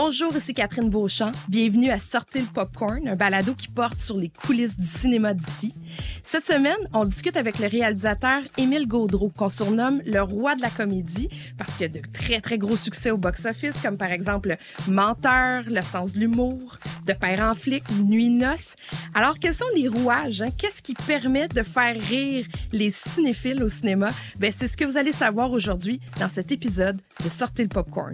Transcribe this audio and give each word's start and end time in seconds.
Bonjour, 0.00 0.36
ici 0.36 0.54
Catherine 0.54 0.90
Beauchamp. 0.90 1.32
Bienvenue 1.48 1.90
à 1.90 1.98
Sortir 1.98 2.42
le 2.42 2.46
Popcorn, 2.46 3.08
un 3.08 3.16
balado 3.16 3.52
qui 3.52 3.66
porte 3.66 3.98
sur 3.98 4.16
les 4.16 4.28
coulisses 4.28 4.78
du 4.78 4.86
cinéma 4.86 5.34
d'ici. 5.34 5.74
Cette 6.22 6.46
semaine, 6.46 6.76
on 6.92 7.04
discute 7.04 7.36
avec 7.36 7.58
le 7.58 7.66
réalisateur 7.66 8.42
Émile 8.56 8.86
Gaudreau, 8.86 9.32
qu'on 9.36 9.48
surnomme 9.48 10.00
le 10.06 10.22
roi 10.22 10.54
de 10.54 10.62
la 10.62 10.70
comédie, 10.70 11.28
parce 11.56 11.76
qu'il 11.76 11.86
a 11.86 11.88
de 11.88 12.00
très, 12.12 12.40
très 12.40 12.58
gros 12.58 12.76
succès 12.76 13.10
au 13.10 13.16
box-office, 13.16 13.80
comme 13.82 13.96
par 13.96 14.12
exemple 14.12 14.56
Menteur, 14.86 15.64
Le 15.66 15.82
sens 15.82 16.12
de 16.12 16.20
l'humour, 16.20 16.76
De 17.04 17.12
père 17.12 17.40
en 17.40 17.56
flic 17.56 17.82
Nuit 18.00 18.30
noces. 18.30 18.76
Alors, 19.14 19.40
quels 19.40 19.54
sont 19.54 19.64
les 19.74 19.88
rouages? 19.88 20.42
Hein? 20.42 20.50
Qu'est-ce 20.56 20.80
qui 20.80 20.94
permet 20.94 21.48
de 21.48 21.64
faire 21.64 22.00
rire 22.00 22.46
les 22.70 22.90
cinéphiles 22.90 23.64
au 23.64 23.68
cinéma? 23.68 24.10
Ben, 24.38 24.52
c'est 24.52 24.68
ce 24.68 24.76
que 24.76 24.84
vous 24.84 24.96
allez 24.96 25.12
savoir 25.12 25.50
aujourd'hui 25.50 26.00
dans 26.20 26.28
cet 26.28 26.52
épisode 26.52 27.00
de 27.24 27.28
Sortir 27.28 27.64
le 27.64 27.70
Popcorn. 27.70 28.12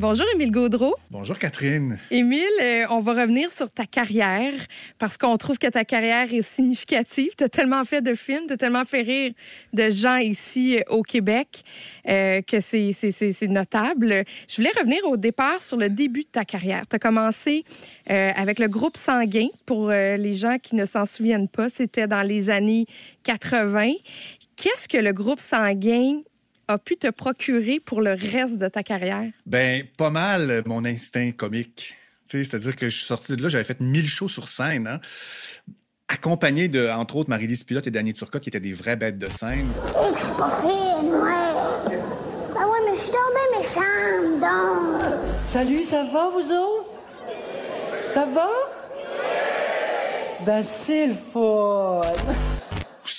Bonjour, 0.00 0.24
Émile 0.34 0.50
Gaudreau. 0.50 0.96
Bonjour, 1.10 1.36
Catherine. 1.36 1.98
Émile, 2.10 2.40
euh, 2.62 2.86
on 2.88 3.00
va 3.00 3.12
revenir 3.12 3.52
sur 3.52 3.70
ta 3.70 3.84
carrière 3.84 4.54
parce 4.98 5.18
qu'on 5.18 5.36
trouve 5.36 5.58
que 5.58 5.66
ta 5.66 5.84
carrière 5.84 6.32
est 6.32 6.40
significative. 6.40 7.32
Tu 7.36 7.44
as 7.44 7.50
tellement 7.50 7.84
fait 7.84 8.00
de 8.00 8.14
films, 8.14 8.46
tu 8.46 8.54
as 8.54 8.56
tellement 8.56 8.86
fait 8.86 9.02
rire 9.02 9.32
de 9.74 9.90
gens 9.90 10.16
ici 10.16 10.78
euh, 10.78 10.82
au 10.88 11.02
Québec 11.02 11.64
euh, 12.08 12.40
que 12.40 12.60
c'est 12.60 13.48
notable. 13.48 14.24
Je 14.48 14.56
voulais 14.56 14.72
revenir 14.74 15.04
au 15.04 15.18
départ 15.18 15.62
sur 15.62 15.76
le 15.76 15.90
début 15.90 16.22
de 16.22 16.30
ta 16.32 16.46
carrière. 16.46 16.84
Tu 16.88 16.96
as 16.96 16.98
commencé 16.98 17.66
avec 18.06 18.58
le 18.58 18.68
groupe 18.68 18.96
Sanguin. 18.96 19.48
Pour 19.66 19.90
les 19.90 20.34
gens 20.34 20.56
qui 20.56 20.76
ne 20.76 20.86
s'en 20.86 21.04
souviennent 21.04 21.48
pas, 21.48 21.68
c'était 21.68 22.06
dans 22.06 22.22
les 22.22 22.48
années 22.48 22.86
80. 23.24 23.92
Qu'est-ce 24.56 24.88
que 24.88 24.96
le 24.96 25.12
groupe 25.12 25.40
Sanguin 25.40 26.22
a 26.70 26.78
pu 26.78 26.96
te 26.96 27.08
procurer 27.08 27.80
pour 27.80 28.00
le 28.00 28.12
reste 28.12 28.58
de 28.58 28.68
ta 28.68 28.82
carrière? 28.82 29.30
Ben, 29.46 29.84
pas 29.96 30.10
mal 30.10 30.50
euh, 30.50 30.62
mon 30.66 30.84
instinct 30.84 31.32
comique. 31.32 31.96
C'est-à-dire 32.26 32.76
que 32.76 32.88
je 32.88 32.96
suis 32.96 33.06
sorti 33.06 33.34
de 33.34 33.42
là, 33.42 33.48
j'avais 33.48 33.64
fait 33.64 33.80
mille 33.80 34.06
shows 34.06 34.28
sur 34.28 34.46
scène, 34.46 34.86
hein, 34.86 35.00
accompagné 36.06 36.68
de, 36.68 36.88
entre 36.88 37.16
autres, 37.16 37.28
Marie-Lise 37.28 37.64
Pilote 37.64 37.88
et 37.88 37.90
Danny 37.90 38.14
Turcotte, 38.14 38.42
qui 38.42 38.50
étaient 38.50 38.60
des 38.60 38.72
vraies 38.72 38.94
bêtes 38.94 39.18
de 39.18 39.28
scène. 39.28 39.66
Et 39.68 40.16
je 40.16 40.24
suis 40.24 40.34
pas 40.34 40.60
fine, 40.60 41.10
ouais. 41.10 41.98
Ben 42.54 42.66
ouais, 42.66 42.78
mais 42.88 42.96
je 42.96 43.00
suis 43.00 43.10
tombée 43.10 43.58
méchante, 43.58 44.40
donc. 44.40 45.02
Salut, 45.48 45.82
ça 45.82 46.04
va, 46.04 46.28
vous 46.28 46.52
autres? 46.52 46.90
Ça 48.14 48.26
va? 48.26 48.48
Ben, 50.46 50.62
c'est 50.62 51.08
le 51.08 51.14
fun 51.14 52.00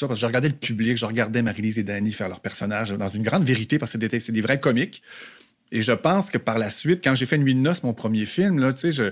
parce 0.08 0.20
que 0.20 0.22
je 0.22 0.26
regardais 0.26 0.50
le 0.50 0.56
public, 0.56 0.98
je 0.98 1.06
regardais 1.06 1.42
Marie-Lise 1.42 1.80
et 1.80 1.84
Danny 1.84 2.12
faire 2.12 2.30
leurs 2.30 2.40
personnages 2.40 2.92
dans 2.92 3.10
une 3.10 3.24
grande 3.24 3.44
vérité, 3.44 3.78
parce 3.78 3.94
que 3.94 4.20
c'est 4.20 4.32
des, 4.32 4.42
vrais 4.42 4.60
comiques. 4.60 5.02
Et 5.72 5.82
je 5.82 5.94
pense 5.94 6.30
que 6.30 6.38
par 6.38 6.58
la 6.58 6.70
suite, 6.70 7.02
quand 7.04 7.16
j'ai 7.16 7.26
fait 7.26 7.38
Nuit 7.38 7.56
de 7.56 7.60
noces, 7.60 7.84
mon 7.84 7.94
premier 7.94 8.26
film, 8.26 8.60
là, 8.60 8.74
tu 8.74 8.80
sais, 8.80 8.92
je, 8.92 9.04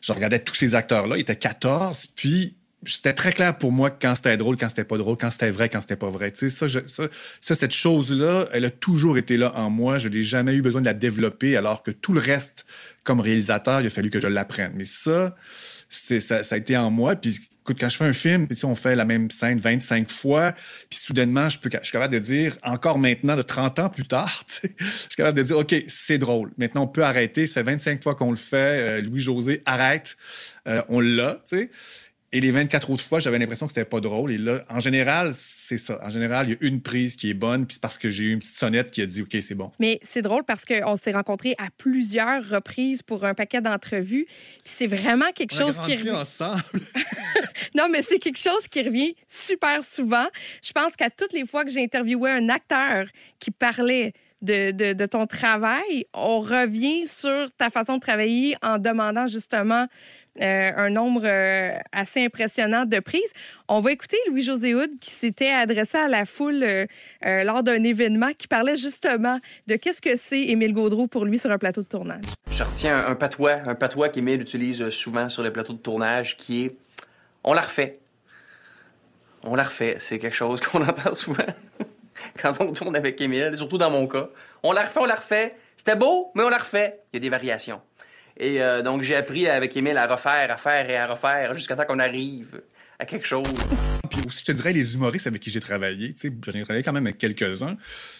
je 0.00 0.12
regardais 0.12 0.38
tous 0.38 0.54
ces 0.54 0.74
acteurs-là, 0.74 1.16
ils 1.16 1.22
étaient 1.22 1.36
14, 1.36 2.06
puis 2.14 2.54
c'était 2.86 3.12
très 3.12 3.32
clair 3.32 3.58
pour 3.58 3.72
moi 3.72 3.90
quand 3.90 4.14
c'était 4.14 4.36
drôle, 4.36 4.56
quand 4.56 4.68
c'était 4.68 4.84
pas 4.84 4.98
drôle, 4.98 5.16
quand 5.16 5.30
c'était 5.30 5.50
vrai, 5.50 5.68
quand 5.68 5.80
c'était 5.80 5.96
pas 5.96 6.10
vrai. 6.10 6.30
Tu 6.30 6.48
sais, 6.48 6.68
ça, 6.68 6.82
ça, 6.86 7.08
ça, 7.40 7.54
cette 7.54 7.72
chose-là, 7.72 8.48
elle 8.52 8.64
a 8.64 8.70
toujours 8.70 9.18
été 9.18 9.36
là 9.36 9.52
en 9.56 9.68
moi. 9.68 9.98
Je 9.98 10.08
n'ai 10.08 10.22
jamais 10.22 10.54
eu 10.54 10.62
besoin 10.62 10.80
de 10.80 10.86
la 10.86 10.94
développer, 10.94 11.56
alors 11.56 11.82
que 11.82 11.90
tout 11.90 12.12
le 12.12 12.20
reste, 12.20 12.66
comme 13.02 13.20
réalisateur, 13.20 13.80
il 13.80 13.86
a 13.86 13.90
fallu 13.90 14.10
que 14.10 14.20
je 14.20 14.28
l'apprenne. 14.28 14.72
Mais 14.76 14.84
ça, 14.84 15.34
ça, 15.88 16.40
a 16.50 16.56
été 16.56 16.76
en 16.76 16.90
moi. 16.90 17.16
Puis 17.16 17.38
Écoute, 17.68 17.82
quand 17.82 17.90
je 17.90 17.98
fais 17.98 18.06
un 18.06 18.14
film, 18.14 18.46
puis 18.46 18.58
on 18.64 18.74
fait 18.74 18.96
la 18.96 19.04
même 19.04 19.30
scène 19.30 19.58
25 19.58 20.10
fois, 20.10 20.54
puis 20.88 20.98
soudainement, 20.98 21.50
je 21.50 21.58
suis 21.58 21.92
capable 21.92 22.14
de 22.14 22.18
dire, 22.18 22.56
encore 22.62 22.98
maintenant, 22.98 23.36
de 23.36 23.42
30 23.42 23.78
ans 23.80 23.90
plus 23.90 24.06
tard, 24.06 24.42
je 24.62 24.68
suis 24.86 25.08
capable 25.14 25.36
de 25.36 25.42
dire, 25.42 25.58
OK, 25.58 25.74
c'est 25.86 26.16
drôle. 26.16 26.50
Maintenant, 26.56 26.84
on 26.84 26.86
peut 26.86 27.04
arrêter. 27.04 27.46
Ça 27.46 27.62
fait 27.62 27.72
25 27.72 28.02
fois 28.02 28.14
qu'on 28.14 28.30
le 28.30 28.38
fait. 28.38 28.56
Euh, 28.56 29.02
Louis-José, 29.02 29.60
arrête. 29.66 30.16
Euh, 30.66 30.80
on 30.88 31.00
l'a, 31.00 31.42
tu 31.46 31.58
sais. 31.58 31.70
Et 32.30 32.40
les 32.40 32.50
24 32.50 32.90
autres 32.90 33.02
fois, 33.02 33.20
j'avais 33.20 33.38
l'impression 33.38 33.66
que 33.66 33.72
c'était 33.72 33.88
pas 33.88 34.00
drôle. 34.00 34.30
Et 34.32 34.36
là, 34.38 34.62
en 34.68 34.80
général, 34.80 35.30
c'est 35.32 35.78
ça. 35.78 35.98
En 36.04 36.10
général, 36.10 36.48
il 36.48 36.52
y 36.52 36.54
a 36.54 36.68
une 36.68 36.82
prise 36.82 37.16
qui 37.16 37.30
est 37.30 37.34
bonne, 37.34 37.64
puis 37.64 37.74
c'est 37.74 37.80
parce 37.80 37.96
que 37.96 38.10
j'ai 38.10 38.24
eu 38.24 38.32
une 38.32 38.38
petite 38.38 38.54
sonnette 38.54 38.90
qui 38.90 39.00
a 39.00 39.06
dit 39.06 39.22
OK, 39.22 39.34
c'est 39.40 39.54
bon. 39.54 39.72
Mais 39.78 39.98
c'est 40.02 40.20
drôle 40.20 40.44
parce 40.44 40.66
qu'on 40.66 40.96
s'est 40.96 41.12
rencontrés 41.12 41.54
à 41.56 41.68
plusieurs 41.78 42.46
reprises 42.46 43.00
pour 43.00 43.24
un 43.24 43.32
paquet 43.32 43.62
d'entrevues. 43.62 44.26
Puis 44.26 44.62
c'est 44.64 44.86
vraiment 44.86 45.32
quelque 45.34 45.54
On 45.54 45.66
chose 45.66 45.78
a 45.78 45.82
qui. 45.82 46.10
ensemble. 46.10 46.60
non, 47.74 47.88
mais 47.90 48.02
c'est 48.02 48.18
quelque 48.18 48.38
chose 48.38 48.68
qui 48.68 48.82
revient 48.82 49.14
super 49.26 49.82
souvent. 49.82 50.26
Je 50.62 50.72
pense 50.72 50.96
qu'à 50.96 51.08
toutes 51.08 51.32
les 51.32 51.46
fois 51.46 51.64
que 51.64 51.70
j'ai 51.70 51.82
interviewé 51.82 52.30
un 52.30 52.50
acteur 52.50 53.06
qui 53.38 53.50
parlait 53.50 54.12
de, 54.42 54.70
de, 54.70 54.92
de, 54.92 55.06
ton 55.06 55.26
travail, 55.26 56.06
on 56.14 56.40
revient 56.40 57.06
sur 57.06 57.50
ta 57.56 57.70
façon 57.70 57.96
de 57.96 58.00
travailler 58.00 58.56
en 58.62 58.78
demandant 58.78 59.26
justement 59.26 59.86
euh, 60.40 60.70
un 60.76 60.90
nombre 60.90 61.22
euh, 61.24 61.78
assez 61.92 62.24
impressionnant 62.24 62.84
de 62.84 62.98
prises. 63.00 63.32
On 63.68 63.80
va 63.80 63.92
écouter 63.92 64.16
Louis-José 64.28 64.74
Houd 64.74 64.90
qui 65.00 65.10
s'était 65.10 65.50
adressé 65.50 65.98
à 65.98 66.08
la 66.08 66.24
foule 66.24 66.62
euh, 66.62 66.86
lors 67.44 67.62
d'un 67.62 67.82
événement 67.82 68.30
qui 68.36 68.48
parlait 68.48 68.76
justement 68.76 69.38
de 69.66 69.76
qu'est-ce 69.76 70.00
que 70.00 70.16
c'est 70.16 70.42
Émile 70.42 70.72
Gaudreau 70.72 71.06
pour 71.06 71.24
lui 71.24 71.38
sur 71.38 71.50
un 71.50 71.58
plateau 71.58 71.82
de 71.82 71.88
tournage. 71.88 72.24
Je 72.50 72.62
retiens 72.62 73.06
un, 73.06 73.14
patois, 73.14 73.60
un 73.66 73.74
patois 73.74 74.08
qu'Émile 74.08 74.40
utilise 74.40 74.88
souvent 74.90 75.28
sur 75.28 75.42
les 75.42 75.50
plateaux 75.50 75.74
de 75.74 75.78
tournage 75.78 76.36
qui 76.36 76.64
est 76.64 76.76
on 77.44 77.52
la 77.52 77.62
refait. 77.62 77.98
On 79.42 79.54
la 79.54 79.62
refait. 79.62 79.96
C'est 79.98 80.18
quelque 80.18 80.36
chose 80.36 80.60
qu'on 80.72 80.86
entend 80.86 81.14
souvent 81.14 81.46
quand 82.42 82.60
on 82.60 82.72
tourne 82.72 82.96
avec 82.96 83.20
Émile, 83.20 83.56
surtout 83.56 83.78
dans 83.78 83.90
mon 83.90 84.06
cas. 84.06 84.28
On 84.62 84.72
la 84.72 84.84
refait, 84.84 85.00
on 85.00 85.06
la 85.06 85.14
refait. 85.14 85.54
C'était 85.76 85.96
beau, 85.96 86.30
mais 86.34 86.42
on 86.42 86.48
la 86.48 86.58
refait. 86.58 87.00
Il 87.12 87.16
y 87.16 87.18
a 87.18 87.20
des 87.20 87.30
variations. 87.30 87.80
Et 88.38 88.62
euh, 88.62 88.82
donc, 88.82 89.02
j'ai 89.02 89.16
appris 89.16 89.48
avec 89.48 89.76
Émile 89.76 89.96
à 89.96 90.06
refaire, 90.06 90.50
à 90.50 90.56
faire 90.56 90.88
et 90.88 90.96
à 90.96 91.06
refaire 91.06 91.54
jusqu'à 91.54 91.74
temps 91.74 91.84
qu'on 91.84 91.98
arrive 91.98 92.60
à 92.98 93.04
quelque 93.04 93.26
chose. 93.26 93.46
Puis 94.10 94.20
aussi, 94.26 94.40
je 94.40 94.44
te 94.44 94.52
dirais, 94.52 94.72
les 94.72 94.94
humoristes 94.94 95.26
avec 95.26 95.40
qui 95.42 95.50
j'ai 95.50 95.60
travaillé, 95.60 96.14
tu 96.14 96.28
sais, 96.28 96.32
j'en 96.44 96.52
ai 96.52 96.62
travaillé 96.62 96.82
quand 96.82 96.92
même 96.92 97.06
avec 97.06 97.18
quelques-uns, 97.18 97.76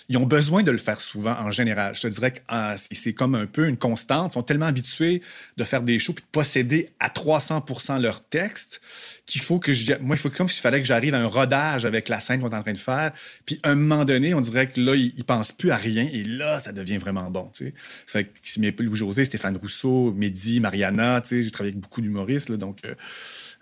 ils 0.08 0.16
ont 0.16 0.26
besoin 0.26 0.62
de 0.62 0.70
le 0.70 0.78
faire 0.78 1.00
souvent 1.00 1.36
en 1.38 1.50
général. 1.50 1.94
Je 1.94 2.02
te 2.02 2.06
dirais 2.06 2.32
que 2.32 2.41
ah, 2.48 2.76
c'est 2.78 3.12
comme 3.12 3.34
un 3.34 3.46
peu 3.46 3.69
une 3.69 3.76
constante. 3.76 4.32
Ils 4.32 4.34
sont 4.34 4.42
tellement 4.42 4.66
habitués 4.66 5.20
de 5.58 5.64
faire 5.64 5.82
des 5.82 5.98
shows 5.98 6.14
puis 6.14 6.24
de 6.24 6.30
posséder 6.30 6.91
à 6.98 7.08
300% 7.08 8.00
leur 8.00 8.24
texte 8.24 8.80
qu'il 9.26 9.42
faut 9.42 9.58
que. 9.58 9.72
Moi, 10.00 10.16
il 10.16 10.19
faut 10.19 10.30
comme 10.30 10.48
s'il 10.48 10.62
fallait 10.62 10.80
que 10.80 10.86
j'arrive 10.86 11.14
à 11.14 11.20
un 11.20 11.26
rodage 11.26 11.84
avec 11.84 12.08
la 12.08 12.20
scène 12.20 12.41
qu'on 12.41 12.48
est 12.48 12.56
en 12.56 12.62
train 12.62 12.72
de 12.72 12.78
faire. 12.78 13.12
Puis 13.44 13.60
à 13.62 13.70
un 13.70 13.74
moment 13.74 14.06
donné, 14.06 14.32
on 14.32 14.41
dirait 14.41 14.69
que 14.69 14.80
là, 14.80 14.94
ils, 14.94 15.12
ne 15.16 15.22
pensent 15.22 15.52
plus 15.52 15.70
à 15.70 15.76
rien 15.76 16.08
et 16.10 16.25
là, 16.25 16.58
ça 16.58 16.72
devient 16.72 16.96
vraiment 16.96 17.30
bon, 17.30 17.50
tu 17.52 17.66
sais. 17.66 17.75
Fait 18.06 18.25
que 18.25 18.30
c'est 18.42 18.60
Louis-José, 18.80 19.26
Stéphane 19.26 19.56
Rousseau, 19.56 20.12
Mehdi, 20.14 20.60
Mariana, 20.60 21.22
j'ai 21.28 21.50
travaillé 21.50 21.72
avec 21.72 21.82
beaucoup 21.82 22.00
d'humoristes, 22.00 22.50
donc... 22.52 22.78
Euh, 22.86 22.94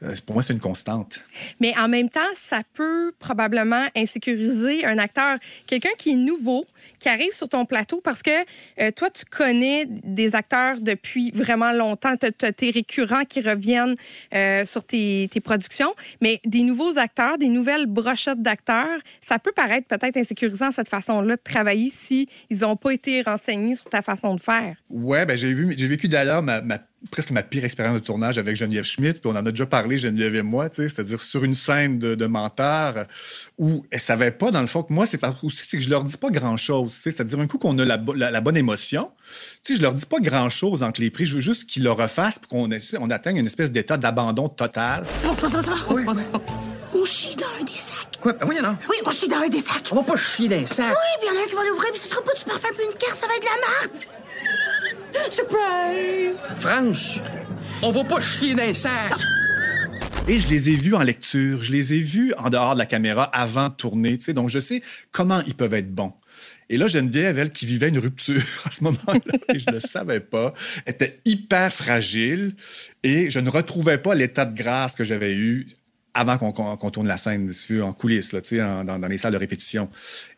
euh, 0.03 0.15
pour 0.27 0.35
moi, 0.35 0.43
c'est 0.43 0.53
une 0.53 0.61
constante. 0.61 1.23
Mais 1.61 1.77
en 1.79 1.89
même 1.89 2.11
temps, 2.11 2.21
ça 2.37 2.63
peut 2.75 3.13
probablement 3.19 3.87
insécuriser 3.97 4.85
un 4.85 4.99
acteur. 4.99 5.39
Quelqu'un 5.67 5.91
qui 5.99 6.11
est 6.11 6.17
nouveau, 6.37 6.67
qui 6.99 7.09
arrive 7.09 7.33
sur 7.33 7.49
ton 7.49 7.65
plateau 7.65 8.01
parce 8.03 8.23
que 8.23 8.31
euh, 8.81 8.91
toi, 8.91 9.11
tu 9.11 9.25
connais 9.25 9.87
des 9.87 10.35
acteurs 10.35 10.81
depuis 10.81 11.31
vraiment 11.31 11.73
longtemps. 11.73 12.15
Tes 12.17 12.71
récurrents 12.71 13.25
qui 13.25 13.41
reviennent 13.41 13.97
euh, 14.35 14.65
sur 14.65 14.85
tes, 14.85 15.29
productions, 15.45 15.95
mais 16.21 16.41
des 16.45 16.63
nouveaux 16.63 16.99
acteurs, 16.99 17.39
des 17.39 17.49
nouvelles 17.49 17.87
brochettes 17.87 18.43
d'acteurs, 18.43 18.99
ça 19.21 19.39
peut 19.39 19.53
paraître 19.53 19.87
peut-être 19.87 20.17
insécurisant 20.17 20.71
cette 20.73 20.89
façon-là 20.89 21.37
de 21.37 21.43
travailler 21.43 21.91
si 21.91 22.29
ils 22.51 22.61
n'ont 22.61 22.77
pas 22.77 22.93
été 22.93 23.23
renseignés 23.23 23.75
sur 23.75 23.91
ta 23.91 24.03
façon 24.03 24.35
de 24.35 24.41
faire. 24.41 24.77
Ouais, 24.91 25.27
ben 25.27 25.37
j'ai 25.37 25.53
vécu 25.53 26.09
d'ailleurs 26.09 26.43
presque 27.11 27.31
ma 27.31 27.43
pire 27.43 27.65
expérience 27.65 27.95
de 27.95 28.05
tournage 28.05 28.39
avec 28.39 28.57
Geneviève 28.57 28.85
Schmidt, 28.85 29.21
puis 29.21 29.31
on 29.31 29.37
en 29.37 29.47
a 29.47 29.51
déjà 29.51 29.67
parlé, 29.67 29.99
Geneviève 29.99 30.35
et 30.37 30.43
moi, 30.43 30.69
c'est-à-dire 30.73 31.21
sur 31.21 31.45
une 31.45 31.55
scène 31.55 31.99
de, 31.99 32.15
de 32.15 32.27
menteur 32.27 33.07
où 33.59 33.85
elle 33.91 34.01
savait 34.01 34.31
pas, 34.31 34.51
dans 34.51 34.61
le 34.61 34.67
fond, 34.67 34.83
que 34.83 34.93
moi, 34.93 35.07
c'est 35.07 35.21
aussi, 35.43 35.77
que 35.77 35.83
je 35.83 35.91
leur 35.91 36.05
dis 36.05 36.17
pas 36.17 36.31
grand-chose, 36.31 36.76
c'est-à-dire 36.89 37.41
un 37.41 37.47
coup 37.47 37.59
qu'on 37.59 37.79
a 37.79 37.85
la, 37.85 37.99
la, 38.15 38.41
bonne 38.41 38.57
émotion, 38.57 39.11
tu 39.63 39.73
sais, 39.73 39.77
je 39.77 39.83
leur 39.83 39.93
dis 39.93 40.07
pas 40.07 40.19
grand-chose 40.21 40.83
entre 40.83 41.01
les 41.01 41.11
prix, 41.11 41.27
je 41.27 41.37
veux 41.37 41.41
juste 41.41 41.69
qu'ils 41.69 41.83
le 41.83 41.93
refassent 41.93 42.39
pour 42.39 42.49
qu'on 42.49 42.69
on 43.01 43.11
atteigne 43.11 43.37
une 43.37 43.47
espèce 43.47 43.73
d'état 43.73 43.97
d'abandon 43.97 44.49
total. 44.49 45.05
C'est 45.13 45.29
bon, 45.29 45.35
c'est 45.35 45.47
bon, 45.47 45.63
c'est 45.63 46.05
bon, 46.05 46.15
c'est 46.15 46.33
bon. 46.33 46.41
On 46.95 47.05
chie 47.05 47.37
dans 47.37 47.47
un 47.61 47.65
des 47.65 47.73
sacs. 47.73 48.21
Quoi? 48.21 48.33
Ben 48.33 48.47
oui, 48.49 48.57
non. 48.63 48.77
Oui, 48.89 48.97
on 49.05 49.11
chie 49.11 49.29
dans 49.29 49.39
un 49.39 49.49
des 49.49 49.61
sacs. 49.61 49.89
On 49.93 49.97
va 49.97 50.03
pas 50.03 50.17
chier 50.17 50.49
dans 50.49 50.57
un 50.57 50.67
sac. 50.67 50.89
Oui, 50.89 51.21
puis 51.21 51.29
il 51.29 51.35
y 51.35 51.37
en 51.37 51.41
a 51.41 51.45
un 51.45 51.49
qui 51.49 51.55
va 51.55 51.65
l'ouvrir, 51.65 51.91
puis 51.91 52.01
ce 52.01 52.09
sera 52.09 52.23
pas 52.23 52.35
du 52.35 52.45
parfum, 52.45 52.69
puis 52.77 52.87
une 52.87 52.99
carte, 52.99 53.17
ça 53.17 53.27
va 53.27 53.35
être 53.35 53.43
de 53.43 53.47
la 53.47 53.69
merde. 53.69 54.17
Surprise! 55.31 56.57
France, 56.57 57.21
on 57.83 57.91
va 57.91 58.05
pas 58.05 58.21
chier 58.21 58.55
dans 58.55 58.65
les 58.65 58.75
sacs. 58.75 59.19
Et 60.29 60.41
je 60.41 60.49
les 60.49 60.71
ai 60.71 60.75
vus 60.75 60.97
en 60.97 61.03
lecture, 61.03 61.63
je 61.63 61.71
les 61.71 61.93
ai 61.93 62.01
vus 62.01 62.35
en 62.37 62.51
dehors 62.51 62.75
de 62.75 62.79
la 62.79 62.87
caméra 62.87 63.25
avant 63.25 63.69
de 63.69 63.75
tourner, 63.75 64.19
tu 64.19 64.25
sais, 64.25 64.33
donc 64.33 64.51
je 64.51 64.59
sais 64.59 64.83
comment 65.13 65.41
ils 65.47 65.55
peuvent 65.55 65.75
être 65.75 65.95
bons. 65.95 66.13
Et 66.69 66.79
là, 66.79 66.89
Geneviève, 66.89 67.39
elle, 67.39 67.51
qui 67.51 67.65
vivait 67.67 67.89
une 67.89 67.99
rupture 67.99 68.43
à 68.65 68.71
ce 68.71 68.83
moment-là, 68.85 69.21
et 69.55 69.59
je 69.59 69.71
ne 69.71 69.75
le 69.77 69.81
savais 69.81 70.21
pas, 70.21 70.53
était 70.87 71.21
hyper 71.25 71.73
fragile 71.73 72.55
et 73.03 73.31
je 73.31 73.39
ne 73.41 73.49
retrouvais 73.51 73.99
pas 73.99 74.15
l'état 74.15 74.45
de 74.45 74.57
grâce 74.57 74.95
que 74.95 75.05
j'avais 75.05 75.35
eu 75.35 75.69
avant 76.19 76.39
qu'on 76.39 76.91
tourne 76.91 77.07
la 77.07 77.19
scène, 77.19 77.53
en 77.83 77.93
coulisses, 77.93 78.33
là, 78.33 78.41
en- 78.65 78.85
dans, 78.85 78.99
dans 78.99 79.07
les 79.07 79.19
salles 79.19 79.35
de 79.35 79.39
répétition. 79.39 79.91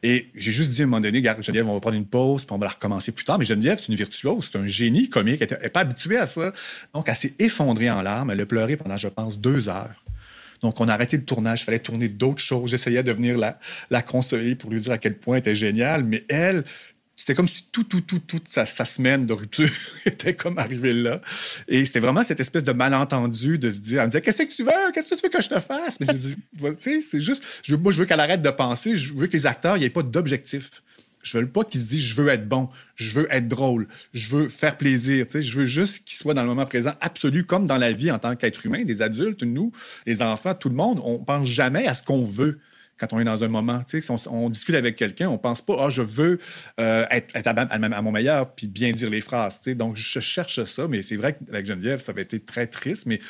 Et 0.02 0.26
j'ai 0.34 0.50
juste 0.50 0.72
dit 0.72 0.80
à 0.80 0.84
un 0.84 0.86
moment 0.88 1.00
donné, 1.00 1.22
Geneviève, 1.40 1.69
on 1.69 1.75
va 1.75 1.78
prendre 1.80 1.96
une 1.96 2.04
pause, 2.04 2.44
puis 2.44 2.52
on 2.52 2.58
va 2.58 2.66
la 2.66 2.72
recommencer 2.72 3.12
plus 3.12 3.25
tard. 3.25 3.38
Mais 3.38 3.44
Geneviève, 3.44 3.78
c'est 3.78 3.86
une 3.88 3.94
virtuose, 3.94 4.50
c'est 4.52 4.58
un 4.58 4.66
génie 4.66 5.08
comique, 5.08 5.40
elle 5.40 5.56
n'est 5.62 5.69
pas 5.69 5.80
habituée 5.80 6.16
à 6.19 6.26
ça. 6.26 6.52
Donc, 6.94 7.08
elle 7.08 7.14
s'est 7.14 7.34
effondrée 7.38 7.88
en 7.90 8.02
larmes, 8.02 8.32
elle 8.32 8.40
a 8.40 8.46
pleuré 8.46 8.76
pendant, 8.76 8.96
je 8.96 9.06
pense, 9.06 9.38
deux 9.38 9.69
heures. 9.69 10.04
Donc, 10.62 10.81
on 10.81 10.88
a 10.88 10.93
arrêté 10.94 11.16
le 11.16 11.25
tournage, 11.25 11.62
il 11.62 11.64
fallait 11.64 11.78
tourner 11.78 12.08
d'autres 12.08 12.43
choses. 12.43 12.70
J'essayais 12.70 13.02
de 13.02 13.12
venir 13.12 13.38
la, 13.38 13.58
la 13.90 14.02
consoler 14.02 14.55
pour 14.55 14.70
lui 14.70 14.81
dire 14.81 14.93
à 14.93 14.99
quel 14.99 15.16
point 15.16 15.37
elle 15.37 15.40
était 15.40 15.55
géniale, 15.55 16.05
mais 16.05 16.25
elle, 16.28 16.64
c'était 17.19 17.34
comme 17.34 17.49
si 17.49 17.66
tout, 17.72 17.82
tout, 17.82 18.00
tout, 18.00 18.20
toute 18.20 18.49
sa, 18.49 18.64
semaine 18.64 19.26
de 19.26 19.32
rupture 19.32 19.69
était 20.06 20.34
comme 20.34 20.56
arrivée 20.58 20.93
là. 20.93 21.20
Et 21.66 21.84
c'était 21.84 21.99
vraiment 21.99 22.22
cette 22.22 22.40
espèce 22.40 22.64
de 22.64 22.72
malentendu 22.72 23.58
de 23.58 23.70
se 23.70 23.78
dire, 23.78 24.00
elle 24.00 24.06
me 24.06 24.10
disait, 24.12 24.20
qu'est-ce 24.20 24.43
que 24.43 24.55
tu 24.55 24.62
veux? 24.62 24.93
Qu'est-ce 24.94 25.10
que 25.10 25.14
tu 25.16 25.22
veux 25.25 25.28
que 25.28 25.43
je 25.43 25.49
te 25.49 25.58
fasse? 25.58 25.99
Mais 26.00 26.06
je 26.06 26.12
dis, 26.12 26.37
tu 26.58 26.75
sais, 26.81 27.00
c'est 27.00 27.20
juste, 27.20 27.43
je, 27.64 27.75
moi, 27.75 27.90
je 27.90 28.00
veux 28.00 28.06
qu'elle 28.06 28.20
arrête 28.20 28.40
de 28.40 28.50
penser, 28.50 28.96
je 28.96 29.12
veux 29.14 29.26
que 29.26 29.32
les 29.32 29.46
acteurs, 29.46 29.76
il 29.76 29.81
n'y 29.81 29.87
ait 29.87 29.90
pas 29.90 30.02
d'objectif. 30.02 30.70
Je 31.23 31.38
veux 31.38 31.49
pas 31.49 31.65
qu'ils 31.65 31.81
se 31.81 31.88
disent, 31.88 32.05
je 32.05 32.20
veux 32.20 32.29
être 32.29 32.49
bon, 32.49 32.69
je 32.94 33.11
veux 33.11 33.26
être 33.31 33.49
drôle, 33.49 33.88
je 34.12 34.37
veux 34.37 34.49
faire 34.49 34.76
plaisir, 34.76 35.26
je 35.32 35.59
veux 35.59 35.67
juste 35.67 36.05
qu'ils 36.05 36.17
soient 36.17 36.35
dans 36.35 36.43
le 36.43 36.49
moment 36.49 36.67
présent 36.67 36.94
absolu, 37.00 37.44
comme 37.44 37.67
dans 37.67 37.79
la 37.79 37.93
vie 37.93 38.11
en 38.11 38.19
tant 38.19 38.37
qu'être 38.37 38.65
humain, 38.65 38.82
des 38.82 39.03
adultes, 39.03 39.43
nous, 39.43 39.73
les 40.06 40.23
enfants, 40.23 40.55
tout 40.55 40.69
le 40.69 40.75
monde, 40.75 41.00
on 41.05 41.19
pense 41.19 41.47
jamais 41.47 41.87
à 41.87 41.94
ce 41.94 42.03
qu'on 42.03 42.25
veut 42.25 42.59
quand 42.99 43.12
on 43.12 43.20
est 43.20 43.25
dans 43.25 43.44
un 43.44 43.49
moment. 43.49 43.82
Tu 43.88 44.03
sais, 44.03 44.12
on, 44.29 44.50
discute 44.50 44.75
avec 44.75 44.97
quelqu'un, 44.97 45.29
on 45.29 45.38
pense 45.38 45.62
pas, 45.62 45.76
ah, 45.79 45.91
je 45.91 46.03
veux 46.03 46.38
euh, 46.81 47.06
être, 47.11 47.47
à, 47.47 47.50
à 47.50 48.03
mon 48.03 48.12
meilleur, 48.12 48.55
puis 48.55 48.67
bien 48.67 48.93
dire 48.93 49.09
les 49.09 49.21
phrases. 49.21 49.61
Tu 49.61 49.71
sais. 49.71 49.75
Donc, 49.75 49.97
je 49.97 50.21
cherche 50.21 50.64
ça, 50.64 50.88
mais 50.88 51.03
c'est 51.03 51.17
vrai 51.17 51.35
qu'avec 51.35 51.64
Geneviève, 51.64 52.00
ça 52.00 52.12
avait 52.12 52.23
été 52.23 52.41
très 52.41 52.67
triste, 52.67 53.06
mais 53.06 53.21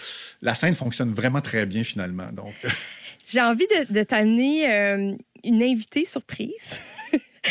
la 0.42 0.54
scène 0.54 0.74
fonctionne 0.74 1.12
vraiment 1.12 1.40
très 1.40 1.66
bien 1.66 1.84
finalement. 1.84 2.32
Donc, 2.32 2.54
J'ai 3.30 3.42
envie 3.42 3.66
de, 3.66 3.92
de 3.92 4.02
t'amener 4.04 4.72
euh, 4.72 5.14
une 5.44 5.62
invitée 5.62 6.06
surprise. 6.06 6.80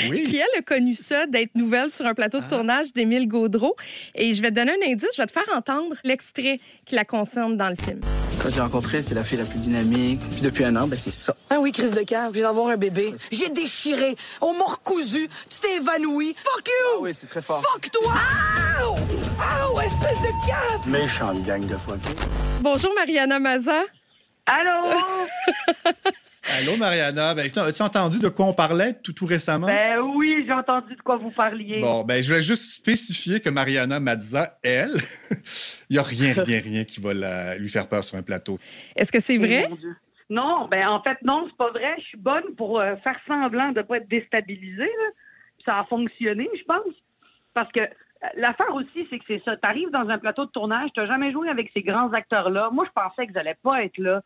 Oui. 0.09 0.23
qui, 0.23 0.37
elle, 0.37 0.45
a 0.57 0.61
connu 0.61 0.93
ça, 0.93 1.25
d'être 1.27 1.55
nouvelle 1.55 1.91
sur 1.91 2.05
un 2.05 2.13
plateau 2.13 2.39
de 2.39 2.45
Ah. 2.45 2.49
tournage 2.49 2.93
d'Émile 2.93 3.27
Gaudreau. 3.27 3.75
Et 4.15 4.33
je 4.33 4.41
vais 4.41 4.49
te 4.49 4.55
donner 4.55 4.71
un 4.71 4.91
indice, 4.91 5.09
je 5.15 5.21
vais 5.21 5.25
te 5.27 5.31
faire 5.31 5.47
entendre 5.55 5.95
l'extrait 6.03 6.59
qui 6.85 6.95
la 6.95 7.05
concerne 7.05 7.57
dans 7.57 7.69
le 7.69 7.75
film. 7.75 7.99
Quand 8.41 8.49
je 8.51 8.55
l'ai 8.55 8.61
rencontrée, 8.61 9.01
c'était 9.01 9.15
la 9.15 9.23
fille 9.23 9.39
la 9.39 9.45
plus 9.45 9.59
dynamique. 9.59 10.19
Puis 10.31 10.41
depuis 10.41 10.63
un 10.63 10.75
an, 10.75 10.87
ben 10.87 10.97
c'est 10.99 11.11
ça. 11.13 11.35
Ah 11.49 11.59
oui, 11.59 11.71
crise 11.71 11.93
de 11.95 12.03
cœur, 12.03 12.27
je 12.29 12.33
viens 12.39 12.43
d'avoir 12.47 12.67
un 12.67 12.77
bébé. 12.77 13.13
J'ai 13.31 13.49
déchiré, 13.49 14.15
on 14.41 14.53
m'a 14.53 14.65
recousu, 14.65 15.27
tu 15.49 15.59
t'es 15.59 15.77
évanoui. 15.77 16.35
Fuck 16.37 16.67
you! 16.67 16.71
Ah 16.97 16.99
oui, 17.01 17.13
c'est 17.13 17.27
très 17.27 17.41
fort. 17.41 17.63
Fuck 17.63 17.89
toi! 17.91 18.13
Ow! 18.85 18.95
Ow, 18.95 19.79
espèce 19.81 20.21
de 20.21 20.47
cave! 20.47 20.87
Méchante 20.87 21.43
gang 21.43 21.65
de 21.65 21.75
fuckers. 21.75 22.27
Bonjour, 22.61 22.91
Mariana 22.95 23.39
Maza. 23.39 23.81
Allô? 24.45 24.93
Allô, 26.55 26.77
Mariana. 26.77 27.33
Ben, 27.35 27.49
tu- 27.51 27.59
as-tu 27.59 27.81
entendu 27.81 28.19
de 28.19 28.29
quoi 28.29 28.45
on 28.45 28.53
parlait 28.53 28.93
tout, 29.03 29.13
tout 29.13 29.25
récemment? 29.25 29.67
ben 29.67 29.99
oui, 29.99 30.43
j'ai 30.45 30.53
entendu 30.53 30.95
de 30.95 31.01
quoi 31.01 31.17
vous 31.17 31.31
parliez. 31.31 31.81
Bon, 31.81 32.03
ben, 32.03 32.21
je 32.23 32.29
voulais 32.29 32.41
juste 32.41 32.71
spécifier 32.73 33.39
que 33.39 33.49
Mariana 33.49 33.99
Mazza, 33.99 34.57
elle, 34.63 34.95
il 35.89 35.93
n'y 35.93 35.97
a 35.99 36.03
rien, 36.03 36.33
rien, 36.33 36.61
rien 36.61 36.83
qui 36.85 37.01
va 37.01 37.13
la- 37.13 37.57
lui 37.57 37.69
faire 37.69 37.87
peur 37.89 38.03
sur 38.03 38.17
un 38.17 38.21
plateau. 38.21 38.59
Est-ce 38.95 39.11
que 39.11 39.19
c'est 39.19 39.37
vrai? 39.37 39.65
Non, 40.29 40.67
ben 40.67 40.87
en 40.87 41.01
fait, 41.01 41.17
non, 41.23 41.45
c'est 41.49 41.55
pas 41.57 41.69
vrai. 41.71 41.95
Je 41.99 42.03
suis 42.05 42.17
bonne 42.17 42.53
pour 42.57 42.79
euh, 42.79 42.95
faire 42.97 43.17
semblant 43.27 43.71
de 43.71 43.81
pas 43.81 43.97
être 43.97 44.09
déstabilisée. 44.09 44.83
là. 44.83 45.09
Ça 45.65 45.79
a 45.79 45.83
fonctionné, 45.85 46.49
je 46.57 46.63
pense. 46.63 46.93
Parce 47.53 47.71
que 47.71 47.79
euh, 47.79 47.87
l'affaire 48.35 48.73
aussi, 48.73 49.07
c'est 49.09 49.19
que 49.19 49.25
c'est 49.27 49.41
ça. 49.45 49.55
Tu 49.55 49.65
arrives 49.67 49.89
dans 49.91 50.09
un 50.09 50.17
plateau 50.17 50.45
de 50.45 50.51
tournage, 50.51 50.89
tu 50.93 51.05
jamais 51.07 51.31
joué 51.31 51.47
avec 51.49 51.71
ces 51.73 51.81
grands 51.81 52.11
acteurs-là. 52.11 52.69
Moi, 52.73 52.85
je 52.87 52.91
pensais 52.91 53.25
qu'ils 53.25 53.35
n'allaient 53.35 53.57
pas 53.63 53.83
être 53.83 53.97
là. 53.97 54.21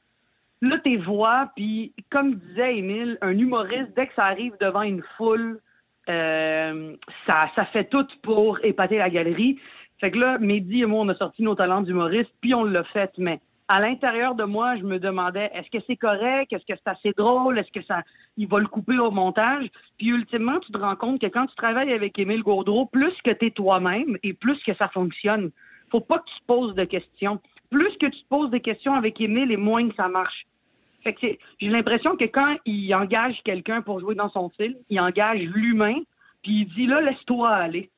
Là, 0.61 0.77
tes 0.77 0.97
voix, 0.97 1.51
puis 1.55 1.93
comme 2.11 2.35
disait 2.35 2.77
Émile, 2.77 3.17
un 3.21 3.37
humoriste, 3.37 3.93
dès 3.95 4.07
que 4.07 4.13
ça 4.13 4.25
arrive 4.25 4.53
devant 4.59 4.83
une 4.83 5.01
foule, 5.17 5.59
euh, 6.09 6.95
ça, 7.25 7.49
ça 7.55 7.65
fait 7.65 7.85
tout 7.85 8.07
pour 8.21 8.63
épater 8.63 8.97
la 8.97 9.09
galerie. 9.09 9.59
Fait 9.99 10.11
que 10.11 10.17
là, 10.17 10.37
Mehdi 10.39 10.81
et 10.81 10.85
moi, 10.85 11.01
on 11.01 11.09
a 11.09 11.15
sorti 11.15 11.43
nos 11.43 11.55
talents 11.55 11.81
d'humoriste, 11.81 12.31
puis 12.41 12.53
on 12.53 12.63
l'a 12.63 12.83
fait. 12.85 13.11
Mais 13.17 13.39
à 13.67 13.79
l'intérieur 13.79 14.35
de 14.35 14.43
moi, 14.43 14.75
je 14.75 14.83
me 14.83 14.99
demandais, 14.99 15.49
est-ce 15.53 15.69
que 15.69 15.83
c'est 15.87 15.95
correct? 15.95 16.51
Est-ce 16.51 16.65
que 16.65 16.77
c'est 16.77 16.89
assez 16.89 17.13
drôle? 17.17 17.57
Est-ce 17.57 17.71
que 17.71 17.85
ça, 17.85 18.01
il 18.35 18.47
va 18.47 18.59
le 18.59 18.67
couper 18.67 18.97
au 18.97 19.11
montage? 19.11 19.67
Puis 19.97 20.07
ultimement, 20.07 20.59
tu 20.59 20.71
te 20.71 20.77
rends 20.77 20.95
compte 20.95 21.21
que 21.21 21.27
quand 21.27 21.45
tu 21.45 21.55
travailles 21.55 21.93
avec 21.93 22.19
Émile 22.19 22.43
Gaudreau, 22.43 22.87
plus 22.87 23.13
que 23.23 23.31
tu 23.31 23.45
es 23.45 23.51
toi-même 23.51 24.17
et 24.23 24.33
plus 24.33 24.61
que 24.63 24.73
ça 24.75 24.89
fonctionne. 24.89 25.51
Faut 25.89 26.01
pas 26.01 26.19
que 26.19 26.25
tu 26.25 26.39
te 26.39 26.45
poses 26.47 26.75
de 26.75 26.83
questions. 26.83 27.39
Plus 27.71 27.97
que 27.99 28.05
tu 28.05 28.21
te 28.21 28.27
poses 28.29 28.51
des 28.51 28.59
questions 28.59 28.93
avec 28.93 29.19
Émile 29.19 29.51
et 29.51 29.57
moins 29.57 29.89
que 29.89 29.95
ça 29.95 30.07
marche. 30.07 30.45
Fait 31.03 31.13
que 31.13 31.27
j'ai 31.59 31.69
l'impression 31.69 32.15
que 32.15 32.25
quand 32.25 32.57
il 32.65 32.93
engage 32.93 33.41
quelqu'un 33.43 33.81
pour 33.81 33.99
jouer 33.99 34.13
dans 34.13 34.29
son 34.29 34.49
film, 34.49 34.75
il 34.89 34.99
engage 34.99 35.39
l'humain, 35.39 35.95
puis 36.43 36.61
il 36.61 36.65
dit 36.75 36.85
là, 36.85 37.01
laisse-toi 37.01 37.49
aller. 37.49 37.89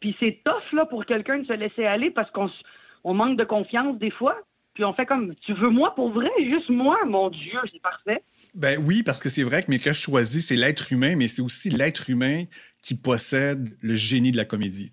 Puis 0.00 0.16
c'est 0.20 0.40
tough 0.44 0.72
là 0.72 0.86
pour 0.86 1.04
quelqu'un 1.04 1.40
de 1.40 1.46
se 1.46 1.52
laisser 1.52 1.84
aller 1.84 2.10
parce 2.10 2.30
qu'on 2.30 3.14
manque 3.14 3.36
de 3.36 3.44
confiance 3.44 3.98
des 3.98 4.10
fois. 4.10 4.36
Puis 4.74 4.84
on 4.84 4.92
fait 4.92 5.06
comme 5.06 5.34
tu 5.36 5.54
veux 5.54 5.70
moi 5.70 5.94
pour 5.94 6.10
vrai, 6.10 6.30
juste 6.38 6.68
moi, 6.68 6.98
mon 7.06 7.30
Dieu, 7.30 7.58
c'est 7.72 7.80
parfait. 7.80 8.22
Ben 8.54 8.78
oui, 8.86 9.02
parce 9.02 9.20
que 9.20 9.28
c'est 9.28 9.42
vrai 9.42 9.62
que 9.62 9.70
mes 9.70 9.78
que 9.78 9.92
je 9.92 10.00
choisis, 10.00 10.46
c'est 10.46 10.56
l'être 10.56 10.92
humain, 10.92 11.16
mais 11.16 11.28
c'est 11.28 11.42
aussi 11.42 11.70
l'être 11.70 12.10
humain 12.10 12.44
qui 12.82 12.94
possède 12.94 13.76
le 13.80 13.94
génie 13.94 14.32
de 14.32 14.36
la 14.36 14.44
comédie. 14.44 14.90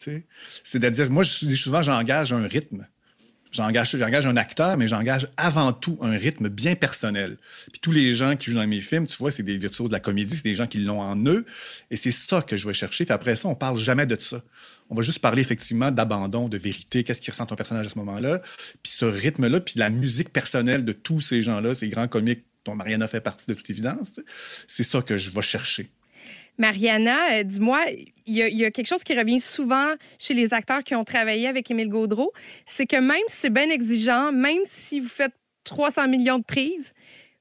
C'est-à-dire, 0.63 1.12
moi, 1.12 1.24
je 1.24 1.31
souvent, 1.31 1.81
j'engage 1.81 2.33
un 2.33 2.47
rythme. 2.47 2.88
J'engage, 3.54 3.96
j'engage 3.96 4.26
un 4.26 4.36
acteur, 4.36 4.78
mais 4.78 4.88
j'engage 4.88 5.28
avant 5.38 5.74
tout 5.74 6.00
un 6.02 6.18
rythme 6.18 6.50
bien 6.50 6.74
personnel. 6.74 7.38
Puis 7.72 7.80
tous 7.80 7.92
les 7.92 8.16
gens 8.16 8.36
qui 8.36 8.50
jouent 8.50 8.58
dans 8.58 8.68
mes 8.68 8.82
films, 8.82 9.06
tu 9.06 9.18
vois, 9.18 9.32
c'est 9.32 9.44
des 9.44 9.60
virtuoses 9.60 9.90
de 9.90 9.94
la 9.94 10.00
comédie, 10.00 10.36
c'est 10.36 10.44
des 10.44 10.56
gens 10.56 10.66
qui 10.66 10.80
l'ont 10.80 11.02
en 11.02 11.16
eux. 11.28 11.46
Et 11.92 11.96
c'est 11.96 12.12
ça 12.12 12.42
que 12.42 12.58
je 12.58 12.68
vais 12.68 12.74
chercher. 12.74 13.06
Puis 13.06 13.14
après 13.14 13.36
ça, 13.36 13.48
on 13.48 13.56
parle 13.56 13.78
jamais 13.78 14.08
de 14.08 14.20
ça. 14.20 14.42
On 14.90 14.96
va 14.96 15.04
juste 15.04 15.20
parler 15.20 15.42
effectivement 15.42 15.92
d'abandon, 15.92 16.50
de 16.50 16.58
vérité, 16.58 17.04
qu'est-ce 17.04 17.22
qui 17.22 17.30
ressent 17.30 17.46
ton 17.46 17.56
personnage 17.56 17.86
à 17.86 17.90
ce 17.90 18.00
moment-là. 18.00 18.42
Puis 18.82 18.94
ce 18.98 19.06
rythme-là, 19.06 19.60
puis 19.60 19.76
la 19.78 19.92
musique 19.92 20.34
personnelle 20.34 20.84
de 20.84 20.92
tous 20.92 21.22
ces 21.22 21.44
gens-là, 21.44 21.76
ces 21.76 21.90
grands 21.90 22.08
comiques 22.08 22.46
dont 22.66 22.76
Mariana 22.76 23.08
fait 23.08 23.22
partie 23.22 23.46
de 23.48 23.54
toute 23.54 23.70
évidence, 23.70 24.20
c'est 24.68 24.84
ça 24.84 25.04
que 25.04 25.18
je 25.18 25.30
vais 25.30 25.42
chercher. 25.44 25.92
Mariana, 26.58 27.40
euh, 27.40 27.44
dis-moi, 27.44 27.82
il 28.26 28.34
y, 28.36 28.42
a- 28.44 28.48
il 28.48 28.58
y 28.58 28.66
a 28.66 28.72
quelque 28.72 28.88
chose 28.88 29.04
qui 29.04 29.18
revient 29.18 29.40
souvent 29.40 29.94
chez 30.20 30.34
les 30.34 30.54
acteurs 30.54 30.84
qui 30.84 30.96
ont 30.96 31.04
travaillé 31.04 31.48
avec 31.48 31.70
Émile 31.72 31.90
Gaudreau, 31.90 32.32
c'est 32.66 32.86
que 32.86 32.98
même 32.98 33.24
si 33.28 33.38
c'est 33.38 33.50
bien 33.54 33.70
exigeant, 33.70 34.32
même 34.32 34.62
si 34.66 35.00
vous 35.00 35.10
faites 35.10 35.34
300 35.64 36.08
millions 36.08 36.40
de 36.40 36.44
prises, 36.44 36.94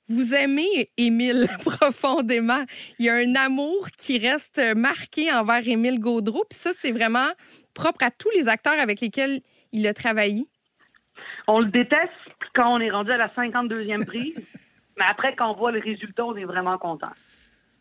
vous 0.08 0.34
aimez 0.34 0.90
Émile 0.96 1.46
profondément. 1.64 2.64
Il 2.98 3.06
y 3.06 3.08
a 3.10 3.14
un 3.14 3.34
amour 3.36 3.88
qui 3.96 4.18
reste 4.18 4.60
marqué 4.74 5.32
envers 5.32 5.66
Émile 5.66 5.98
Gaudreau, 6.00 6.44
puis 6.48 6.58
ça, 6.58 6.70
c'est 6.74 6.92
vraiment 6.92 7.28
propre 7.74 8.04
à 8.04 8.10
tous 8.10 8.30
les 8.34 8.48
acteurs 8.48 8.78
avec 8.78 9.00
lesquels 9.00 9.40
il 9.72 9.86
a 9.86 9.94
travaillé. 9.94 10.46
On 11.48 11.60
le 11.60 11.68
déteste 11.70 12.10
quand 12.54 12.74
on 12.74 12.80
est 12.80 12.90
rendu 12.90 13.10
à 13.10 13.16
la 13.16 13.28
52e 13.28 14.04
prise, 14.04 14.34
mais 14.98 15.04
après, 15.08 15.34
quand 15.36 15.50
on 15.52 15.56
voit 15.56 15.72
le 15.72 15.80
résultat, 15.80 16.24
on 16.26 16.36
est 16.36 16.44
vraiment 16.44 16.76
content. 16.78 17.10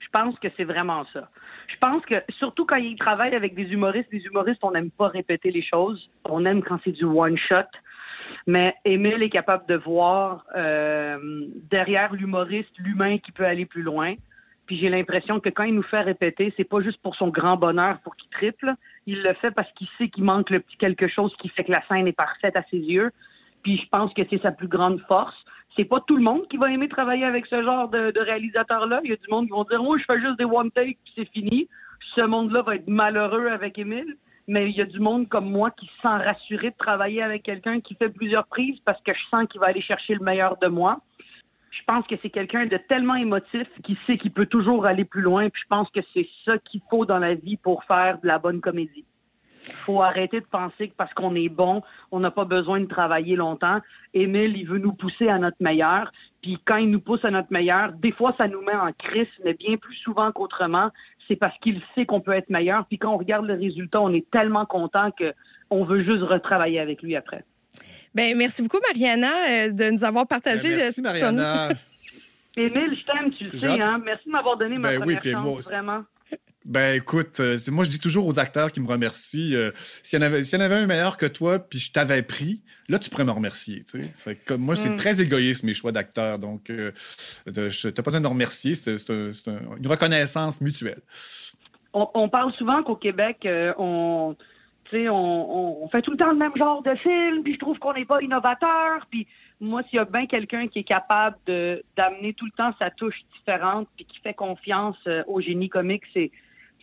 Je 0.01 0.09
pense 0.11 0.37
que 0.39 0.47
c'est 0.57 0.63
vraiment 0.63 1.05
ça. 1.13 1.29
Je 1.67 1.77
pense 1.77 2.03
que, 2.05 2.15
surtout 2.37 2.65
quand 2.65 2.77
il 2.77 2.95
travaille 2.95 3.35
avec 3.35 3.53
des 3.55 3.71
humoristes, 3.71 4.09
les 4.11 4.25
humoristes, 4.25 4.59
on 4.63 4.71
n'aime 4.71 4.91
pas 4.91 5.07
répéter 5.07 5.51
les 5.51 5.61
choses. 5.61 6.09
On 6.25 6.45
aime 6.45 6.63
quand 6.63 6.79
c'est 6.83 6.91
du 6.91 7.05
one-shot. 7.05 7.69
Mais 8.47 8.75
Émile 8.85 9.23
est 9.23 9.29
capable 9.29 9.65
de 9.67 9.75
voir 9.75 10.45
euh, 10.55 11.17
derrière 11.69 12.13
l'humoriste 12.13 12.71
l'humain 12.77 13.17
qui 13.19 13.31
peut 13.31 13.45
aller 13.45 13.65
plus 13.65 13.83
loin. 13.83 14.15
Puis 14.65 14.79
j'ai 14.79 14.89
l'impression 14.89 15.39
que 15.39 15.49
quand 15.49 15.63
il 15.63 15.75
nous 15.75 15.83
fait 15.83 16.01
répéter, 16.01 16.53
c'est 16.55 16.63
pas 16.63 16.81
juste 16.81 17.01
pour 17.01 17.15
son 17.15 17.27
grand 17.27 17.57
bonheur, 17.57 17.99
pour 17.99 18.15
qu'il 18.15 18.29
triple. 18.29 18.73
Il 19.05 19.21
le 19.21 19.33
fait 19.33 19.51
parce 19.51 19.71
qu'il 19.73 19.87
sait 19.97 20.09
qu'il 20.09 20.23
manque 20.23 20.49
le 20.49 20.61
petit 20.61 20.77
quelque 20.77 21.07
chose 21.07 21.35
qui 21.39 21.49
fait 21.49 21.63
que 21.63 21.71
la 21.71 21.85
scène 21.87 22.07
est 22.07 22.13
parfaite 22.13 22.55
à 22.55 22.63
ses 22.71 22.77
yeux. 22.77 23.11
Puis 23.63 23.77
je 23.77 23.87
pense 23.89 24.13
que 24.13 24.21
c'est 24.29 24.41
sa 24.41 24.51
plus 24.51 24.67
grande 24.67 24.99
force. 25.07 25.35
C'est 25.75 25.85
pas 25.85 26.01
tout 26.01 26.17
le 26.17 26.23
monde 26.23 26.47
qui 26.49 26.57
va 26.57 26.71
aimer 26.71 26.89
travailler 26.89 27.23
avec 27.23 27.45
ce 27.45 27.63
genre 27.63 27.87
de, 27.89 28.13
réalisateur-là. 28.19 29.01
Il 29.03 29.09
y 29.09 29.13
a 29.13 29.17
du 29.17 29.29
monde 29.29 29.45
qui 29.45 29.51
vont 29.51 29.63
dire, 29.63 29.81
moi, 29.81 29.97
je 29.97 30.03
fais 30.03 30.19
juste 30.19 30.37
des 30.37 30.45
one 30.45 30.71
take 30.71 30.97
puis 31.03 31.13
c'est 31.15 31.29
fini. 31.31 31.69
Ce 32.15 32.21
monde-là 32.21 32.61
va 32.61 32.75
être 32.75 32.87
malheureux 32.87 33.47
avec 33.47 33.77
Émile. 33.77 34.17
Mais 34.47 34.69
il 34.69 34.75
y 34.75 34.81
a 34.81 34.85
du 34.85 34.99
monde 34.99 35.29
comme 35.29 35.49
moi 35.49 35.71
qui 35.71 35.85
se 35.85 36.01
sent 36.01 36.07
rassuré 36.07 36.71
de 36.71 36.75
travailler 36.77 37.21
avec 37.21 37.43
quelqu'un 37.43 37.79
qui 37.79 37.95
fait 37.95 38.09
plusieurs 38.09 38.47
prises 38.47 38.79
parce 38.83 39.01
que 39.03 39.13
je 39.13 39.29
sens 39.29 39.47
qu'il 39.47 39.61
va 39.61 39.67
aller 39.67 39.81
chercher 39.81 40.15
le 40.15 40.23
meilleur 40.25 40.57
de 40.57 40.67
moi. 40.67 40.99
Je 41.69 41.81
pense 41.85 42.05
que 42.05 42.15
c'est 42.21 42.29
quelqu'un 42.29 42.65
de 42.65 42.77
tellement 42.89 43.15
émotif 43.15 43.67
qui 43.83 43.97
sait 44.05 44.17
qu'il 44.17 44.31
peut 44.31 44.47
toujours 44.47 44.85
aller 44.85 45.05
plus 45.05 45.21
loin. 45.21 45.49
Puis 45.49 45.61
je 45.63 45.67
pense 45.69 45.89
que 45.91 46.01
c'est 46.13 46.27
ça 46.43 46.57
qu'il 46.57 46.81
faut 46.89 47.05
dans 47.05 47.19
la 47.19 47.35
vie 47.35 47.55
pour 47.55 47.83
faire 47.85 48.19
de 48.19 48.27
la 48.27 48.39
bonne 48.39 48.59
comédie. 48.59 49.05
Faut 49.63 50.01
arrêter 50.01 50.39
de 50.39 50.45
penser 50.45 50.89
que 50.89 50.93
parce 50.95 51.13
qu'on 51.13 51.35
est 51.35 51.49
bon, 51.49 51.81
on 52.11 52.19
n'a 52.19 52.31
pas 52.31 52.45
besoin 52.45 52.79
de 52.79 52.85
travailler 52.85 53.35
longtemps. 53.35 53.79
Émile, 54.13 54.57
il 54.57 54.67
veut 54.67 54.79
nous 54.79 54.93
pousser 54.93 55.27
à 55.29 55.37
notre 55.37 55.57
meilleur. 55.59 56.11
Puis 56.41 56.57
quand 56.65 56.77
il 56.77 56.89
nous 56.89 56.99
pousse 56.99 57.23
à 57.23 57.31
notre 57.31 57.51
meilleur, 57.51 57.91
des 57.93 58.11
fois, 58.11 58.33
ça 58.37 58.47
nous 58.47 58.61
met 58.61 58.73
en 58.75 58.91
crise, 58.93 59.27
mais 59.45 59.53
bien 59.53 59.77
plus 59.77 59.95
souvent 59.97 60.31
qu'autrement, 60.31 60.89
c'est 61.27 61.35
parce 61.35 61.57
qu'il 61.59 61.81
sait 61.95 62.05
qu'on 62.05 62.21
peut 62.21 62.33
être 62.33 62.49
meilleur. 62.49 62.85
Puis 62.87 62.97
quand 62.97 63.13
on 63.13 63.17
regarde 63.17 63.45
le 63.45 63.53
résultat, 63.53 64.01
on 64.01 64.13
est 64.13 64.29
tellement 64.31 64.65
content 64.65 65.11
que 65.11 65.33
on 65.69 65.85
veut 65.85 66.03
juste 66.03 66.23
retravailler 66.23 66.79
avec 66.79 67.01
lui 67.01 67.15
après. 67.15 67.43
Ben 68.13 68.35
merci 68.37 68.61
beaucoup, 68.61 68.79
Mariana, 68.85 69.31
euh, 69.49 69.71
de 69.71 69.91
nous 69.91 70.03
avoir 70.03 70.27
partagé 70.27 70.67
Ben, 70.69 70.75
merci, 70.77 70.99
euh, 70.99 71.03
ton- 71.03 71.09
Mariana. 71.35 71.69
Émile, 72.57 72.97
je 72.99 73.05
t'aime, 73.05 73.31
tu 73.31 73.45
le 73.45 73.57
sais, 73.57 73.79
hein. 73.79 73.95
Merci 74.03 74.25
de 74.27 74.31
m'avoir 74.31 74.57
donné 74.57 74.77
ma 74.77 74.89
Ben 74.89 74.93
oui, 74.95 74.99
première 75.15 75.21
puis 75.21 75.31
chance, 75.31 75.45
moi 75.45 75.53
aussi. 75.59 75.69
vraiment. 75.69 76.01
Ben 76.63 76.95
écoute, 76.95 77.39
euh, 77.39 77.57
moi 77.71 77.83
je 77.85 77.89
dis 77.89 77.99
toujours 77.99 78.27
aux 78.27 78.37
acteurs 78.37 78.71
qui 78.71 78.79
me 78.81 78.87
remercient, 78.87 79.55
euh, 79.55 79.71
s'il 80.03 80.19
y, 80.19 80.23
en 80.23 80.25
avait- 80.27 80.43
s'il 80.43 80.59
y 80.59 80.61
en 80.61 80.65
avait 80.65 80.75
un 80.75 80.85
meilleur 80.85 81.17
que 81.17 81.25
toi, 81.25 81.57
puis 81.57 81.79
je 81.79 81.91
t'avais 81.91 82.21
pris, 82.21 82.61
là 82.87 82.99
tu 82.99 83.09
pourrais 83.09 83.23
me 83.25 83.31
remercier. 83.31 83.83
Fait 84.13 84.35
que 84.35 84.53
moi, 84.53 84.75
c'est 84.75 84.91
Mm. 84.91 84.95
très 84.97 85.19
égoïste 85.21 85.63
mes 85.63 85.73
choix 85.73 85.91
d'acteur, 85.91 86.37
donc 86.37 86.69
euh, 86.69 86.91
je- 87.47 87.87
t'as 87.89 88.03
pas 88.03 88.11
besoin 88.11 88.19
de 88.21 88.25
me 88.25 88.29
remercier, 88.31 88.75
c'est 88.75 88.99
c'est 88.99 89.09
un- 89.11 89.33
c'est 89.33 89.47
un- 89.49 89.75
une 89.77 89.87
reconnaissance 89.87 90.61
mutuelle. 90.61 91.01
On, 91.93 92.07
on 92.13 92.29
parle 92.29 92.53
souvent 92.53 92.83
qu'au 92.83 92.95
Québec, 92.95 93.37
euh, 93.45 93.73
on, 93.79 94.35
on, 94.93 95.87
fait 95.91 96.01
tout 96.03 96.11
le 96.11 96.17
temps 96.17 96.31
le 96.31 96.37
même 96.37 96.55
genre 96.55 96.83
de 96.83 96.93
film, 96.95 97.43
puis 97.43 97.53
je 97.55 97.59
trouve 97.59 97.79
qu'on 97.79 97.93
n'est 97.93 98.05
pas 98.05 98.21
innovateur. 98.21 99.07
Puis 99.09 99.25
moi, 99.59 99.81
s'il 99.89 99.97
y 99.97 99.99
a 99.99 100.05
bien 100.05 100.27
quelqu'un 100.27 100.67
qui 100.67 100.79
est 100.79 100.83
capable 100.83 101.37
de 101.47 101.81
d'amener 101.97 102.33
tout 102.33 102.45
le 102.45 102.51
temps 102.51 102.71
sa 102.77 102.91
touche 102.91 103.15
différente, 103.37 103.87
puis 103.95 104.05
qui 104.05 104.19
fait 104.19 104.33
confiance 104.33 104.97
au 105.27 105.41
génie 105.41 105.69
comique, 105.69 106.03
c'est 106.13 106.29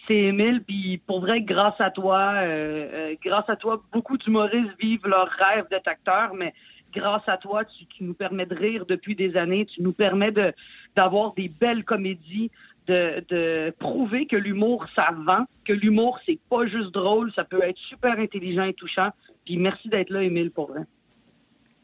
c'est 0.08 0.16
Émile. 0.16 0.62
Puis 0.66 0.98
pour 1.06 1.20
vrai, 1.20 1.42
grâce 1.42 1.78
à 1.80 1.90
toi, 1.90 2.32
euh, 2.36 2.88
euh, 2.92 3.14
grâce 3.24 3.48
à 3.48 3.56
toi, 3.56 3.82
beaucoup 3.92 4.16
d'humoristes 4.16 4.72
vivent 4.80 5.06
leur 5.06 5.28
rêve 5.28 5.66
d'être 5.70 5.86
acteur, 5.86 6.34
mais 6.34 6.54
grâce 6.92 7.22
à 7.28 7.36
toi, 7.36 7.64
tu, 7.64 7.86
tu 7.86 8.04
nous 8.04 8.14
permets 8.14 8.46
de 8.46 8.54
rire 8.54 8.86
depuis 8.86 9.14
des 9.14 9.36
années, 9.36 9.66
tu 9.66 9.82
nous 9.82 9.92
permets 9.92 10.32
de 10.32 10.52
d'avoir 10.96 11.34
des 11.34 11.48
belles 11.48 11.84
comédies, 11.84 12.50
de, 12.88 13.24
de 13.28 13.72
prouver 13.78 14.26
que 14.26 14.34
l'humour, 14.34 14.86
ça 14.96 15.10
vend, 15.12 15.44
que 15.64 15.72
l'humour, 15.72 16.18
c'est 16.26 16.40
pas 16.50 16.66
juste 16.66 16.90
drôle, 16.92 17.30
ça 17.34 17.44
peut 17.44 17.62
être 17.62 17.78
super 17.78 18.18
intelligent 18.18 18.64
et 18.64 18.74
touchant. 18.74 19.10
Puis 19.44 19.58
merci 19.58 19.88
d'être 19.88 20.10
là, 20.10 20.22
Émile, 20.22 20.50
pour 20.50 20.72
vrai. 20.72 20.80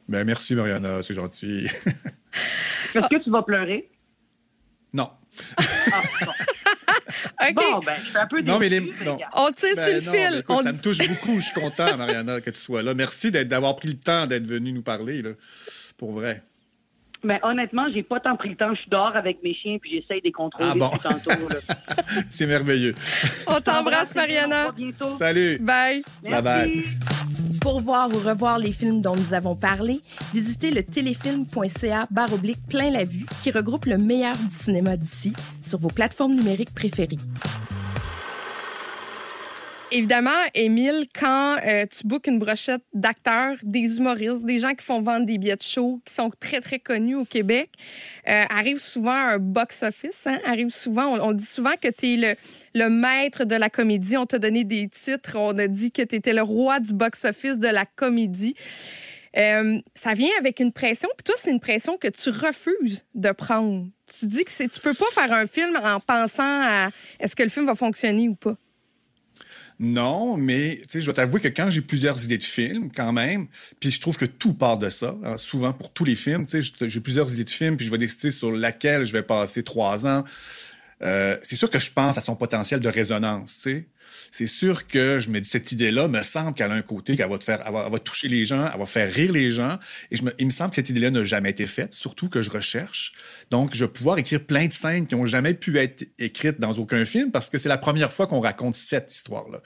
Ben 0.08 0.24
merci 0.24 0.54
Mariana, 0.54 1.02
c'est 1.02 1.14
gentil. 1.14 1.66
Est-ce 2.94 3.08
que 3.08 3.22
tu 3.22 3.30
vas 3.30 3.42
pleurer? 3.42 3.90
non. 4.92 5.10
Ah, 5.92 6.02
bon. 6.24 6.32
OK. 7.24 7.54
Bon, 7.54 7.78
ben, 7.80 7.94
je 7.98 8.08
suis 8.08 8.16
un 8.18 8.26
peu 8.26 8.40
Non, 8.42 8.58
mais 8.58 8.68
les- 8.68 8.80
non. 8.80 9.18
On 9.34 9.50
tire 9.52 9.70
Ben 9.76 9.84
sur 9.84 9.92
le 9.94 10.00
non, 10.00 10.12
fil. 10.12 10.30
ben 10.30 10.38
écoute, 10.40 10.56
On 10.58 10.62
ça 10.62 10.70
dit- 10.70 10.76
me 10.78 10.82
touche 10.82 11.08
beaucoup, 11.08 11.34
je 11.40 11.44
suis 11.46 11.54
content 11.60 11.96
Mariana 11.96 12.40
que 12.40 12.50
tu 12.50 12.60
sois 12.60 12.82
là. 12.82 12.94
Merci 12.94 13.30
d'être- 13.30 13.48
d'avoir 13.48 13.76
pris 13.76 13.88
le 13.88 13.94
temps 13.98 14.26
d'être 14.26 14.46
venu 14.46 14.72
nous 14.72 14.82
parler, 14.82 15.22
là, 15.22 15.30
pour 15.96 16.12
vrai. 16.12 16.42
Mais 17.26 17.40
honnêtement, 17.42 17.86
j'ai 17.94 18.02
pas 18.02 18.20
tant 18.20 18.36
pris 18.36 18.50
le 18.50 18.56
temps. 18.56 18.74
Je 18.74 18.80
suis 18.82 18.90
dehors 18.90 19.16
avec 19.16 19.42
mes 19.42 19.54
chiens, 19.54 19.78
puis 19.80 19.90
j'essaye 19.92 20.20
de 20.20 20.26
les 20.26 20.32
contrôler 20.32 20.68
Ah 20.72 20.74
bon? 20.76 20.90
tantôt. 20.90 21.30
C'est 22.28 22.46
merveilleux. 22.46 22.94
On 23.46 23.60
t'embrasse, 23.62 24.14
Mariana. 24.14 24.66
À 24.68 24.72
bientôt. 24.72 25.14
Salut. 25.14 25.58
Bye. 25.58 26.02
Bye 26.22 26.42
bye. 26.42 26.82
Pour 27.64 27.80
voir 27.80 28.10
ou 28.10 28.18
revoir 28.18 28.58
les 28.58 28.72
films 28.72 29.00
dont 29.00 29.16
nous 29.16 29.32
avons 29.32 29.56
parlé, 29.56 30.02
visitez 30.34 30.70
le 30.70 30.82
téléfilm.ca 30.82 32.06
baroblique 32.10 32.58
plein 32.68 32.90
la 32.90 33.04
vue 33.04 33.24
qui 33.42 33.50
regroupe 33.50 33.86
le 33.86 33.96
meilleur 33.96 34.36
du 34.36 34.50
cinéma 34.50 34.98
d'ici 34.98 35.32
sur 35.62 35.78
vos 35.78 35.88
plateformes 35.88 36.34
numériques 36.34 36.74
préférées. 36.74 37.16
Évidemment, 39.90 40.30
Émile, 40.52 41.06
quand 41.18 41.56
euh, 41.64 41.86
tu 41.86 42.06
bookes 42.06 42.26
une 42.26 42.38
brochette 42.38 42.82
d'acteurs, 42.92 43.56
des 43.62 43.96
humoristes, 43.96 44.44
des 44.44 44.58
gens 44.58 44.74
qui 44.74 44.84
font 44.84 45.00
vendre 45.00 45.24
des 45.24 45.38
billets 45.38 45.56
de 45.56 45.62
show, 45.62 46.02
qui 46.04 46.12
sont 46.12 46.30
très, 46.38 46.60
très 46.60 46.80
connus 46.80 47.14
au 47.14 47.24
Québec, 47.24 47.70
euh, 48.28 48.42
arrive 48.50 48.78
souvent 48.78 49.12
un 49.12 49.38
box-office. 49.38 50.26
Hein, 50.26 50.38
arrive 50.44 50.68
souvent, 50.68 51.14
on, 51.14 51.28
on 51.28 51.32
dit 51.32 51.46
souvent 51.46 51.74
que 51.80 51.88
tu 51.88 52.12
es 52.12 52.16
le, 52.16 52.34
le 52.74 52.88
maître 52.88 53.44
de 53.44 53.54
la 53.54 53.70
comédie. 53.70 54.16
On 54.16 54.26
t'a 54.26 54.38
donné 54.38 54.64
des 54.64 54.88
titres. 54.88 55.36
On 55.36 55.56
a 55.58 55.66
dit 55.68 55.92
que 55.92 56.02
tu 56.02 56.16
étais 56.16 56.32
le 56.32 56.42
roi 56.42 56.80
du 56.80 56.92
box-office 56.92 57.58
de 57.58 57.68
la 57.68 57.86
comédie. 57.86 58.54
Euh, 59.36 59.80
ça 59.94 60.14
vient 60.14 60.30
avec 60.38 60.60
une 60.60 60.72
pression, 60.72 61.08
puis 61.16 61.24
toi, 61.24 61.34
c'est 61.36 61.50
une 61.50 61.60
pression 61.60 61.98
que 61.98 62.06
tu 62.08 62.30
refuses 62.30 63.04
de 63.14 63.32
prendre. 63.32 63.88
Tu 64.18 64.26
dis 64.26 64.44
que 64.44 64.50
tu 64.50 64.80
peux 64.80 64.94
pas 64.94 65.06
faire 65.12 65.32
un 65.32 65.46
film 65.46 65.76
en 65.82 65.98
pensant 65.98 66.42
à 66.44 66.90
est-ce 67.18 67.34
que 67.34 67.42
le 67.42 67.48
film 67.48 67.66
va 67.66 67.74
fonctionner 67.74 68.28
ou 68.28 68.36
pas. 68.36 68.56
Non, 69.80 70.36
mais 70.36 70.82
je 70.92 71.04
dois 71.04 71.14
t'avouer 71.14 71.40
que 71.40 71.48
quand 71.48 71.68
j'ai 71.68 71.80
plusieurs 71.80 72.22
idées 72.22 72.38
de 72.38 72.44
films, 72.44 72.92
quand 72.94 73.12
même, 73.12 73.48
puis 73.80 73.90
je 73.90 74.00
trouve 74.00 74.16
que 74.16 74.24
tout 74.24 74.54
part 74.54 74.78
de 74.78 74.88
ça. 74.88 75.16
Alors, 75.24 75.40
souvent, 75.40 75.72
pour 75.72 75.92
tous 75.92 76.04
les 76.04 76.14
films, 76.14 76.46
j'ai 76.48 77.00
plusieurs 77.00 77.32
idées 77.34 77.42
de 77.42 77.50
films, 77.50 77.76
puis 77.76 77.86
je 77.86 77.90
vais 77.90 77.98
décider 77.98 78.30
sur 78.30 78.52
laquelle 78.52 79.04
je 79.04 79.12
vais 79.12 79.24
passer 79.24 79.64
trois 79.64 80.06
ans. 80.06 80.22
Euh, 81.02 81.36
c'est 81.42 81.56
sûr 81.56 81.70
que 81.70 81.80
je 81.80 81.90
pense 81.92 82.18
à 82.18 82.20
son 82.20 82.36
potentiel 82.36 82.80
de 82.80 82.88
résonance. 82.88 83.66
C'est 84.30 84.46
sûr 84.46 84.86
que 84.86 85.18
je 85.18 85.30
me 85.30 85.40
dis, 85.40 85.48
cette 85.48 85.72
idée-là 85.72 86.08
me 86.08 86.22
semble 86.22 86.54
qu'elle 86.54 86.70
a 86.70 86.74
un 86.74 86.82
côté 86.82 87.16
qu'elle 87.16 87.28
va 87.28 87.38
elle 87.48 87.90
va, 87.90 87.98
toucher 87.98 88.28
les 88.28 88.44
gens, 88.44 88.70
elle 88.72 88.78
va 88.78 88.86
faire 88.86 89.12
rire 89.12 89.32
les 89.32 89.50
gens. 89.50 89.78
Et 90.10 90.18
il 90.38 90.46
me 90.46 90.50
semble 90.50 90.70
que 90.70 90.76
cette 90.76 90.88
idée-là 90.88 91.10
n'a 91.10 91.24
jamais 91.24 91.50
été 91.50 91.66
faite, 91.66 91.94
surtout 91.94 92.28
que 92.28 92.42
je 92.42 92.50
recherche. 92.50 93.12
Donc, 93.50 93.74
je 93.74 93.84
vais 93.84 93.90
pouvoir 93.90 94.18
écrire 94.18 94.44
plein 94.44 94.66
de 94.66 94.72
scènes 94.72 95.06
qui 95.06 95.14
n'ont 95.14 95.26
jamais 95.26 95.54
pu 95.54 95.78
être 95.78 96.06
écrites 96.18 96.60
dans 96.60 96.72
aucun 96.74 97.04
film 97.04 97.32
parce 97.32 97.50
que 97.50 97.58
c'est 97.58 97.68
la 97.68 97.78
première 97.78 98.12
fois 98.12 98.26
qu'on 98.26 98.40
raconte 98.40 98.76
cette 98.76 99.12
histoire-là. 99.12 99.60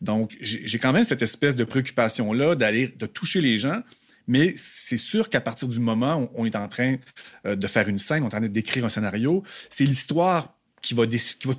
Donc, 0.00 0.36
j'ai 0.40 0.66
j'ai 0.66 0.78
quand 0.78 0.92
même 0.92 1.04
cette 1.04 1.22
espèce 1.22 1.56
de 1.56 1.64
préoccupation-là 1.64 2.54
d'aller, 2.54 2.88
de 2.88 3.06
toucher 3.06 3.40
les 3.40 3.58
gens. 3.58 3.82
Mais 4.28 4.54
c'est 4.58 4.98
sûr 4.98 5.30
qu'à 5.30 5.40
partir 5.40 5.66
du 5.66 5.80
moment 5.80 6.22
où 6.22 6.30
on 6.34 6.44
est 6.44 6.54
en 6.54 6.68
train 6.68 6.96
euh, 7.46 7.56
de 7.56 7.66
faire 7.66 7.88
une 7.88 7.98
scène, 7.98 8.22
on 8.22 8.26
est 8.26 8.34
en 8.34 8.40
train 8.40 8.46
d'écrire 8.46 8.84
un 8.84 8.90
scénario, 8.90 9.42
c'est 9.70 9.84
l'histoire 9.84 10.57
qui 10.82 10.94
va, 10.94 11.04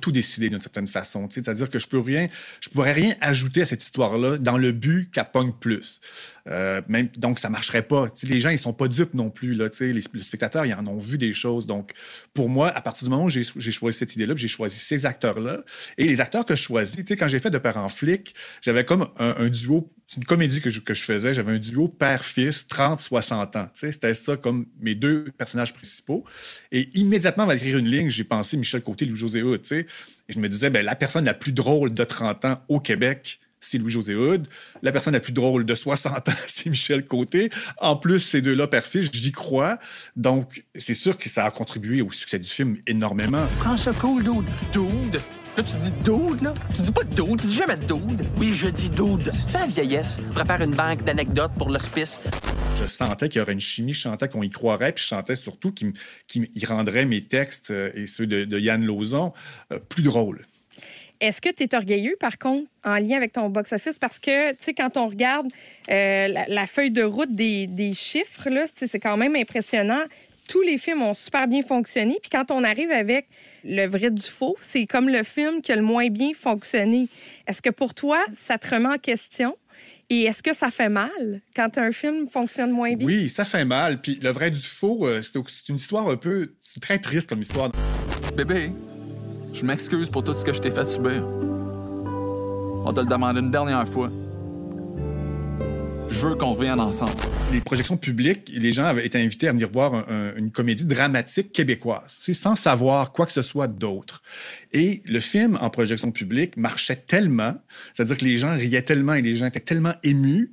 tout 0.00 0.12
décider 0.12 0.50
d'une 0.50 0.60
certaine 0.60 0.86
façon. 0.86 1.28
C'est-à-dire 1.30 1.68
que 1.68 1.78
je 1.78 1.88
peux 1.88 2.00
rien, 2.00 2.28
je 2.60 2.68
pourrais 2.68 2.92
rien 2.92 3.14
ajouter 3.20 3.62
à 3.62 3.66
cette 3.66 3.82
histoire-là 3.82 4.38
dans 4.38 4.58
le 4.58 4.72
but 4.72 5.10
qu'elle 5.10 5.30
pogne 5.30 5.52
plus. 5.52 6.00
Euh, 6.48 6.80
donc, 7.16 7.38
ça 7.38 7.50
marcherait 7.50 7.82
pas. 7.82 8.08
Les 8.22 8.40
gens, 8.40 8.50
ils 8.50 8.58
sont 8.58 8.72
pas 8.72 8.88
dupes 8.88 9.14
non 9.14 9.30
plus. 9.30 9.52
Là, 9.52 9.68
les, 9.80 9.92
les 9.92 10.22
spectateurs, 10.22 10.66
ils 10.66 10.74
en 10.74 10.86
ont 10.86 10.98
vu 10.98 11.18
des 11.18 11.34
choses. 11.34 11.66
Donc, 11.66 11.92
pour 12.34 12.48
moi, 12.48 12.68
à 12.68 12.80
partir 12.80 13.04
du 13.06 13.10
moment 13.10 13.24
où 13.24 13.30
j'ai 13.30 13.44
choisi 13.72 13.98
cette 13.98 14.14
idée-là, 14.16 14.34
j'ai 14.36 14.48
choisi 14.48 14.78
ces 14.78 15.06
acteurs-là, 15.06 15.62
et 15.98 16.06
les 16.06 16.20
acteurs 16.20 16.44
que 16.44 16.56
je 16.56 16.62
choisis, 16.62 17.04
quand 17.10 17.28
j'ai 17.28 17.38
fait 17.38 17.50
De 17.50 17.58
Père 17.58 17.76
en 17.76 17.88
flic, 17.88 18.34
j'avais 18.62 18.84
comme 18.84 19.08
un, 19.18 19.48
duo, 19.48 19.92
c'est 20.06 20.16
une 20.16 20.24
comédie 20.24 20.60
que 20.60 20.70
je, 20.70 20.80
faisais, 20.80 21.34
j'avais 21.34 21.52
un 21.52 21.58
duo 21.58 21.88
père-fils, 21.88 22.66
30-60 22.68 23.58
ans. 23.58 23.68
C'était 23.74 24.14
ça 24.14 24.36
comme 24.36 24.66
mes 24.80 24.94
deux 24.94 25.26
personnages 25.36 25.72
principaux. 25.72 26.24
Et 26.72 26.88
immédiatement, 26.98 27.44
avant 27.44 27.52
d'écrire 27.52 27.78
une 27.78 27.88
ligne, 27.88 28.10
j'ai 28.10 28.24
pensé 28.24 28.56
Michel 28.56 28.82
Côté, 28.82 29.06
Louis-José 29.10 29.42
Hood. 29.42 29.60
Et 29.72 29.86
je 30.28 30.38
me 30.38 30.48
disais, 30.48 30.70
ben, 30.70 30.84
la 30.84 30.94
personne 30.94 31.24
la 31.24 31.34
plus 31.34 31.52
drôle 31.52 31.92
de 31.92 32.04
30 32.04 32.44
ans 32.44 32.62
au 32.68 32.80
Québec, 32.80 33.40
c'est 33.60 33.78
Louis-José 33.78 34.14
Hood. 34.14 34.48
La 34.82 34.92
personne 34.92 35.12
la 35.12 35.20
plus 35.20 35.32
drôle 35.32 35.64
de 35.64 35.74
60 35.74 36.28
ans, 36.28 36.32
c'est 36.46 36.70
Michel 36.70 37.04
Côté. 37.04 37.50
En 37.78 37.96
plus, 37.96 38.20
ces 38.20 38.40
deux-là, 38.40 38.66
père-fils, 38.66 39.10
j'y 39.12 39.32
crois. 39.32 39.78
Donc, 40.16 40.64
c'est 40.74 40.94
sûr 40.94 41.16
que 41.16 41.28
ça 41.28 41.44
a 41.44 41.50
contribué 41.50 42.02
au 42.02 42.10
succès 42.10 42.38
du 42.38 42.48
film 42.48 42.78
énormément. 42.86 43.46
Prends 43.58 43.76
ça 43.76 43.92
cool, 43.92 44.24
dude. 44.24 44.46
Dude? 44.72 45.20
Là, 45.56 45.64
tu 45.64 45.76
dis 45.78 45.90
dude, 46.04 46.42
là? 46.42 46.54
Tu 46.76 46.82
dis 46.82 46.92
pas 46.92 47.02
dude, 47.02 47.40
tu 47.40 47.46
dis 47.48 47.54
jamais 47.54 47.76
dude. 47.76 48.24
Oui, 48.38 48.54
je 48.54 48.68
dis 48.68 48.88
dude. 48.88 49.32
Si 49.32 49.46
tu 49.46 49.56
à 49.56 49.60
la 49.60 49.66
vieillesse, 49.66 50.20
prépare 50.32 50.62
une 50.62 50.76
banque 50.76 51.02
d'anecdotes 51.02 51.50
pour 51.58 51.70
l'hospice. 51.70 52.28
Je 52.76 52.86
sentais 52.86 53.28
qu'il 53.28 53.40
y 53.40 53.42
aurait 53.42 53.54
une 53.54 53.60
chimie, 53.60 53.92
je 53.92 54.00
sentais 54.00 54.28
qu'on 54.28 54.42
y 54.42 54.50
croirait, 54.50 54.92
puis 54.92 55.02
je 55.02 55.08
sentais 55.08 55.34
surtout 55.34 55.72
qu'il 55.72 56.66
rendrait 56.68 57.04
mes 57.04 57.22
textes 57.22 57.72
euh, 57.72 57.90
et 57.94 58.06
ceux 58.06 58.28
de, 58.28 58.44
de 58.44 58.58
Yann 58.60 58.84
Lauzon 58.84 59.32
euh, 59.72 59.80
plus 59.88 60.04
drôles. 60.04 60.46
Est-ce 61.20 61.40
que 61.40 61.50
tu 61.50 61.64
es 61.64 61.74
orgueilleux, 61.74 62.16
par 62.20 62.38
contre, 62.38 62.68
en 62.84 62.96
lien 62.98 63.16
avec 63.16 63.32
ton 63.32 63.50
box-office? 63.50 63.98
Parce 63.98 64.20
que, 64.20 64.52
tu 64.52 64.56
sais, 64.60 64.72
quand 64.72 64.96
on 64.96 65.08
regarde 65.08 65.48
euh, 65.90 66.28
la, 66.28 66.46
la 66.46 66.66
feuille 66.68 66.92
de 66.92 67.02
route 67.02 67.34
des, 67.34 67.66
des 67.66 67.92
chiffres, 67.92 68.48
là, 68.48 68.66
c'est 68.72 69.00
quand 69.00 69.16
même 69.16 69.34
impressionnant. 69.34 70.02
Tous 70.46 70.62
les 70.62 70.78
films 70.78 71.02
ont 71.02 71.14
super 71.14 71.48
bien 71.48 71.62
fonctionné. 71.62 72.18
Puis 72.22 72.30
quand 72.30 72.52
on 72.52 72.62
arrive 72.62 72.92
avec 72.92 73.26
le 73.64 73.86
vrai 73.86 74.10
du 74.10 74.22
faux, 74.22 74.56
c'est 74.60 74.86
comme 74.86 75.08
le 75.08 75.22
film 75.22 75.62
qui 75.62 75.72
a 75.72 75.76
le 75.76 75.82
moins 75.82 76.08
bien 76.08 76.32
fonctionné. 76.34 77.08
Est-ce 77.46 77.62
que 77.62 77.70
pour 77.70 77.94
toi, 77.94 78.18
ça 78.34 78.58
te 78.58 78.74
remet 78.74 78.88
en 78.88 78.98
question? 78.98 79.56
Et 80.08 80.24
est-ce 80.24 80.42
que 80.42 80.52
ça 80.52 80.70
fait 80.70 80.88
mal 80.88 81.40
quand 81.54 81.78
un 81.78 81.92
film 81.92 82.28
fonctionne 82.28 82.70
moins 82.72 82.94
bien? 82.94 83.06
Oui, 83.06 83.28
ça 83.28 83.44
fait 83.44 83.64
mal. 83.64 84.00
Puis 84.00 84.18
le 84.20 84.30
vrai 84.30 84.50
du 84.50 84.58
faux, 84.58 85.06
euh, 85.06 85.22
c'est 85.22 85.38
c'est 85.48 85.68
une 85.68 85.76
histoire 85.76 86.08
un 86.08 86.16
peu 86.16 86.52
c'est 86.62 86.80
très 86.80 86.98
triste 86.98 87.28
comme 87.28 87.40
histoire. 87.40 87.70
Bébé, 88.36 88.72
je 89.52 89.64
m'excuse 89.64 90.10
pour 90.10 90.24
tout 90.24 90.34
ce 90.34 90.44
que 90.44 90.52
je 90.52 90.60
t'ai 90.60 90.70
fait 90.70 90.84
subir. 90.84 91.24
On 92.82 92.92
te 92.92 93.00
le 93.00 93.06
demande 93.06 93.36
une 93.36 93.50
dernière 93.50 93.88
fois. 93.88 94.10
Je 96.10 96.26
veux 96.26 96.34
qu'on 96.34 96.52
revienne 96.54 96.80
ensemble. 96.80 97.12
Les 97.52 97.60
projections 97.60 97.96
publiques, 97.96 98.50
les 98.54 98.72
gens 98.72 98.84
avaient 98.84 99.06
été 99.06 99.18
invités 99.18 99.48
à 99.48 99.52
venir 99.52 99.70
voir 99.70 99.94
un- 99.94 100.04
un- 100.08 100.34
une 100.36 100.50
comédie 100.50 100.84
dramatique 100.84 101.52
québécoise, 101.52 102.18
sans 102.32 102.56
savoir 102.56 103.12
quoi 103.12 103.26
que 103.26 103.32
ce 103.32 103.42
soit 103.42 103.68
d'autre. 103.68 104.22
Et 104.72 105.02
le 105.06 105.20
film 105.20 105.56
en 105.60 105.70
projection 105.70 106.10
publique 106.10 106.56
marchait 106.56 106.96
tellement, 106.96 107.54
c'est-à-dire 107.94 108.16
que 108.18 108.24
les 108.24 108.38
gens 108.38 108.54
riaient 108.56 108.82
tellement 108.82 109.14
et 109.14 109.22
les 109.22 109.36
gens 109.36 109.46
étaient 109.46 109.60
tellement 109.60 109.94
émus 110.02 110.50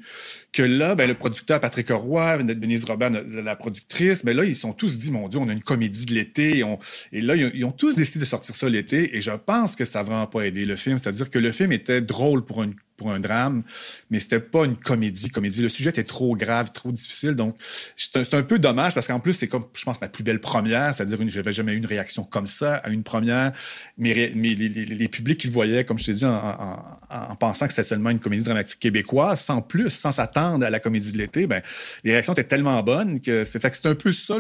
que 0.54 0.62
là, 0.64 0.96
ben, 0.96 1.08
le 1.08 1.16
producteur 1.16 1.60
Patrick 1.60 1.90
Roy, 1.90 2.44
Denise 2.44 2.86
Robert, 2.86 3.12
la 3.28 3.56
productrice, 3.56 4.24
ben 4.24 4.36
là, 4.38 4.46
ils 4.46 4.56
sont 4.56 4.74
tous 4.74 4.98
dit, 4.98 5.12
mon 5.12 5.28
Dieu, 5.28 5.40
on 5.40 5.50
a 5.50 5.54
une 5.54 5.62
comédie 5.62 6.06
de 6.06 6.14
l'été. 6.14 6.64
Et, 7.12 7.22
là, 7.22 7.36
ils 7.36 7.46
ont, 7.46 7.52
ils 7.54 7.66
ont 7.66 7.72
tous 7.72 7.96
décidé 7.96 8.20
de 8.22 8.26
sortir 8.30 8.56
ça 8.56 8.70
l'été. 8.70 9.18
Et 9.18 9.22
je 9.22 9.32
pense 9.32 9.76
que 9.76 9.86
ça 9.86 10.00
n'a 10.00 10.04
vraiment 10.04 10.28
pas 10.28 10.42
aidé 10.48 10.66
le 10.66 10.76
film. 10.76 10.98
C'est-à-dire 10.98 11.30
que 11.30 11.40
le 11.40 11.52
film 11.52 11.72
était 11.72 12.02
drôle 12.02 12.46
pour 12.46 12.64
une 12.64 12.76
pour 12.98 13.12
un 13.12 13.20
drame, 13.20 13.64
mais 14.10 14.20
c'était 14.20 14.40
pas 14.40 14.66
une 14.66 14.76
comédie. 14.76 15.30
Comédie, 15.30 15.62
le 15.62 15.70
sujet 15.70 15.92
était 15.92 16.04
trop 16.04 16.36
grave, 16.36 16.72
trop 16.74 16.92
difficile. 16.92 17.32
Donc, 17.32 17.56
c'est 17.96 18.34
un, 18.34 18.44
peu 18.44 18.60
dommage 18.60 18.96
parce 18.96 19.08
qu'en 19.08 19.20
plus, 19.20 19.34
c'est 19.34 19.48
comme, 19.48 19.66
je 19.74 19.86
pense, 19.86 20.02
ma 20.02 20.10
plus 20.10 20.24
belle 20.24 20.42
première, 20.42 20.94
c'est-à-dire 20.94 21.18
que 21.20 21.28
j'avais 21.28 21.54
jamais 21.54 21.74
eu 21.74 21.78
une 21.78 21.86
réaction 21.86 22.24
comme 22.24 22.48
ça 22.48 22.78
à 22.78 22.90
une 22.90 23.04
première. 23.04 23.54
Mais, 23.98 24.14
les, 24.36 25.08
publics 25.08 25.40
qui 25.40 25.48
le 25.48 25.54
voyaient, 25.54 25.86
comme 25.86 26.00
je 26.00 26.06
t'ai 26.06 26.14
dit, 26.14 26.26
en, 26.26 27.36
pensant 27.40 27.68
que 27.68 27.74
c'était 27.74 27.88
seulement 27.88 28.10
une 28.10 28.20
comédie 28.20 28.44
dramatique 28.44 28.80
québécoise, 28.80 29.40
sans 29.42 29.62
plus, 29.62 29.90
sans 29.90 30.12
s'attendre 30.12 30.66
à 30.66 30.70
la 30.70 30.80
comédie 30.80 31.12
de 31.12 31.18
l'été, 31.18 31.48
ben, 31.48 31.62
les 32.04 32.12
réactions 32.12 32.34
étaient 32.34 32.44
tellement 32.44 32.82
bonnes 32.84 33.22
que 33.22 33.46
c'est 33.46 33.62
fait 33.62 33.86
un 33.86 33.96
peu 33.96 34.12
ça, 34.12 34.36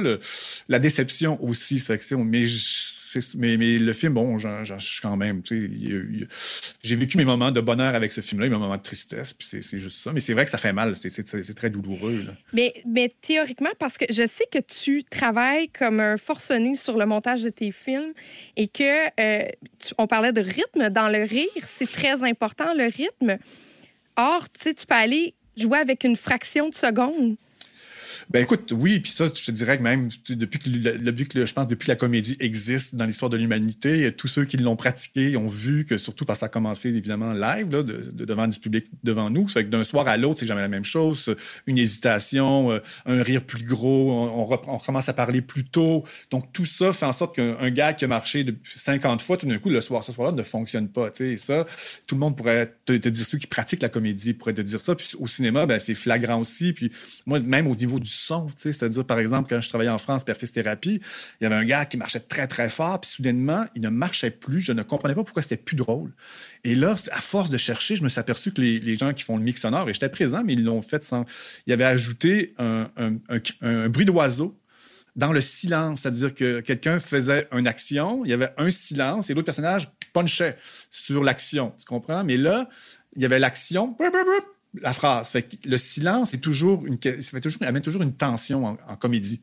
la 0.68 0.80
déception 0.80 1.42
aussi. 1.44 1.80
C'est 1.80 1.98
que 1.98 2.16
mais 2.16 2.46
mais, 3.36 3.58
le 3.58 3.94
film, 3.94 4.14
bon, 4.14 4.38
j'en 4.38 4.80
suis 4.80 5.02
quand 5.02 5.18
même. 5.18 5.42
J'ai 6.84 6.96
vécu 6.96 7.18
mes 7.18 7.26
moments 7.26 7.52
de 7.52 7.62
bonheur 7.62 7.96
avec 7.96 8.12
ce 8.14 8.22
film-là, 8.22 8.50
mes 8.50 8.58
moments 8.58 8.78
de 8.78 8.82
tristesse, 8.82 9.34
puis 9.34 9.48
c'est 9.62 9.78
juste 9.78 10.00
ça. 10.00 10.14
Mais 10.14 10.22
c'est 10.22 10.34
vrai 10.34 10.46
que 10.46 10.52
ça 10.52 10.58
fait 10.58 10.74
mal, 10.74 10.96
c'est 10.96 11.54
très 11.56 11.70
douloureux. 11.70 12.26
Mais, 12.54 12.74
mais 12.86 13.14
théoriquement, 13.22 13.70
parce 13.80 13.98
que 13.98 14.06
je 14.10 14.28
sais 14.28 14.46
que 14.52 14.60
tu 14.60 15.04
travailles 15.04 15.70
comme 15.70 16.00
un 16.00 16.18
forcené 16.18 16.76
sur 16.76 16.98
le 16.98 17.06
montage 17.06 17.44
de 17.44 17.50
tes 17.50 17.72
films 17.72 18.14
et 18.56 18.68
que 18.68 19.08
euh, 19.20 19.48
on 19.98 20.08
parlait 20.08 20.34
de 20.34 20.42
rythme. 20.42 20.90
Dans 20.90 21.10
le 21.10 21.24
rire, 21.24 21.50
c'est 21.66 21.92
très 21.92 22.24
important, 22.24 22.74
le 22.74 22.86
rythme. 22.86 23.38
Or, 24.16 24.50
tu 24.50 24.62
sais, 24.62 24.74
tu 24.74 24.86
peux 24.86 24.96
aller 24.96 25.36
jouer 25.56 25.80
avec 25.80 26.04
une 26.04 26.16
fraction 26.16 26.70
de 26.70 26.74
seconde. 26.74 27.36
Ben 28.30 28.44
écoute, 28.44 28.74
oui, 28.76 29.00
puis 29.00 29.12
ça, 29.12 29.26
je 29.34 29.44
te 29.44 29.52
dirais 29.52 29.78
que 29.78 29.84
même 29.84 30.10
depuis 30.30 30.60
que, 30.60 30.70
le, 30.70 31.46
je 31.46 31.54
pense, 31.54 31.68
depuis 31.68 31.88
la 31.88 31.96
comédie 31.96 32.38
existe 32.40 32.96
dans 32.96 33.06
l'histoire 33.06 33.30
de 33.30 33.38
l'humanité, 33.38 34.12
tous 34.12 34.28
ceux 34.28 34.46
qui 34.46 34.58
l'ont 34.58 34.76
pratiqué 34.76 35.38
ont 35.38 35.48
vu 35.48 35.86
que, 35.86 35.98
surtout 35.98 36.26
parce 36.26 36.38
que 36.38 36.42
ça 36.42 36.46
a 36.48 36.50
commencé 36.50 36.90
évidemment 36.90 37.34
live, 37.34 37.72
là, 37.72 37.84
de, 37.84 38.12
devant 38.14 38.48
du 38.48 38.60
public 38.60 38.86
devant 39.04 39.30
nous, 39.30 39.48
fait 39.48 39.66
que 39.66 39.70
d'un 39.70 39.84
soir 39.84 40.08
à 40.08 40.18
l'autre, 40.18 40.40
c'est 40.40 40.46
jamais 40.46 40.62
la 40.62 40.68
même 40.68 40.86
chose. 40.86 41.36
Une 41.66 41.78
hésitation, 41.78 42.72
euh, 42.72 42.80
un 43.06 43.22
rire 43.24 43.44
plus 43.44 43.64
gros, 43.64 44.12
on, 44.12 44.60
on, 44.68 44.78
commence 44.80 45.10
à 45.10 45.14
parler 45.14 45.42
plus 45.42 45.64
tôt. 45.64 46.04
Donc 46.32 46.52
tout 46.54 46.66
ça 46.66 46.94
fait 46.94 47.06
en 47.06 47.14
sorte 47.14 47.36
qu'un 47.36 47.70
gars 47.70 47.94
qui 47.94 48.06
a 48.06 48.08
marché 48.08 48.46
50 48.76 49.22
fois, 49.22 49.38
tout 49.38 49.46
d'un 49.46 49.58
coup, 49.58 49.70
le 49.70 49.82
soir, 49.82 50.04
ce 50.04 50.12
soir-là, 50.12 50.36
ne 50.36 50.44
fonctionne 50.44 50.90
pas. 50.90 51.10
Et 51.20 51.38
ça, 51.38 51.66
tout 52.06 52.16
le 52.16 52.20
monde 52.20 52.38
pourrait 52.38 52.74
te, 52.86 52.94
dire, 52.94 53.26
ceux 53.26 53.38
qui 53.38 53.48
pratiquent 53.48 53.82
la 53.82 53.90
comédie 53.90 54.34
pourraient 54.34 54.54
te 54.54 54.62
dire 54.62 54.82
ça. 54.82 54.96
Puis 54.96 55.12
au 55.20 55.28
cinéma, 55.28 55.66
ben, 55.66 55.80
c'est 55.80 55.94
flagrant 55.94 56.40
aussi. 56.40 56.74
Puis 56.74 56.92
moi, 57.26 57.40
même 57.40 57.68
au 57.68 57.76
niveau 57.76 57.97
du 58.00 58.10
son. 58.10 58.48
C'est-à-dire, 58.56 59.06
par 59.06 59.20
exemple, 59.20 59.50
quand 59.50 59.62
je 59.62 59.70
travaillais 59.70 59.89
en 59.89 59.98
France, 59.98 60.24
Perfis 60.24 60.51
Thérapie, 60.51 61.01
il 61.39 61.44
y 61.44 61.48
avait 61.48 61.56
un 61.56 61.66
gars 61.66 61.86
qui 61.86 61.98
marchait 61.98 62.20
très, 62.20 62.48
très 62.48 62.70
fort, 62.70 63.01
puis 63.01 63.10
soudainement, 63.10 63.66
il 63.75 63.82
ne 63.82 63.89
marchait 63.89 64.32
plus. 64.32 64.62
Je 64.62 64.72
ne 64.72 64.84
comprenais 64.84 65.16
pas 65.16 65.24
pourquoi 65.24 65.42
c'était 65.42 65.58
plus 65.58 65.75
drôle. 65.75 66.12
Et 66.63 66.75
là, 66.75 66.96
à 67.12 67.22
force 67.22 67.50
de 67.50 67.58
chercher, 67.58 67.96
je 67.96 68.04
me 68.04 68.10
suis 68.10 68.20
aperçu 68.20 68.51
que 68.51 68.62
les, 68.62 68.98
gens 68.98 69.13
qui 69.13 69.24
font 69.24 69.38
le 69.38 69.44
mix 69.44 69.62
sonore, 69.62 69.89
et 69.89 69.94
j'étais 69.94 70.10
présent, 70.10 70.44
mais 70.44 70.54
ils 70.54 70.63
l'ont 70.63 70.82
fait 70.82 71.04
sans. 71.04 71.25
Ils 71.66 71.74
avaient 71.74 71.86
ajouté 71.86 72.54
un, 72.58 72.89
bruit 73.89 74.06
d'oiseau 74.06 74.58
dans 75.16 75.34
le 75.34 75.42
silence, 75.42 76.01
c'est-à-dire 76.01 76.36
que 76.36 76.60
quelqu'un 76.60 77.00
faisait 77.00 77.48
une 77.51 77.68
action, 77.68 78.24
il 78.24 78.30
y 78.30 78.34
avait 78.34 78.54
un 78.58 78.70
silence 78.70 79.30
et 79.30 79.34
l'autre 79.34 79.46
personnage 79.46 79.89
punchait 80.13 80.58
sur 80.92 81.24
l'action. 81.24 81.74
Tu 81.80 81.86
comprends? 81.86 82.24
Mais 82.24 82.38
là, 82.38 82.70
il 83.16 83.24
y 83.24 83.25
avait 83.25 83.39
l'action, 83.39 83.96
la 84.81 84.93
phrase. 84.93 85.31
Fait 85.31 85.48
le 85.65 85.77
silence 85.77 86.34
est 86.34 86.39
toujours 86.39 86.86
une, 86.86 86.98
ça 87.01 87.31
fait 87.31 87.39
toujours, 87.39 87.62
amène 87.63 87.81
toujours 87.81 88.01
une 88.01 88.13
tension 88.13 88.65
en, 88.65 88.96
comédie. 88.96 89.41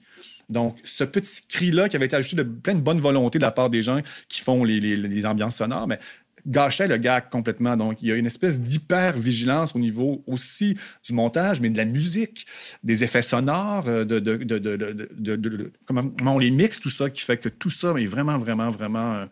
Donc, 0.49 0.77
ce 0.85 1.05
petit 1.05 1.43
cri-là 1.49 1.89
qui 1.89 1.97
avait 1.97 2.07
été 2.07 2.17
ajouté 2.17 2.37
de 2.37 2.43
plein 2.43 2.75
de 2.75 2.81
bonne 2.81 3.01
volonté 3.01 3.39
de 3.39 3.45
la 3.45 3.51
part 3.51 3.71
des 3.71 3.83
gens 3.83 4.01
qui 4.29 4.41
font 4.41 4.63
les, 4.65 5.27
ambiances 5.27 5.57
sonores, 5.57 5.87
mais 5.87 5.99
gâchait 6.47 6.87
le 6.87 6.99
gag 6.99 7.31
complètement. 7.31 7.77
Donc, 7.77 8.03
il 8.03 8.09
y 8.09 8.13
a 8.13 8.17
une 8.17 8.27
espèce 8.27 8.61
d'hyper-vigilance 8.61 9.75
au 9.75 9.79
niveau 9.79 10.23
aussi 10.27 10.77
du 11.03 11.15
montage, 11.15 11.61
mais 11.61 11.71
de 11.71 11.79
la 11.79 11.87
musique, 11.87 12.47
des 12.83 13.03
effets 13.03 13.23
sonores, 13.23 13.89
euh, 13.89 14.05
de, 14.05 14.19
de, 14.19 15.73
comment, 15.87 16.13
on 16.27 16.39
les 16.39 16.51
mixe, 16.51 16.79
tout 16.79 16.91
ça, 16.91 17.09
qui 17.09 17.23
fait 17.23 17.39
que 17.39 17.49
tout 17.49 17.71
ça 17.71 17.95
est 17.97 18.07
vraiment, 18.07 18.37
vraiment, 18.39 18.71
vraiment... 18.71 19.15
Euh, 19.15 19.27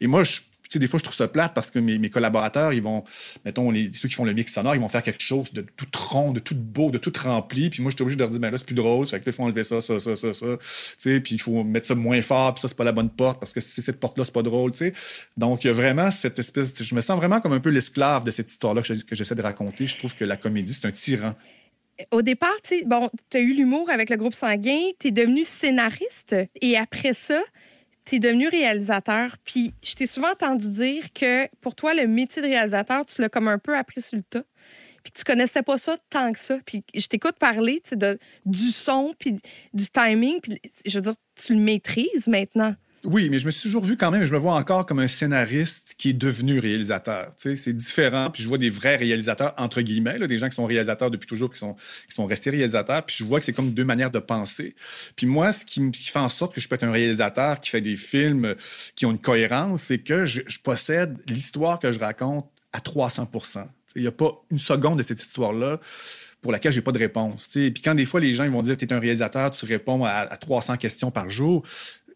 et 0.00 0.06
moi, 0.06 0.24
je 0.24 0.40
des 0.74 0.88
fois, 0.88 0.98
je 0.98 1.04
trouve 1.04 1.14
ça 1.14 1.28
plate 1.28 1.54
parce 1.54 1.70
que 1.70 1.78
mes, 1.78 2.10
collaborateurs, 2.10 2.72
ils 2.72 2.82
vont, 2.82 3.04
mettons, 3.44 3.70
les, 3.70 3.90
ceux 3.92 4.08
qui 4.08 4.14
font 4.14 4.24
le 4.24 4.32
mix 4.32 4.52
sonore, 4.52 4.74
ils 4.74 4.80
vont 4.80 4.88
faire 4.88 5.02
quelque 5.02 5.22
chose 5.22 5.52
de 5.52 5.62
tout 5.62 5.86
rond, 6.08 6.32
de 6.32 6.40
tout 6.40 6.54
beau, 6.54 6.90
de 6.90 6.98
tout 6.98 7.12
rempli. 7.22 7.70
Puis 7.70 7.82
moi, 7.82 7.90
je 7.90 7.96
suis 7.96 8.02
obligé 8.02 8.16
de 8.16 8.22
leur 8.22 8.30
dire, 8.30 8.40
ben 8.40 8.50
là, 8.50 8.58
c'est 8.58 8.66
plus 8.66 8.74
drôle. 8.74 9.06
Fait 9.06 9.20
que 9.20 9.26
là, 9.26 9.32
il 9.32 9.36
faut 9.36 9.42
enlever 9.42 9.64
ça, 9.64 9.80
ça, 9.80 10.00
ça, 10.00 10.16
ça, 10.16 10.34
ça. 10.34 10.56
puis 10.98 11.20
il 11.30 11.40
faut 11.40 11.64
mettre 11.64 11.86
ça 11.86 11.94
moins 11.94 12.20
fort, 12.22 12.54
puis 12.54 12.62
ça, 12.62 12.68
c'est 12.68 12.76
pas 12.76 12.84
la 12.84 12.92
bonne 12.92 13.10
porte 13.10 13.38
parce 13.40 13.52
que 13.52 13.60
si 13.60 13.82
cette 13.82 14.00
porte-là, 14.00 14.24
c'est 14.24 14.34
pas 14.34 14.42
drôle, 14.42 14.72
tu 14.72 14.78
sais. 14.78 14.92
Donc, 15.36 15.64
il 15.64 15.68
y 15.68 15.70
a 15.70 15.72
vraiment 15.72 16.10
cette 16.10 16.38
espèce, 16.38 16.82
je 16.82 16.94
me 16.94 17.00
sens 17.00 17.16
vraiment 17.16 17.40
comme 17.40 17.52
un 17.52 17.60
peu 17.60 17.70
l'esclave 17.70 18.24
de 18.24 18.30
cette 18.30 18.50
histoire-là 18.50 18.82
que 18.82 19.14
j'essaie 19.14 19.34
de 19.34 19.42
raconter. 19.42 19.86
Je 19.86 19.96
trouve 19.96 20.14
que 20.14 20.24
la 20.24 20.36
comédie, 20.36 20.74
c'est 20.74 20.86
un 20.86 20.92
tyran 20.92 21.34
au 22.10 22.22
départ, 22.22 22.54
tu 22.66 22.84
bon, 22.84 23.10
as 23.32 23.38
eu 23.38 23.52
l'humour 23.52 23.88
avec 23.90 24.10
le 24.10 24.16
groupe 24.16 24.34
sanguin, 24.34 24.90
tu 24.98 25.08
es 25.08 25.10
devenu 25.10 25.44
scénariste 25.44 26.34
et 26.60 26.76
après 26.76 27.12
ça, 27.12 27.40
tu 28.04 28.16
es 28.16 28.18
devenu 28.18 28.48
réalisateur, 28.48 29.36
puis 29.44 29.72
je 29.82 29.94
t'ai 29.94 30.06
souvent 30.06 30.30
entendu 30.30 30.70
dire 30.70 31.12
que 31.12 31.48
pour 31.60 31.74
toi, 31.74 31.94
le 31.94 32.06
métier 32.06 32.42
de 32.42 32.46
réalisateur, 32.46 33.06
tu 33.06 33.20
l'as 33.20 33.28
comme 33.28 33.48
un 33.48 33.58
peu 33.58 33.76
appris 33.76 34.02
sur 34.02 34.16
le 34.16 34.22
tas. 34.22 34.44
Puis 35.02 35.12
tu 35.12 35.24
connaissais 35.24 35.62
pas 35.62 35.76
ça 35.76 35.96
tant 36.08 36.32
que 36.32 36.38
ça. 36.38 36.58
Puis 36.64 36.82
je 36.94 37.06
t'écoute 37.06 37.36
parler 37.38 37.82
de, 37.92 38.18
du 38.46 38.72
son, 38.72 39.14
puis 39.18 39.36
du 39.74 39.86
timing, 39.88 40.40
puis 40.40 40.60
je 40.86 40.98
veux 40.98 41.02
dire, 41.02 41.14
tu 41.34 41.54
le 41.54 41.60
maîtrises 41.60 42.26
maintenant. 42.26 42.74
Oui, 43.04 43.28
mais 43.28 43.38
je 43.38 43.44
me 43.44 43.50
suis 43.50 43.62
toujours 43.62 43.84
vu 43.84 43.98
quand 43.98 44.10
même, 44.10 44.24
je 44.24 44.32
me 44.32 44.38
vois 44.38 44.54
encore 44.54 44.86
comme 44.86 44.98
un 44.98 45.06
scénariste 45.06 45.94
qui 45.98 46.10
est 46.10 46.14
devenu 46.14 46.58
réalisateur. 46.58 47.32
C'est 47.36 47.72
différent. 47.74 48.30
Puis 48.30 48.42
je 48.42 48.48
vois 48.48 48.56
des 48.56 48.70
vrais 48.70 48.96
réalisateurs, 48.96 49.52
entre 49.58 49.82
guillemets, 49.82 50.18
des 50.26 50.38
gens 50.38 50.48
qui 50.48 50.54
sont 50.54 50.64
réalisateurs 50.64 51.10
depuis 51.10 51.26
toujours, 51.26 51.52
qui 51.52 51.58
sont, 51.58 51.76
restés 52.26 52.50
réalisateurs. 52.50 53.04
Puis 53.04 53.16
je 53.18 53.24
vois 53.24 53.40
que 53.40 53.46
c'est 53.46 53.52
comme 53.52 53.72
deux 53.72 53.84
manières 53.84 54.10
de 54.10 54.18
penser. 54.18 54.74
Puis 55.16 55.26
moi, 55.26 55.52
ce 55.52 55.66
qui, 55.66 55.92
fait 55.92 56.18
en 56.18 56.30
sorte 56.30 56.54
que 56.54 56.60
je 56.60 56.68
peux 56.68 56.76
être 56.76 56.84
un 56.84 56.92
réalisateur 56.92 57.60
qui 57.60 57.70
fait 57.70 57.82
des 57.82 57.96
films 57.96 58.54
qui 58.96 59.04
ont 59.04 59.10
une 59.10 59.20
cohérence, 59.20 59.82
c'est 59.82 59.98
que 59.98 60.24
je, 60.24 60.40
possède 60.62 61.18
l'histoire 61.28 61.78
que 61.78 61.92
je 61.92 61.98
raconte 61.98 62.48
à 62.72 62.80
300 62.80 63.28
Il 63.96 64.02
n'y 64.02 64.08
a 64.08 64.12
pas 64.12 64.32
une 64.50 64.58
seconde 64.58 64.98
de 64.98 65.02
cette 65.02 65.22
histoire-là 65.22 65.78
pour 66.40 66.52
laquelle 66.52 66.72
j'ai 66.72 66.82
pas 66.82 66.92
de 66.92 66.98
réponse. 66.98 67.48
Puis 67.48 67.72
quand 67.82 67.94
des 67.94 68.04
fois 68.04 68.20
les 68.20 68.34
gens 68.34 68.44
ils 68.44 68.50
vont 68.50 68.62
dire 68.62 68.76
tu 68.76 68.84
es 68.84 68.92
un 68.92 68.98
réalisateur, 68.98 69.50
tu 69.50 69.64
réponds 69.64 70.04
à 70.04 70.36
300 70.36 70.76
questions 70.76 71.10
par 71.10 71.30
jour, 71.30 71.64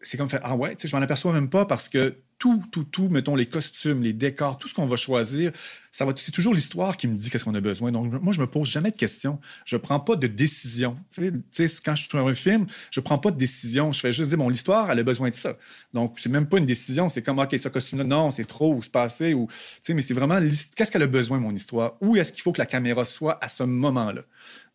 c'est 0.01 0.17
comme 0.17 0.29
faire 0.29 0.41
Ah 0.43 0.55
ouais, 0.55 0.75
je 0.83 0.95
m'en 0.95 1.01
aperçois 1.01 1.33
même 1.33 1.49
pas 1.49 1.65
parce 1.65 1.89
que 1.89 2.15
tout, 2.39 2.63
tout, 2.71 2.85
tout, 2.85 3.09
mettons 3.09 3.35
les 3.35 3.45
costumes, 3.45 4.01
les 4.01 4.13
décors, 4.13 4.57
tout 4.57 4.69
ce 4.69 4.73
qu'on 4.73 4.85
va 4.85 4.95
choisir, 4.95 5.51
ça 5.91 6.05
c'est 6.15 6.31
toujours 6.31 6.53
l'histoire 6.53 6.95
qui 6.95 7.07
me 7.07 7.15
dit 7.15 7.29
qu'est-ce 7.29 7.43
qu'on 7.43 7.53
a 7.53 7.59
besoin. 7.59 7.91
Donc, 7.91 8.13
moi, 8.21 8.31
je 8.31 8.39
me 8.39 8.47
pose 8.47 8.67
jamais 8.67 8.91
de 8.91 8.95
questions. 8.95 9.39
Je 9.65 9.75
prends 9.75 9.99
pas 9.99 10.15
de 10.15 10.27
décision. 10.27 10.97
Tu 11.11 11.33
sais, 11.51 11.67
quand 11.83 11.95
je 11.95 12.03
suis 12.03 12.09
sur 12.09 12.25
un 12.25 12.33
film, 12.33 12.65
je 12.91 13.01
prends 13.01 13.17
pas 13.17 13.31
de 13.31 13.37
décision. 13.37 13.91
Je 13.91 13.99
fais 13.99 14.13
juste 14.13 14.29
dire, 14.29 14.37
bon, 14.37 14.47
l'histoire, 14.47 14.89
elle 14.89 14.99
a 14.99 15.03
besoin 15.03 15.29
de 15.29 15.35
ça. 15.35 15.57
Donc, 15.93 16.17
c'est 16.21 16.29
même 16.29 16.47
pas 16.47 16.59
une 16.59 16.65
décision. 16.65 17.09
C'est 17.09 17.21
comme, 17.21 17.39
OK, 17.39 17.53
ce 17.57 17.67
costume-là, 17.67 18.05
non, 18.05 18.31
c'est 18.31 18.45
trop, 18.45 18.73
ou 18.73 18.81
se 18.81 18.89
passer, 18.89 19.33
ou, 19.33 19.49
tu 19.83 19.93
mais 19.93 20.01
c'est 20.01 20.13
vraiment, 20.13 20.39
qu'est-ce 20.75 20.91
qu'elle 20.91 21.03
a 21.03 21.07
besoin, 21.07 21.39
mon 21.39 21.53
histoire? 21.53 21.97
Où 21.99 22.15
est-ce 22.15 22.31
qu'il 22.31 22.41
faut 22.41 22.53
que 22.53 22.59
la 22.59 22.67
caméra 22.67 23.03
soit 23.03 23.37
à 23.43 23.49
ce 23.49 23.63
moment-là? 23.63 24.21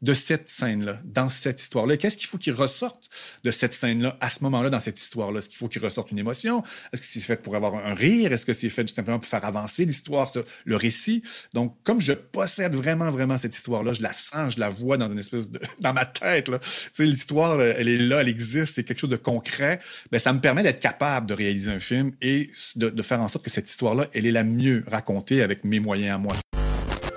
De 0.04 0.12
cette 0.12 0.50
scène-là, 0.50 1.00
dans 1.04 1.30
cette 1.30 1.60
histoire-là? 1.60 1.96
Qu'est-ce 1.96 2.18
qu'il 2.18 2.28
faut 2.28 2.36
qu'il 2.36 2.52
ressorte 2.52 3.08
de 3.42 3.50
cette 3.50 3.72
scène-là, 3.72 4.18
à 4.20 4.28
ce 4.28 4.44
moment-là, 4.44 4.68
dans 4.68 4.80
cette 4.80 5.00
histoire-là? 5.00 5.38
Est-ce 5.38 5.48
qu'il 5.48 5.56
faut 5.56 5.68
qu'il 5.68 5.82
ressorte 5.82 6.12
une 6.12 6.18
émotion? 6.18 6.62
Est-ce 6.92 7.00
que 7.00 7.08
c'est 7.08 7.20
fait 7.20 7.42
pour 7.42 7.56
avoir 7.56 7.74
un 7.74 7.94
rire? 7.94 8.30
Est-ce 8.30 8.44
que 8.44 8.52
c'est 8.52 8.68
fait 8.68 8.86
simplement 8.88 9.18
pour 9.18 9.28
faire 9.28 9.44
avancer 9.44 9.86
l'histoire, 9.86 10.30
le 10.66 10.76
récit? 10.76 11.22
Donc, 11.54 11.74
comme 11.84 12.02
je 12.02 12.12
possède 12.12 12.74
vraiment, 12.74 13.10
vraiment 13.10 13.38
cette 13.38 13.56
histoire-là, 13.56 13.94
je 13.94 14.02
la 14.02 14.12
sens, 14.12 14.54
je 14.56 14.60
la 14.60 14.68
vois 14.68 14.98
dans 14.98 15.10
une 15.10 15.18
espèce 15.18 15.48
de... 15.48 15.58
dans 15.80 15.94
ma 15.94 16.04
tête. 16.04 16.44
Tu 16.44 16.52
sais, 16.92 17.06
l'histoire, 17.06 17.60
elle 17.62 17.88
est 17.88 17.96
là, 17.96 18.20
elle 18.20 18.28
existe, 18.28 18.74
c'est 18.74 18.84
quelque 18.84 19.00
chose 19.00 19.10
de 19.10 19.16
concret. 19.16 19.80
Ben, 20.12 20.18
ça 20.18 20.34
me 20.34 20.40
permet 20.40 20.62
d'être 20.62 20.80
capable 20.80 21.26
de 21.26 21.34
réaliser 21.34 21.72
un 21.72 21.80
film 21.80 22.12
et 22.20 22.50
de, 22.76 22.90
de 22.90 23.02
faire 23.02 23.22
en 23.22 23.28
sorte 23.28 23.44
que 23.44 23.50
cette 23.50 23.70
histoire-là, 23.70 24.08
elle 24.12 24.26
est 24.26 24.32
la 24.32 24.44
mieux 24.44 24.84
racontée 24.86 25.42
avec 25.42 25.64
mes 25.64 25.80
moyens 25.80 26.16
à 26.16 26.18
moi. 26.18 26.36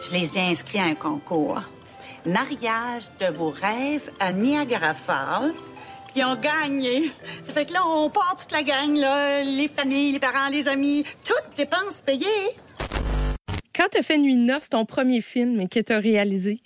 Je 0.06 0.18
les 0.18 0.38
ai 0.38 0.42
inscrits 0.42 0.80
à 0.80 0.86
un 0.86 0.96
concours 0.96 1.62
mariage 2.26 3.04
de 3.20 3.28
vos 3.28 3.50
rêves 3.50 4.12
à 4.20 4.32
Niagara 4.32 4.94
Falls. 4.94 5.74
Puis 6.14 6.24
on 6.24 6.36
gagné. 6.36 7.12
Ça 7.44 7.54
fait 7.54 7.66
que 7.66 7.74
là, 7.74 7.86
on 7.86 8.10
part 8.10 8.38
toute 8.40 8.52
la 8.52 8.64
gang, 8.64 8.96
là, 8.96 9.44
les 9.44 9.68
familles, 9.68 10.14
les 10.14 10.20
parents, 10.20 10.50
les 10.52 10.68
amis, 10.68 11.04
toutes 11.24 11.58
dépenses 11.58 12.02
payées. 12.02 12.26
Quand 13.76 13.88
tu 13.92 14.00
as 14.00 14.04
fait 14.04 14.18
Nuit 14.18 14.36
de 14.36 14.42
noces, 14.42 14.70
ton 14.70 14.86
premier 14.86 15.22
film 15.22 15.70
que 15.70 15.80
tu 15.80 15.94
as 15.94 16.00
réalisé, 16.00 16.62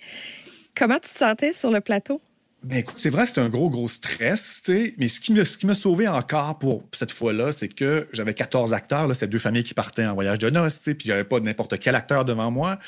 comment 0.74 0.94
tu 0.94 1.08
te 1.10 1.18
sentais 1.18 1.52
sur 1.52 1.70
le 1.70 1.80
plateau? 1.80 2.22
Ben 2.62 2.78
écoute, 2.78 2.94
c'est 2.98 3.10
vrai 3.10 3.22
que 3.22 3.30
c'était 3.30 3.40
un 3.40 3.48
gros, 3.48 3.68
gros 3.68 3.88
stress, 3.88 4.62
tu 4.64 4.72
sais, 4.72 4.94
mais 4.96 5.08
ce 5.08 5.20
qui, 5.20 5.32
m'a, 5.66 5.74
sauvé 5.74 6.06
encore 6.06 6.60
pour 6.60 6.84
cette 6.92 7.10
fois-là, 7.10 7.50
c'est 7.50 7.66
que 7.66 8.06
j'avais 8.12 8.34
14 8.34 8.72
acteurs, 8.72 9.08
là, 9.08 9.16
c'est 9.16 9.26
deux 9.26 9.40
familles 9.40 9.64
qui 9.64 9.74
partaient 9.74 10.06
en 10.06 10.14
voyage 10.14 10.38
de 10.38 10.48
noces, 10.48 10.78
tu 10.78 10.84
sais, 10.84 10.94
puis 10.94 11.08
j'avais 11.08 11.24
pas 11.24 11.40
n'importe 11.40 11.78
quel 11.80 11.96
acteur 11.96 12.24
devant 12.24 12.52
moi. 12.52 12.78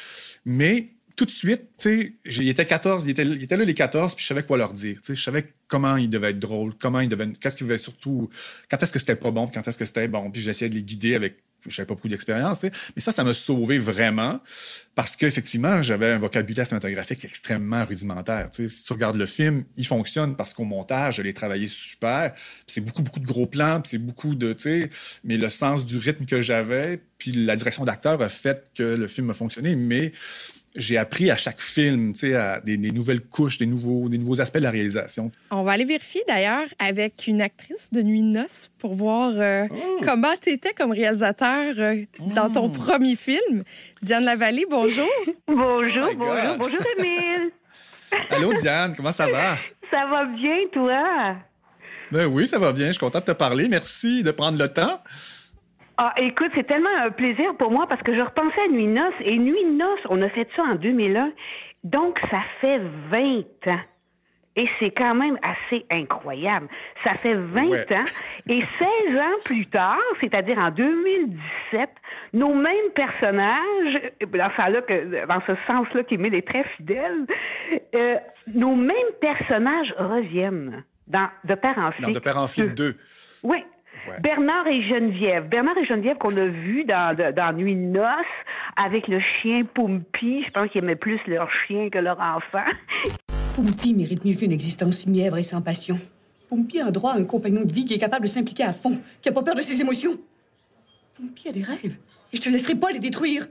Mais 0.45 0.94
tout 1.17 1.25
de 1.25 1.31
suite, 1.31 1.63
tu 1.79 2.19
sais, 2.25 2.41
il 2.43 2.49
était 2.49 2.65
14, 2.65 3.05
il 3.05 3.11
était, 3.11 3.25
là 3.25 3.65
les 3.65 3.75
14, 3.75 4.15
puis 4.15 4.23
je 4.23 4.29
savais 4.29 4.43
quoi 4.43 4.57
leur 4.57 4.73
dire. 4.73 4.97
Tu 4.97 5.09
sais, 5.09 5.17
je 5.17 5.23
savais 5.23 5.55
comment 5.69 5.97
ils 5.97 6.09
devaient 6.09 6.31
être 6.31 6.39
drôles, 6.39 6.75
comment 6.79 7.01
ils 7.01 7.09
devaient, 7.09 7.33
qu'est-ce 7.41 7.57
qu'ils 7.57 7.67
devaient 7.67 7.79
surtout, 7.79 8.29
quand 8.71 8.83
est-ce 8.83 8.93
que 8.93 8.99
c'était 8.99 9.17
pas 9.17 9.31
bon, 9.31 9.47
quand 9.47 9.67
est-ce 9.67 9.79
que 9.79 9.85
c'était 9.85 10.09
bon, 10.09 10.31
puis 10.31 10.43
j'essayais 10.43 10.69
de 10.69 10.75
les 10.75 10.83
guider 10.83 11.15
avec 11.15 11.37
j'avais 11.67 11.87
pas 11.87 11.95
beaucoup 11.95 12.09
d'expérience, 12.09 12.61
tu 12.61 12.67
sais. 12.67 12.73
mais 12.95 13.01
ça, 13.01 13.13
ça 13.13 13.25
m'a 13.25 13.35
sauvé 13.35 13.79
vraiment 13.79 14.41
parce 14.95 15.17
qu'effectivement, 15.17 15.83
j'avais 15.83 16.13
un 16.13 16.19
vocabulaire 16.19 16.67
cinématographique 16.67 17.25
extrêmement 17.25 17.85
rudimentaire. 17.85 18.51
Tu 18.51 18.69
sais. 18.69 18.77
Si 18.77 18.85
tu 18.85 18.93
regardes 18.93 19.17
le 19.17 19.27
film, 19.27 19.65
il 19.77 19.87
fonctionne 19.87 20.37
parce 20.37 20.53
qu'au 20.53 20.65
montage, 20.65 21.17
je 21.17 21.23
l'ai 21.23 21.35
travaillé 21.35 21.69
super. 21.69 22.35
C'est 22.67 22.81
beaucoup, 22.81 23.03
beaucoup 23.03 23.21
de 23.21 23.27
gros 23.27 23.47
plans, 23.47 23.81
c'est 23.85 23.99
beaucoup 23.99 24.35
de, 24.35 24.53
tu 24.53 24.63
sais, 24.63 24.91
mais 25.25 25.37
le 25.37 25.51
sens 25.51 25.87
du 25.87 25.97
rythme 25.97 26.27
que 26.27 26.43
j'avais, 26.43 27.01
puis 27.19 27.33
la 27.33 27.57
direction 27.57 27.85
d'acteur 27.85 28.21
a 28.21 28.29
fait 28.29 28.71
que 28.75 28.83
le 28.83 29.09
film 29.09 29.31
a 29.31 29.35
fonctionné. 29.35 29.75
Mais 29.75 30.13
j'ai 30.77 30.97
appris 30.99 31.31
à 31.31 31.37
chaque 31.37 31.61
film, 31.61 32.13
tu 32.15 32.21
sais, 32.21 32.35
à 32.35 32.61
des, 32.61 32.77
des 32.77 32.91
nouvelles 32.91 33.21
couches, 33.21 33.59
des 33.59 33.67
nouveaux, 33.67 34.09
des 34.09 34.19
nouveaux 34.19 34.41
aspects 34.41 34.59
de 34.59 34.63
la 34.63 34.71
réalisation. 34.71 35.31
On 35.51 35.63
va 35.63 35.73
aller 35.73 35.85
vérifier 35.85 36.23
d'ailleurs 36.27 36.67
avec 36.79 37.27
une 37.27 37.41
actrice 37.43 37.93
de 37.93 38.03
Nuit 38.03 38.23
de 38.23 38.27
noces 38.27 38.71
pour 38.79 38.95
voir 38.95 39.33
euh, 39.37 39.67
Oh. 39.71 40.01
comment 40.05 40.35
tu 40.41 40.51
étais 40.51 40.73
comme 40.73 40.91
réalisateur 40.93 41.75
euh, 41.79 41.97
dans 42.35 42.51
ton 42.51 42.69
premier 42.71 43.17
film. 43.17 43.63
Diane 44.03 44.25
Lavallée, 44.25 44.67
bonjour. 44.69 45.09
Bonjour, 45.49 46.09
Oh 46.11 46.15
bonjour, 46.17 46.35
God. 46.35 46.59
bonjour 46.59 46.81
Émile. 46.99 47.51
Allô, 48.31 48.53
Diane, 48.55 48.95
comment 48.97 49.13
ça 49.13 49.29
va? 49.29 49.57
Ça 49.91 50.07
va 50.11 50.25
bien, 50.27 50.57
toi? 50.73 51.37
Ben 52.11 52.27
oui, 52.27 52.47
ça 52.47 52.59
va 52.59 52.73
bien. 52.73 52.87
Je 52.89 52.93
suis 52.93 52.99
content 53.01 53.21
de 53.21 53.25
te 53.25 53.33
parler. 53.33 53.69
Merci 53.69 54.23
de 54.23 54.31
prendre 54.31 54.59
le 54.59 54.69
temps. 54.69 55.01
Ah, 55.97 56.13
écoute, 56.17 56.51
c'est 56.55 56.67
tellement 56.67 56.89
un 57.03 57.11
plaisir 57.11 57.55
pour 57.57 57.71
moi 57.71 57.87
parce 57.89 58.03
que 58.03 58.15
je 58.15 58.21
repensais 58.21 58.61
à 58.63 58.69
Nuit 58.69 58.87
de 58.87 58.93
Noces 58.93 59.15
et 59.21 59.39
Nuit 59.39 59.65
de 59.65 59.71
Noces, 59.77 60.07
on 60.09 60.21
a 60.23 60.29
fait 60.31 60.49
ça 60.57 60.63
en 60.63 60.75
2001. 60.75 61.31
Donc, 61.85 62.19
ça 62.31 62.41
fait 62.61 62.81
20 63.11 63.43
ans. 63.69 63.81
Et 64.57 64.69
c'est 64.79 64.91
quand 64.93 65.15
même 65.17 65.37
assez 65.43 65.85
incroyable. 65.91 66.69
Ça 67.03 67.15
fait 67.15 67.35
20 67.35 67.67
Ouais. 67.69 67.93
ans. 67.93 68.05
Et 68.49 68.61
16 68.61 69.19
ans 69.19 69.39
plus 69.45 69.67
tard, 69.67 69.99
c'est-à-dire 70.21 70.59
en 70.59 70.71
2017, 70.71 71.91
nos 72.35 72.55
mêmes 72.55 72.91
personnages, 72.95 74.01
dans, 74.33 74.51
ça 74.57 74.69
là 74.71 74.81
que, 74.83 75.27
dans 75.27 75.41
ce 75.47 75.53
sens-là 75.67 76.05
qu'Émile 76.05 76.35
est 76.37 76.47
très 76.47 76.63
fidèle, 76.77 77.27
euh, 77.97 78.17
nos 78.55 78.77
mêmes 78.77 78.95
personnages 79.21 79.93
reviennent 79.99 80.85
dans 81.09 81.29
De 81.45 81.55
Père 81.57 81.77
en 81.79 81.87
Dans 81.87 81.93
flic. 81.93 82.15
De 82.15 82.21
Père 82.21 82.39
en 82.39 82.47
flic 82.47 82.75
2. 82.75 82.95
Oui. 83.43 83.65
Ouais. 84.09 84.21
Bernard 84.21 84.67
et 84.67 84.83
Geneviève. 84.83 85.49
Bernard 85.49 85.79
et 85.79 85.87
Geneviève 85.87 86.19
qu'on 86.19 86.37
a 86.37 86.47
vus 86.47 86.85
dans, 86.85 87.17
dans 87.17 87.57
Nuit 87.57 87.75
de 87.75 87.81
noces 87.81 88.27
avec 88.77 89.09
le 89.09 89.21
chien 89.21 89.65
Poumpi. 89.65 90.45
Je 90.45 90.51
pense 90.51 90.69
qu'ils 90.71 90.83
aimaient 90.83 90.97
plus 90.97 91.21
leur 91.27 91.49
chien 91.67 91.89
que 91.91 91.99
leur 91.99 92.21
enfant. 92.21 92.65
Poumpi 93.55 93.95
mérite 93.95 94.25
mieux 94.25 94.35
qu'une 94.35 94.53
existence 94.53 95.07
mièvre 95.07 95.39
et 95.39 95.43
sans 95.43 95.63
passion. 95.63 95.99
Poumpi 96.49 96.81
a 96.81 96.91
droit 96.91 97.13
à 97.13 97.17
un 97.17 97.25
compagnon 97.25 97.65
de 97.65 97.73
vie 97.73 97.85
qui 97.85 97.95
est 97.95 97.99
capable 97.99 98.27
de 98.27 98.31
s'impliquer 98.31 98.65
à 98.65 98.73
fond, 98.73 99.01
qui 99.23 99.29
a 99.29 99.33
pas 99.33 99.43
peur 99.43 99.55
de 99.55 99.63
ses 99.63 99.81
émotions. 99.81 100.19
Poumpi 101.17 101.49
a 101.49 101.53
des 101.53 101.63
rêves, 101.63 101.97
et 102.33 102.37
je 102.37 102.41
te 102.41 102.49
laisserai 102.49 102.75
pas 102.75 102.91
les 102.91 102.99
détruire. 102.99 103.47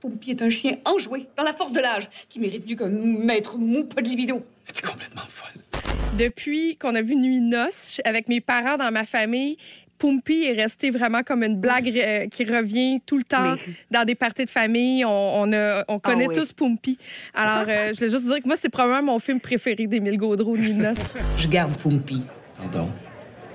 Poumpi 0.00 0.30
est 0.30 0.42
un 0.42 0.50
chien 0.50 0.76
enjoué, 0.84 1.26
dans 1.36 1.44
la 1.44 1.52
force 1.52 1.72
de 1.72 1.80
l'âge, 1.80 2.08
qui 2.28 2.40
mérite 2.40 2.68
mieux 2.68 2.76
qu'un 2.76 2.88
maître 2.88 3.58
mou 3.58 3.84
pas 3.84 4.00
de 4.00 4.08
libido. 4.08 4.42
T'es 4.72 4.82
complètement 4.82 5.22
folle. 5.28 5.60
Depuis 6.16 6.76
qu'on 6.76 6.94
a 6.94 7.02
vu 7.02 7.16
Nuit 7.16 7.40
de 7.40 7.46
noces 7.46 8.00
avec 8.04 8.28
mes 8.28 8.40
parents 8.40 8.76
dans 8.76 8.90
ma 8.90 9.04
famille, 9.04 9.56
Poumpi 9.98 10.44
est 10.44 10.52
resté 10.52 10.90
vraiment 10.90 11.22
comme 11.22 11.42
une 11.42 11.56
blague 11.56 11.88
euh, 11.96 12.26
qui 12.28 12.44
revient 12.44 13.00
tout 13.04 13.18
le 13.18 13.24
temps 13.24 13.54
Oui. 13.54 13.74
dans 13.90 14.04
des 14.04 14.14
parties 14.14 14.44
de 14.44 14.50
famille. 14.50 15.04
On, 15.04 15.42
on, 15.42 15.52
a- 15.52 15.84
on 15.88 15.98
connaît 15.98 16.28
oui. 16.28 16.34
tous 16.34 16.52
Poumpi. 16.52 16.98
Alors, 17.34 17.66
euh, 17.68 17.90
je 17.92 17.98
voulais 17.98 18.10
juste 18.10 18.26
dire 18.26 18.36
que 18.42 18.46
moi, 18.46 18.56
c'est 18.56 18.68
probablement 18.68 19.12
mon 19.14 19.18
film 19.18 19.40
préféré 19.40 19.86
d'Émile 19.86 20.16
Gaudreau, 20.16 20.56
Nuit 20.56 20.72
de 20.74 20.82
noces. 20.82 21.14
Je 21.38 21.48
garde 21.48 21.76
Poumpi. 21.76 22.22
Pardon? 22.56 22.88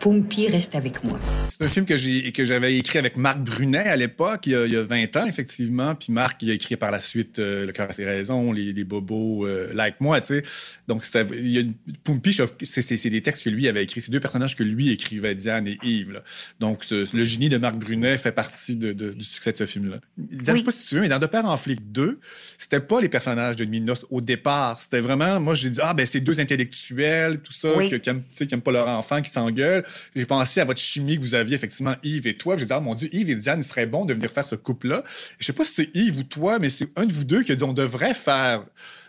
Poumpi 0.03 0.49
reste 0.49 0.75
avec 0.75 1.01
moi. 1.05 1.17
C'est 1.49 1.63
un 1.63 1.69
film 1.69 1.85
que 1.85 1.95
j'ai 1.95 2.33
que 2.33 2.43
j'avais 2.43 2.75
écrit 2.77 2.99
avec 2.99 3.15
Marc 3.15 3.39
Brunet 3.39 3.77
à 3.87 3.95
l'époque, 3.95 4.41
il, 4.47 4.51
y 4.51 4.55
a- 4.55 4.65
il 4.65 4.73
y 4.73 4.75
a 4.75 4.83
20 4.83 5.15
ans, 5.15 5.25
effectivement. 5.25 5.95
Puis 5.95 6.11
Marc, 6.11 6.43
il 6.43 6.51
a 6.51 6.53
écrit 6.53 6.75
par 6.75 6.91
la 6.91 6.99
suite 6.99 7.39
euh, 7.39 7.65
Le 7.65 7.71
cœur 7.71 7.89
a 7.89 7.93
ses 7.93 8.03
raisons, 8.03 8.51
Les, 8.51 8.73
les 8.73 8.83
bobos, 8.83 9.47
euh, 9.47 9.71
Like 9.73 10.01
moi, 10.01 10.19
tu 10.19 10.27
sais. 10.27 10.43
Donc, 10.89 11.05
il 11.31 11.47
y 11.47 11.57
a 11.57 11.61
une, 11.61 11.73
Poumpi, 12.03 12.33
je- 12.33 12.43
c'est, 12.63 13.09
des 13.09 13.21
textes 13.21 13.45
que 13.45 13.49
lui 13.49 13.65
avait 13.69 13.81
écrits. 13.81 14.01
C'est 14.01 14.11
deux 14.11 14.19
personnages 14.19 14.57
que 14.57 14.63
lui 14.63 14.91
écrivait, 14.91 15.35
Diane 15.35 15.69
et 15.69 15.77
Yves. 15.83 16.11
là. 16.11 16.23
Donc, 16.59 16.83
ce- 16.83 17.15
le 17.15 17.23
génie 17.23 17.47
de 17.47 17.57
Marc 17.57 17.77
Brunet 17.77 18.17
fait 18.17 18.33
partie 18.33 18.75
de- 18.75 18.91
de- 18.91 19.11
du 19.13 19.23
succès 19.23 19.53
de 19.53 19.57
ce 19.57 19.65
film-là. 19.65 20.01
Je 20.17 20.43
sais 20.57 20.63
pas 20.63 20.71
si 20.71 20.85
tu 20.85 20.95
veux, 20.95 21.01
mais 21.01 21.07
dans 21.07 21.19
De 21.19 21.27
Père 21.27 21.45
en 21.45 21.55
flic 21.55 21.79
2, 21.93 22.19
c'était 22.57 22.81
pas 22.81 22.99
les 22.99 23.07
personnages 23.07 23.55
de 23.55 23.63
noces 23.63 24.05
au 24.09 24.19
départ. 24.19 24.81
C'était 24.81 24.99
vraiment, 24.99 25.39
moi, 25.39 25.55
j'ai 25.55 25.69
dit, 25.69 25.79
ah, 25.81 25.93
ben, 25.93 26.05
c'est 26.05 26.19
deux 26.19 26.41
intellectuels, 26.41 27.39
tout 27.39 27.53
ça, 27.53 27.69
Oui. 27.77 27.85
qui, 27.85 28.09
aiment, 28.09 28.23
tu 28.35 28.39
sais, 28.39 28.47
qui 28.47 28.57
pas 28.57 28.71
leur 28.73 28.89
enfant, 28.89 29.21
qui 29.21 29.31
s'engueulent. 29.31 29.85
J'ai 30.15 30.25
pensé 30.25 30.61
à 30.61 30.65
votre 30.65 30.79
chimie 30.79 31.15
que 31.17 31.21
vous 31.21 31.35
aviez, 31.35 31.55
effectivement, 31.55 31.93
Yves 32.03 32.27
et 32.27 32.35
toi. 32.35 32.55
Puis 32.55 32.61
J'ai 32.61 32.67
dit, 32.67 32.73
ah, 32.73 32.79
mon 32.79 32.95
Dieu, 32.95 33.09
Yves 33.11 33.29
et 33.29 33.35
Diane, 33.35 33.59
il 33.59 33.63
serait 33.63 33.85
bon 33.85 34.05
de 34.05 34.13
venir 34.13 34.29
faire 34.31 34.45
ce 34.45 34.55
couple-là. 34.55 35.03
Je 35.39 35.45
sais 35.45 35.53
pas 35.53 35.63
si 35.63 35.73
c'est 35.73 35.95
Yves 35.95 36.19
ou 36.19 36.23
toi, 36.23 36.59
mais 36.59 36.69
c'est 36.69 36.87
un 36.97 37.05
de 37.05 37.13
vous 37.13 37.23
deux 37.23 37.43
qui 37.43 37.51
a 37.51 37.55
dit, 37.55 37.63
on 37.63 37.73
devrait 37.73 38.13
faire 38.13 38.61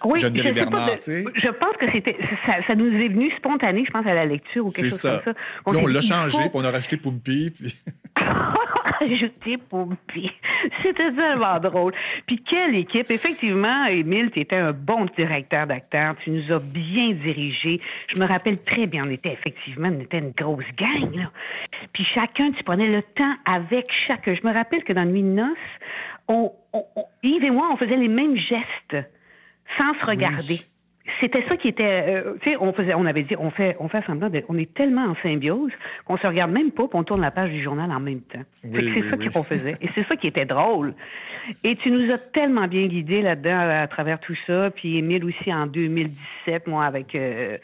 Oui, 0.04 0.18
Geneviève 0.20 0.44
je 0.44 0.50
et 0.50 0.64
pas, 0.64 0.70
Bernard, 0.70 0.96
de-. 0.96 1.24
Je 1.34 1.48
pense 1.58 1.76
que 1.80 1.86
c'était 1.92 2.16
ça, 2.46 2.54
ça 2.66 2.74
nous 2.74 2.86
est 2.86 3.08
venu 3.08 3.30
spontané, 3.38 3.84
je 3.86 3.90
pense, 3.90 4.06
à 4.06 4.14
la 4.14 4.26
lecture 4.26 4.64
ou 4.64 4.68
quelque 4.68 4.90
chose 4.90 4.98
ça. 5.00 5.22
comme 5.24 5.34
ça. 5.34 5.40
Puis 5.66 5.76
là, 5.76 5.82
on 5.82 5.86
l'a 5.86 6.00
changé, 6.00 6.36
faut- 6.42 6.48
puis 6.50 6.50
on 6.54 6.64
a 6.64 6.70
rajouté 6.70 6.96
Poumpi. 6.96 7.50
Puis... 7.50 7.76
Ajouter 9.00 9.56
Pompey. 9.58 10.30
C'était 10.82 11.12
tellement 11.12 11.58
drôle. 11.60 11.92
Puis 12.26 12.42
quelle 12.48 12.74
équipe. 12.76 13.10
Effectivement, 13.10 13.86
Émile, 13.86 14.30
tu 14.30 14.40
étais 14.40 14.56
un 14.56 14.72
bon 14.72 15.06
directeur 15.16 15.66
d'acteur. 15.66 16.14
Tu 16.22 16.30
nous 16.30 16.52
as 16.52 16.60
bien 16.60 17.10
dirigés. 17.12 17.80
Je 18.08 18.18
me 18.18 18.26
rappelle 18.26 18.58
très 18.62 18.86
bien, 18.86 19.06
on 19.06 19.10
était 19.10 19.32
effectivement, 19.32 19.88
on 19.92 20.00
était 20.00 20.18
une 20.18 20.30
grosse 20.32 20.64
gang. 20.76 21.14
Là. 21.14 21.30
Puis 21.92 22.04
chacun, 22.14 22.52
tu 22.52 22.62
prenais 22.64 22.88
le 22.88 23.02
temps 23.02 23.34
avec 23.46 23.86
chacun. 24.06 24.34
Je 24.34 24.46
me 24.46 24.52
rappelle 24.52 24.84
que 24.84 24.92
dans 24.92 25.04
Nuit 25.04 25.22
de 25.22 25.28
noces, 25.28 25.48
on, 26.28 26.52
on- 26.72 26.84
on- 26.96 27.04
Yves 27.22 27.44
et 27.44 27.50
moi, 27.50 27.68
on 27.72 27.76
faisait 27.76 27.96
les 27.96 28.08
mêmes 28.08 28.36
gestes 28.36 28.96
sans 29.78 29.94
se 30.00 30.06
regarder. 30.06 30.58
C'était 31.24 31.42
ça 31.48 31.56
qui 31.56 31.68
était, 31.68 32.04
euh, 32.06 32.34
tu 32.42 32.50
sais, 32.50 32.56
on 32.60 32.74
faisait, 32.74 32.92
on 32.92 33.06
avait 33.06 33.22
dit, 33.22 33.34
on 33.38 33.50
fait, 33.50 33.78
on 33.80 33.88
fait 33.88 34.04
semblant, 34.04 34.28
de, 34.28 34.44
on 34.50 34.58
est 34.58 34.74
tellement 34.74 35.06
en 35.06 35.14
symbiose 35.22 35.72
qu'on 36.04 36.18
se 36.18 36.26
regarde 36.26 36.50
même 36.50 36.70
pas, 36.70 36.86
puis 36.86 36.98
on 36.98 37.02
tourne 37.02 37.22
la 37.22 37.30
page 37.30 37.50
du 37.50 37.62
journal 37.62 37.90
en 37.90 37.98
même 37.98 38.20
temps. 38.20 38.42
Oui, 38.62 38.92
c'est 38.92 39.00
oui, 39.00 39.08
ça 39.08 39.16
oui. 39.16 39.30
qu'on 39.30 39.42
faisait, 39.42 39.72
et 39.80 39.88
c'est 39.94 40.06
ça 40.06 40.16
qui 40.16 40.26
était 40.26 40.44
drôle. 40.44 40.92
Et 41.62 41.76
tu 41.76 41.90
nous 41.90 42.12
as 42.12 42.18
tellement 42.18 42.68
bien 42.68 42.88
guidés 42.88 43.22
là-dedans 43.22 43.58
à, 43.58 43.80
à 43.80 43.86
travers 43.86 44.20
tout 44.20 44.36
ça, 44.46 44.70
puis 44.70 44.98
Émile 44.98 45.24
aussi 45.24 45.50
en 45.50 45.66
2017, 45.66 46.66
moi 46.66 46.84
avec 46.84 47.14
euh, 47.14 47.56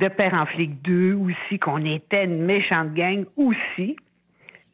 De 0.00 0.08
Père 0.08 0.34
en 0.34 0.46
flic 0.46 0.82
2 0.82 1.14
aussi, 1.14 1.60
qu'on 1.60 1.84
était 1.84 2.24
une 2.24 2.42
méchante 2.42 2.92
gang 2.94 3.24
aussi. 3.36 3.94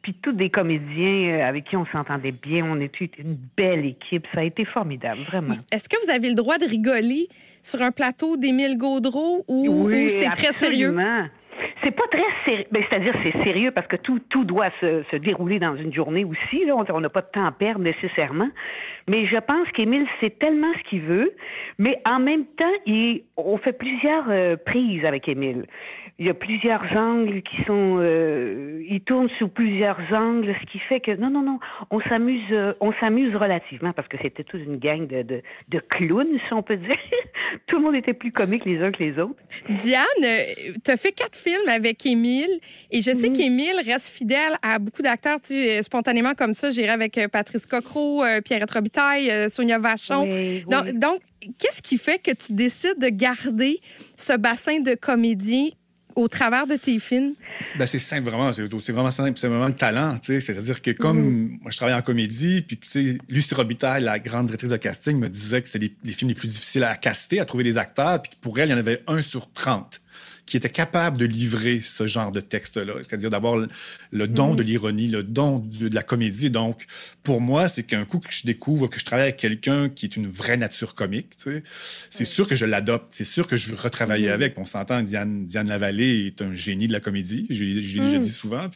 Puis 0.07 0.15
tous 0.21 0.31
des 0.31 0.49
comédiens 0.49 1.35
euh, 1.35 1.49
avec 1.49 1.65
qui 1.65 1.75
on 1.75 1.85
s'entendait 1.87 2.31
bien, 2.31 2.63
on 2.63 2.79
était 2.79 3.11
une 3.19 3.37
belle 3.57 3.85
équipe, 3.85 4.25
ça 4.33 4.39
a 4.39 4.43
été 4.45 4.63
formidable, 4.63 5.17
vraiment. 5.27 5.55
Est-ce 5.69 5.89
que 5.89 5.97
vous 6.01 6.09
avez 6.09 6.29
le 6.29 6.35
droit 6.35 6.57
de 6.57 6.63
rigoler 6.63 7.27
sur 7.61 7.81
un 7.81 7.91
plateau 7.91 8.37
d'Émile 8.37 8.77
Gaudreau 8.77 9.43
ou, 9.49 9.87
Oui, 9.87 10.09
c'est 10.09 10.29
très 10.29 10.53
sérieux? 10.53 10.95
C'est 11.83 11.91
pas 11.91 12.07
très 12.09 12.23
sérieux. 12.45 12.65
Ben, 12.71 12.83
c'est-à-dire, 12.89 13.13
c'est 13.21 13.43
sérieux 13.43 13.71
parce 13.71 13.87
que 13.87 13.97
tout, 13.97 14.19
tout 14.29 14.45
doit 14.45 14.69
se, 14.79 15.03
se 15.11 15.17
dérouler 15.17 15.59
dans 15.59 15.75
une 15.75 15.93
journée 15.93 16.23
aussi. 16.23 16.63
Là. 16.63 16.77
On 16.77 16.85
on 16.89 17.01
n'a 17.01 17.09
pas 17.09 17.21
de 17.21 17.29
temps 17.33 17.45
à 17.45 17.51
perdre 17.51 17.81
nécessairement. 17.81 18.49
Mais 19.09 19.25
je 19.27 19.37
pense 19.37 19.67
qu'Émile 19.73 20.07
sait 20.21 20.29
tellement 20.29 20.71
ce 20.77 20.89
qu'il 20.89 21.01
veut. 21.01 21.33
Mais 21.79 21.99
en 22.05 22.19
même 22.19 22.45
temps, 22.57 22.65
il, 22.85 23.23
on 23.35 23.57
fait 23.57 23.73
plusieurs 23.73 24.25
euh, 24.29 24.55
prises 24.55 25.03
avec 25.03 25.27
Émile. 25.27 25.65
Il 26.19 26.25
y 26.25 26.29
a 26.29 26.33
plusieurs 26.33 26.83
angles 26.97 27.41
qui 27.43 27.63
sont... 27.65 27.97
euh, 27.99 28.83
il 28.89 29.01
tourne 29.01 29.29
sous 29.37 29.47
plusieurs 29.49 29.99
angles, 30.11 30.55
ce 30.61 30.71
qui 30.71 30.79
fait 30.79 30.99
que... 30.99 31.11
Non, 31.15 31.29
non, 31.29 31.43
non. 31.43 31.59
On 31.91 31.99
s'amuse 32.01 32.41
euh, 32.51 32.73
on 32.79 32.91
s'amuse 32.93 33.35
relativement 33.35 33.93
parce 33.93 34.07
que 34.07 34.17
c'était 34.21 34.43
toute 34.43 34.61
une 34.61 34.77
gang 34.77 35.05
de, 35.07 35.21
de, 35.21 35.41
de 35.69 35.79
clowns, 35.79 36.39
si 36.47 36.53
on 36.53 36.63
peut 36.63 36.77
dire. 36.77 36.97
Tout 37.67 37.77
le 37.77 37.83
monde 37.83 37.95
était 37.95 38.13
plus 38.13 38.31
comique 38.31 38.65
les 38.65 38.79
uns 38.81 38.91
que 38.91 39.03
les 39.03 39.19
autres. 39.19 39.35
Diane, 39.69 40.03
tu 40.83 40.91
as 40.91 40.97
fait 40.97 41.11
quatre 41.11 41.35
films 41.37 41.67
avec 41.69 42.05
Émile 42.05 42.59
et 42.91 43.01
je 43.01 43.11
sais 43.11 43.31
qu'Émile 43.31 43.75
reste 43.85 44.09
fidèle 44.09 44.55
à 44.61 44.79
beaucoup 44.79 45.01
d'acteurs. 45.01 45.37
Spontanément 45.81 46.33
comme 46.33 46.53
ça, 46.53 46.71
j'irai 46.71 46.89
avec 46.89 47.17
euh, 47.17 47.27
Patrice 47.27 47.65
Cocro, 47.65 48.23
euh, 48.23 48.41
Pierrette 48.41 48.71
Robitaille, 48.71 49.29
euh, 49.29 49.49
Sonia 49.49 49.77
Vachon. 49.79 50.23
Oui, 50.29 50.63
Donc, 50.67 50.83
oui. 50.85 50.93
donc, 50.93 51.19
qu'est-ce 51.59 51.81
qui 51.81 51.97
fait 51.97 52.21
que 52.21 52.31
tu 52.31 52.53
décides 52.53 52.99
de 52.99 53.09
garder 53.09 53.79
ce 54.15 54.35
bassin 54.37 54.79
de 54.79 54.95
comédiens 54.95 55.67
au 56.17 56.27
travers 56.27 56.67
de 56.67 56.75
tes 56.75 56.99
films? 56.99 57.33
Ben, 57.77 57.85
c'est 57.87 57.99
simple, 57.99 58.23
vraiment. 58.29 58.51
C'est 58.53 58.91
vraiment 58.91 59.11
simple. 59.11 59.37
C'est 59.37 59.47
vraiment 59.47 59.67
le 59.67 59.75
talent, 59.75 60.17
tu 60.19 60.33
sais. 60.33 60.39
C'est-à-dire 60.41 60.81
que 60.81 60.91
comme 60.91 61.19
Mhm. 61.19 61.59
moi, 61.61 61.71
je 61.71 61.77
travaille 61.77 61.95
en 61.95 62.01
comédie, 62.01 62.61
puis 62.61 62.77
tu 62.77 62.89
sais, 62.89 63.17
Lucie 63.29 63.53
Robitaille, 63.55 64.03
la 64.03 64.19
grande 64.19 64.47
directrice 64.47 64.71
de 64.71 64.77
casting, 64.77 65.17
me 65.17 65.29
disait 65.29 65.61
que 65.61 65.67
c'était 65.69 65.85
les, 65.85 65.93
les 66.03 66.11
films 66.11 66.29
les 66.29 66.35
plus 66.35 66.47
difficiles 66.49 66.83
à 66.83 66.95
caster, 66.95 67.39
à 67.39 67.45
trouver 67.45 67.63
des 67.63 67.77
acteurs, 67.77 68.21
puis 68.21 68.31
pour 68.41 68.59
elle, 68.59 68.69
il 68.69 68.71
y 68.71 68.75
en 68.75 68.79
avait 68.79 69.03
un 69.07 69.21
sur 69.21 69.51
30. 69.53 70.01
Qui 70.47 70.57
était 70.57 70.69
capable 70.71 71.17
de 71.17 71.25
livrer 71.25 71.81
ce 71.81 72.07
genre 72.07 72.31
de 72.31 72.39
texte-là, 72.39 72.93
c'est-à-dire 73.01 73.29
d'avoir 73.29 73.57
le, 74.11 74.27
don 74.27 74.55
de 74.55 74.63
l'ironie, 74.63 75.07
le 75.09 75.21
don 75.21 75.59
de, 75.59 75.89
de 75.89 75.93
la 75.95 76.01
comédie. 76.01 76.49
Donc, 76.49 76.85
pour 77.21 77.41
moi, 77.41 77.67
c'est 77.67 77.83
qu'un 77.83 78.05
coup 78.05 78.19
que 78.19 78.31
je 78.31 78.43
découvre 78.45 78.87
que 78.87 78.99
je 78.99 79.05
travaille 79.05 79.25
avec 79.25 79.37
quelqu'un 79.37 79.89
qui 79.89 80.05
est 80.05 80.15
une 80.15 80.27
vraie 80.27 80.57
nature 80.57 80.95
comique, 80.95 81.35
tu 81.35 81.43
sais, 81.43 81.63
c'est 82.09 82.25
sûr 82.25 82.47
que 82.47 82.55
je 82.55 82.65
l'adopte, 82.65 83.07
c'est 83.09 83.25
sûr 83.25 83.45
que 83.45 83.57
je 83.57 83.67
veux 83.67 83.75
retravailler 83.77 84.29
avec. 84.29 84.57
On 84.57 84.65
s'entend, 84.65 85.03
Diane, 85.03 85.45
Diane 85.45 85.67
Lavallée 85.67 86.27
est 86.27 86.41
un 86.41 86.55
génie 86.55 86.87
de 86.87 86.93
la 86.93 86.99
comédie, 87.01 87.45
je, 87.49 87.65
je 87.81 87.99
déjà 87.99 88.17
Mm. 88.17 88.21
dit 88.21 88.31
souvent. 88.31 88.67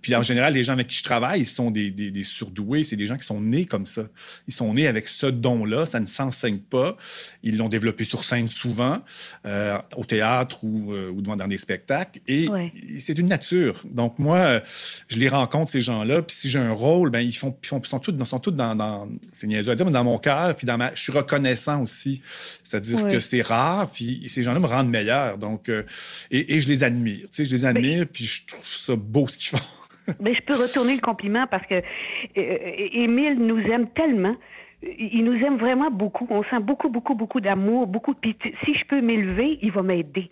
Puis 0.00 0.14
en 0.14 0.22
général, 0.22 0.54
les 0.54 0.62
gens 0.64 0.74
avec 0.74 0.86
qui 0.86 0.96
je 0.98 1.02
travaille, 1.02 1.40
ils 1.40 1.46
sont 1.46 1.70
des, 1.72 1.90
des- 1.90 2.12
des 2.12 2.24
surdoués, 2.24 2.84
c'est 2.84 2.94
des 2.96 3.06
gens 3.06 3.16
qui 3.16 3.26
sont 3.26 3.40
nés 3.40 3.64
comme 3.66 3.84
ça. 3.84 4.06
Ils 4.46 4.54
sont 4.54 4.72
nés 4.74 4.86
avec 4.86 5.08
ce 5.08 5.26
don-là, 5.26 5.86
ça 5.86 5.98
ne 5.98 6.06
s'enseigne 6.06 6.58
pas. 6.58 6.96
Ils 7.42 7.56
l'ont 7.58 7.68
développé 7.68 8.04
sur 8.04 8.22
scène 8.22 8.48
souvent, 8.48 9.02
euh, 9.44 9.76
au 9.96 10.04
théâtre 10.04 10.62
ou, 10.62 10.92
euh, 10.92 11.10
ou 11.16 11.22
devant 11.22 11.36
dans 11.36 11.48
des 11.48 11.58
spectacles. 11.58 12.20
Et 12.28 12.48
Ouais. 12.48 12.72
c'est 12.98 13.18
une 13.18 13.28
nature. 13.28 13.80
Donc 13.84 14.18
moi, 14.18 14.36
euh, 14.38 14.60
je 15.08 15.18
les 15.18 15.28
rencontre, 15.28 15.70
ces 15.70 15.80
gens-là, 15.80 16.22
puis 16.22 16.36
si 16.36 16.50
j'ai 16.50 16.58
un 16.58 16.72
rôle, 16.72 17.10
ben 17.10 17.20
ils 17.20 17.32
font, 17.32 17.56
ils 17.62 17.66
font, 17.66 17.80
ils 17.80 17.86
sont 17.88 17.98
tous, 17.98 18.24
sont 18.24 18.38
tous 18.38 18.50
dans, 18.52 18.74
dans 18.76 19.08
c'est 19.34 19.46
niaiseux 19.46 19.70
à 19.72 19.74
dire, 19.74 19.86
mais 19.86 19.92
dans 19.92 20.04
mon 20.04 20.18
cœur, 20.18 20.54
puis 20.54 20.66
dans 20.66 20.76
ma, 20.78 20.92
je 20.94 21.00
suis 21.02 21.12
reconnaissant 21.12 21.82
aussi. 21.82 22.20
C'est-à-dire 22.62 23.02
Ouais. 23.04 23.10
que 23.10 23.20
c'est 23.20 23.42
rare, 23.42 23.90
puis 23.90 24.28
ces 24.28 24.42
gens-là 24.42 24.60
me 24.60 24.66
rendent 24.66 24.90
meilleur. 24.90 25.38
Donc, 25.38 25.68
euh, 25.68 25.82
et, 26.30 26.54
et 26.56 26.60
je 26.60 26.68
les 26.68 26.84
admire. 26.84 27.22
Tu 27.22 27.28
sais, 27.32 27.44
je 27.44 27.54
les 27.54 27.64
admire, 27.64 28.06
puis 28.12 28.24
je 28.24 28.44
trouve 28.46 28.64
ça 28.64 28.94
beau 28.96 29.26
ce 29.28 29.38
qu'ils 29.38 29.58
font. 29.58 29.64
Mais 30.20 30.34
je 30.34 30.40
peux 30.42 30.54
retourner 30.54 30.94
le 30.94 31.00
compliment 31.00 31.46
parce 31.50 31.66
que 31.66 31.74
euh, 31.74 32.58
Émile 32.92 33.36
nous 33.38 33.58
aime 33.58 33.88
tellement. 33.90 34.36
Il 34.82 35.24
nous 35.24 35.34
aime 35.44 35.56
vraiment 35.56 35.90
beaucoup. 35.90 36.26
On 36.30 36.42
sent 36.44 36.60
beaucoup, 36.60 36.88
beaucoup, 36.90 37.14
beaucoup 37.14 37.40
d'amour, 37.40 37.86
beaucoup. 37.86 38.14
Puis 38.14 38.36
tu- 38.38 38.54
si 38.64 38.74
je 38.74 38.84
peux 38.86 39.00
m'élever, 39.00 39.58
il 39.62 39.72
va 39.72 39.82
m'aider. 39.82 40.30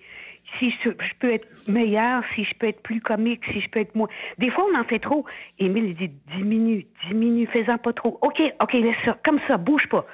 Si 0.59 0.73
je, 0.85 0.90
peux 1.19 1.33
être 1.33 1.49
meilleur, 1.69 2.23
si 2.35 2.45
je 2.45 2.55
peux 2.55 2.67
être 2.67 2.83
plus 2.83 3.01
comique, 3.01 3.43
si 3.53 3.61
je 3.61 3.69
peux 3.69 3.81
être 3.81 3.95
moins. 3.95 4.09
Des 4.38 4.51
fois, 4.51 4.64
on 4.73 4.79
en 4.79 4.85
fait 4.85 4.99
trop. 4.99 5.25
Émile, 5.59 5.85
il 5.85 5.95
dit 5.97 6.11
diminue, 6.37 6.87
diminue, 7.09 7.47
fais-en 7.47 7.79
pas 7.79 7.93
trop. 7.93 8.19
OK, 8.23 8.40
OK, 8.61 8.73
laisse 8.73 8.97
ça, 9.05 9.17
comme 9.25 9.40
ça, 9.49 9.57
bouge 9.57 9.87
pas. 9.88 10.07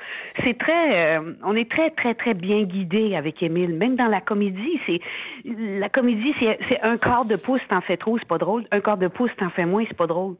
C'est 0.42 0.58
très. 0.58 1.18
euh, 1.18 1.32
on 1.44 1.54
est 1.54 1.70
très, 1.70 1.90
très, 1.90 2.14
très 2.14 2.34
bien 2.34 2.62
guidé 2.62 3.16
avec 3.16 3.42
Émile. 3.42 3.74
Même 3.74 3.96
dans 3.96 4.06
la 4.08 4.20
comédie, 4.20 4.80
c'est. 4.86 5.00
La 5.44 5.88
comédie, 5.88 6.34
c'est 6.38 6.58
c'est 6.68 6.80
un 6.82 6.96
quart 6.96 7.24
de 7.24 7.36
pouce, 7.36 7.60
t'en 7.68 7.80
fais 7.80 7.96
trop, 7.96 8.18
c'est 8.18 8.28
pas 8.28 8.38
drôle. 8.38 8.64
Un 8.70 8.80
quart 8.80 8.98
de 8.98 9.08
pouce, 9.08 9.30
t'en 9.38 9.50
fais 9.50 9.66
moins, 9.66 9.84
c'est 9.88 9.96
pas 9.96 10.06
drôle. 10.06 10.36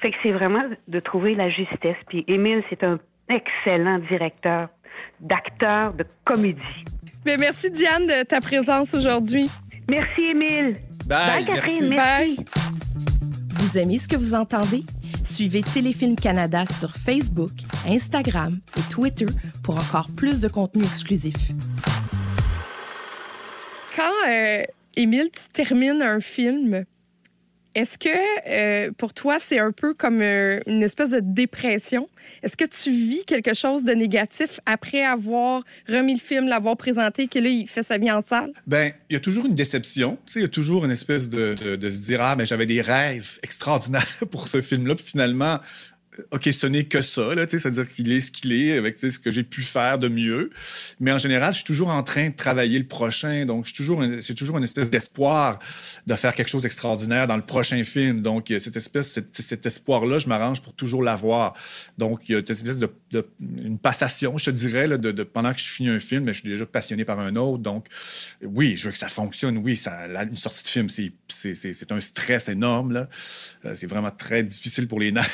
Fait 0.00 0.10
que 0.10 0.16
c'est 0.22 0.32
vraiment 0.32 0.64
de 0.88 1.00
trouver 1.00 1.34
la 1.34 1.48
justesse. 1.48 1.96
Puis 2.08 2.24
Émile, 2.28 2.62
c'est 2.70 2.84
un 2.84 2.98
excellent 3.28 3.98
directeur 3.98 4.68
d'acteur 5.20 5.92
de 5.94 6.04
comédie. 6.24 6.84
Mais 7.24 7.36
merci, 7.36 7.70
Diane, 7.70 8.06
de 8.06 8.24
ta 8.24 8.40
présence 8.40 8.94
aujourd'hui. 8.94 9.48
Merci, 9.88 10.22
Émile. 10.22 10.76
Bye, 11.06 11.44
Catherine. 11.46 11.88
merci. 11.88 12.36
Merci. 12.36 12.44
Vous 13.54 13.78
aimez 13.78 13.98
ce 13.98 14.08
que 14.08 14.16
vous 14.16 14.34
entendez? 14.34 14.84
Suivez 15.24 15.62
Téléfilm 15.62 16.16
Canada 16.16 16.64
sur 16.66 16.90
Facebook, 16.96 17.52
Instagram 17.86 18.58
et 18.76 18.92
Twitter 18.92 19.26
pour 19.62 19.78
encore 19.78 20.10
plus 20.16 20.40
de 20.40 20.48
contenu 20.48 20.82
exclusif. 20.84 21.34
Quand, 23.96 24.28
euh, 24.28 24.62
Émile, 24.96 25.30
tu 25.32 25.48
termines 25.52 26.02
un 26.02 26.20
film, 26.20 26.84
est-ce 27.74 27.96
que 27.98 28.08
euh, 28.46 28.90
pour 28.96 29.14
toi, 29.14 29.38
c'est 29.40 29.58
un 29.58 29.72
peu 29.72 29.94
comme 29.94 30.20
euh, 30.20 30.60
une 30.66 30.82
espèce 30.82 31.10
de 31.10 31.20
dépression? 31.22 32.08
Est-ce 32.42 32.56
que 32.56 32.64
tu 32.64 32.90
vis 32.90 33.24
quelque 33.24 33.54
chose 33.54 33.84
de 33.84 33.92
négatif 33.92 34.60
après 34.66 35.02
avoir 35.02 35.62
remis 35.88 36.14
le 36.14 36.20
film, 36.20 36.48
l'avoir 36.48 36.76
présenté, 36.76 37.28
que 37.28 37.38
là, 37.38 37.48
il 37.48 37.66
fait 37.66 37.82
sa 37.82 37.98
vie 37.98 38.10
en 38.10 38.20
salle? 38.20 38.52
Ben, 38.66 38.92
il 39.08 39.14
y 39.14 39.16
a 39.16 39.20
toujours 39.20 39.46
une 39.46 39.54
déception. 39.54 40.18
Il 40.34 40.42
y 40.42 40.44
a 40.44 40.48
toujours 40.48 40.84
une 40.84 40.90
espèce 40.90 41.28
de, 41.28 41.56
se 41.56 42.00
dire 42.00 42.20
ah, 42.20 42.36
mais 42.36 42.44
j'avais 42.44 42.66
des 42.66 42.80
rêves 42.80 43.38
extraordinaires 43.42 44.06
pour 44.30 44.48
ce 44.48 44.60
film-là, 44.60 44.94
puis 44.94 45.04
finalement. 45.04 45.58
OK, 46.30 46.48
ce 46.52 46.66
n'est 46.66 46.84
que 46.84 47.00
ça, 47.00 47.30
c'est-à-dire 47.48 47.88
qu'il 47.88 48.12
est 48.12 48.20
ce 48.20 48.30
qu'il 48.30 48.52
est 48.52 48.76
avec 48.76 48.98
ce 48.98 49.18
que 49.18 49.30
j'ai 49.30 49.44
pu 49.44 49.62
faire 49.62 49.98
de 49.98 50.08
mieux. 50.08 50.50
Mais 51.00 51.10
en 51.10 51.16
général, 51.16 51.52
je 51.52 51.58
suis 51.58 51.64
toujours 51.64 51.88
en 51.88 52.02
train 52.02 52.28
de 52.28 52.34
travailler 52.34 52.78
le 52.78 52.86
prochain. 52.86 53.46
Donc, 53.46 53.66
une- 53.78 54.20
c'est 54.20 54.34
toujours 54.34 54.58
une 54.58 54.64
espèce 54.64 54.90
d'espoir 54.90 55.58
de 56.06 56.14
faire 56.14 56.34
quelque 56.34 56.48
chose 56.48 56.62
d'extraordinaire 56.62 57.26
dans 57.26 57.36
le 57.36 57.42
prochain 57.42 57.82
film. 57.82 58.20
Donc, 58.20 58.52
cette 58.58 58.76
espèce, 58.76 59.18
cet, 59.32 59.64
espoir-là, 59.64 60.18
je 60.18 60.28
m'arrange 60.28 60.60
pour 60.60 60.74
toujours 60.74 61.02
l'avoir. 61.02 61.54
Donc, 61.96 62.28
il 62.28 62.32
y 62.32 62.34
a 62.34 62.40
cette 62.40 62.50
espèce 62.50 62.78
de, 62.78 62.90
une 63.40 63.78
passation, 63.78 64.36
je 64.36 64.46
te 64.46 64.50
dirais, 64.50 64.88
de, 64.98 65.22
pendant 65.22 65.54
que 65.54 65.60
je 65.60 65.68
finis 65.68 65.88
un 65.88 66.00
film, 66.00 66.28
je 66.28 66.40
suis 66.40 66.48
déjà 66.48 66.66
passionné 66.66 67.06
par 67.06 67.20
un 67.20 67.36
autre. 67.36 67.62
Donc, 67.62 67.86
oui, 68.42 68.76
je 68.76 68.86
veux 68.86 68.92
que 68.92 68.98
ça 68.98 69.08
fonctionne. 69.08 69.56
Oui, 69.56 69.80
une 69.86 70.36
sortie 70.36 70.62
de 70.62 70.68
film, 70.68 70.88
c'est, 70.90 71.92
un 71.92 72.00
stress 72.00 72.50
énorme. 72.50 73.08
Euh, 73.64 73.74
c'est 73.76 73.86
vraiment 73.86 74.10
très 74.10 74.42
difficile 74.42 74.86
pour 74.88 75.00
les 75.00 75.12
nerfs. 75.12 75.30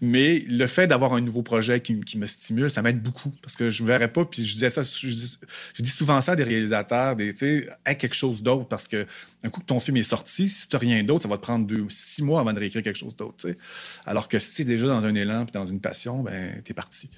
Mais 0.00 0.44
le 0.48 0.66
fait 0.66 0.86
d'avoir 0.86 1.14
un 1.14 1.20
nouveau 1.20 1.42
projet 1.42 1.80
qui, 1.80 1.94
me 2.16 2.26
stimule, 2.26 2.70
ça 2.70 2.82
m'aide 2.82 3.02
beaucoup. 3.02 3.32
Parce 3.42 3.56
que 3.56 3.70
je 3.70 3.82
ne 3.82 3.88
verrais 3.88 4.12
pas, 4.12 4.24
puis 4.24 4.44
je 4.44 4.54
disais 4.54 4.70
ça, 4.70 4.82
je, 4.82 5.08
dis- 5.08 5.38
je 5.74 5.82
dis 5.82 5.90
souvent 5.90 6.20
ça 6.20 6.32
à 6.32 6.36
des 6.36 6.44
réalisateurs, 6.44 7.16
des, 7.16 7.32
tu 7.32 7.38
sais, 7.38 7.68
aie 7.84 7.96
quelque 7.96 8.14
chose 8.14 8.42
d'autre. 8.42 8.68
Parce 8.68 8.88
que 8.88 9.06
un 9.44 9.50
coup 9.50 9.60
que 9.60 9.66
ton 9.66 9.80
film 9.80 9.96
est 9.96 10.02
sorti, 10.02 10.48
si 10.48 10.68
tu 10.68 10.74
n'as 10.74 10.80
rien 10.80 11.02
d'autre, 11.02 11.22
ça 11.22 11.28
va 11.28 11.36
te 11.36 11.42
prendre 11.42 11.66
deux, 11.66 11.86
six 11.88 12.22
mois 12.22 12.40
avant 12.40 12.52
de 12.52 12.58
réécrire 12.58 12.82
quelque 12.82 12.98
chose 12.98 13.16
d'autre. 13.16 13.34
tu 13.38 13.48
sais. 13.48 13.56
Alors 14.04 14.28
que 14.28 14.38
si 14.38 14.54
tu 14.54 14.62
es 14.62 14.64
déjà 14.64 14.86
dans 14.86 15.04
un 15.04 15.14
élan 15.14 15.44
puis 15.44 15.52
dans 15.52 15.66
une 15.66 15.80
passion, 15.80 16.22
ben, 16.22 16.60
tu 16.64 16.72
es 16.72 16.74
parti. 16.74 17.08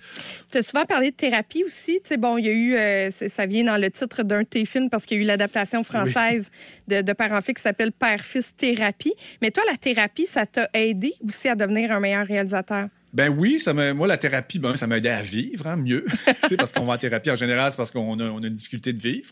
Tu 0.50 0.58
as 0.58 0.62
souvent 0.62 0.84
parlé 0.84 1.10
de 1.10 1.16
thérapie 1.16 1.64
aussi. 1.64 2.00
Tu 2.02 2.08
sais, 2.08 2.16
bon, 2.16 2.36
il 2.36 2.46
y 2.46 2.48
a 2.48 2.52
eu, 2.52 2.76
euh, 2.76 3.10
ça 3.10 3.46
vient 3.46 3.64
dans 3.64 3.78
le 3.78 3.90
titre 3.90 4.22
d'un 4.22 4.42
de 4.42 4.46
tes 4.46 4.64
films 4.64 4.90
parce 4.90 5.06
qu'il 5.06 5.16
y 5.16 5.20
a 5.20 5.22
eu 5.22 5.26
l'adaptation 5.26 5.82
française 5.84 6.50
de, 6.86 7.02
de 7.02 7.12
Père 7.12 7.32
en 7.32 7.40
Fille 7.40 7.54
qui 7.54 7.62
s'appelle 7.62 7.92
Père-Fils 7.92 8.54
Thérapie. 8.56 9.14
Mais 9.40 9.50
toi, 9.50 9.62
la 9.70 9.76
thérapie, 9.76 10.26
ça 10.26 10.44
t'a 10.44 10.68
aidé 10.74 11.14
aussi 11.26 11.48
à 11.48 11.54
devenir 11.54 11.92
un 11.92 12.00
meilleur 12.00 12.26
réalisateur? 12.26 12.67
Ben 13.14 13.30
oui, 13.30 13.58
ça 13.58 13.72
moi, 13.72 14.06
la 14.06 14.18
thérapie, 14.18 14.58
ben, 14.58 14.76
ça 14.76 14.86
m'a 14.86 14.98
aidé 14.98 15.08
à 15.08 15.22
vivre 15.22 15.66
hein, 15.66 15.76
mieux. 15.76 16.04
Parce 16.58 16.72
qu'on 16.72 16.84
va 16.84 16.94
en 16.94 16.98
thérapie 16.98 17.30
en 17.30 17.36
général, 17.36 17.72
c'est 17.72 17.78
parce 17.78 17.90
qu'on 17.90 18.20
a, 18.20 18.24
une 18.24 18.50
difficulté 18.50 18.92
de 18.92 19.00
vivre. 19.00 19.30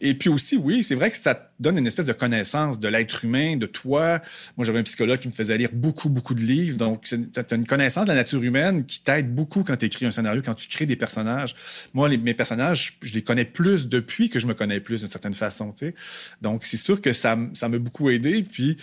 Et 0.00 0.14
puis 0.14 0.28
aussi, 0.28 0.56
oui, 0.56 0.82
c'est 0.82 0.96
vrai 0.96 1.10
que 1.10 1.16
ça 1.16 1.50
donne 1.60 1.78
une 1.78 1.86
espèce 1.86 2.06
de 2.06 2.12
connaissance 2.12 2.80
de 2.80 2.88
l'être 2.88 3.24
humain, 3.24 3.56
de 3.56 3.66
toi. 3.66 4.20
Moi, 4.56 4.66
j'avais 4.66 4.80
un 4.80 4.82
psychologue 4.82 5.20
qui 5.20 5.28
me 5.28 5.32
faisait 5.32 5.56
lire 5.56 5.70
beaucoup, 5.72 6.08
beaucoup 6.08 6.34
de 6.34 6.40
livres. 6.40 6.76
Donc, 6.76 7.04
tu 7.04 7.14
as 7.36 7.54
une 7.54 7.66
connaissance 7.66 8.06
de 8.06 8.08
la 8.08 8.16
nature 8.16 8.42
humaine 8.42 8.84
qui 8.84 9.00
t'aide 9.00 9.32
beaucoup 9.32 9.62
quand 9.62 9.76
tu 9.76 9.86
écris 9.86 10.06
un 10.06 10.10
scénario, 10.10 10.42
quand 10.44 10.54
tu 10.54 10.66
crées 10.66 10.86
des 10.86 10.96
personnages. 10.96 11.54
Moi, 11.94 12.08
mes 12.08 12.34
personnages, 12.34 12.98
je 13.00 13.14
les 13.14 13.22
connais 13.22 13.44
plus 13.44 13.88
depuis 13.88 14.28
que 14.28 14.40
je 14.40 14.46
me 14.48 14.54
connais 14.54 14.80
plus 14.80 15.00
d'une 15.00 15.10
certaine 15.10 15.34
façon. 15.34 15.70
Tu 15.72 15.86
sais. 15.86 15.94
Donc, 16.42 16.66
c'est 16.66 16.76
sûr 16.76 17.00
que 17.00 17.12
ça, 17.12 17.38
ça 17.54 17.68
m'a 17.68 17.78
beaucoup 17.78 18.10
aidé. 18.10 18.42
Puis, 18.42 18.76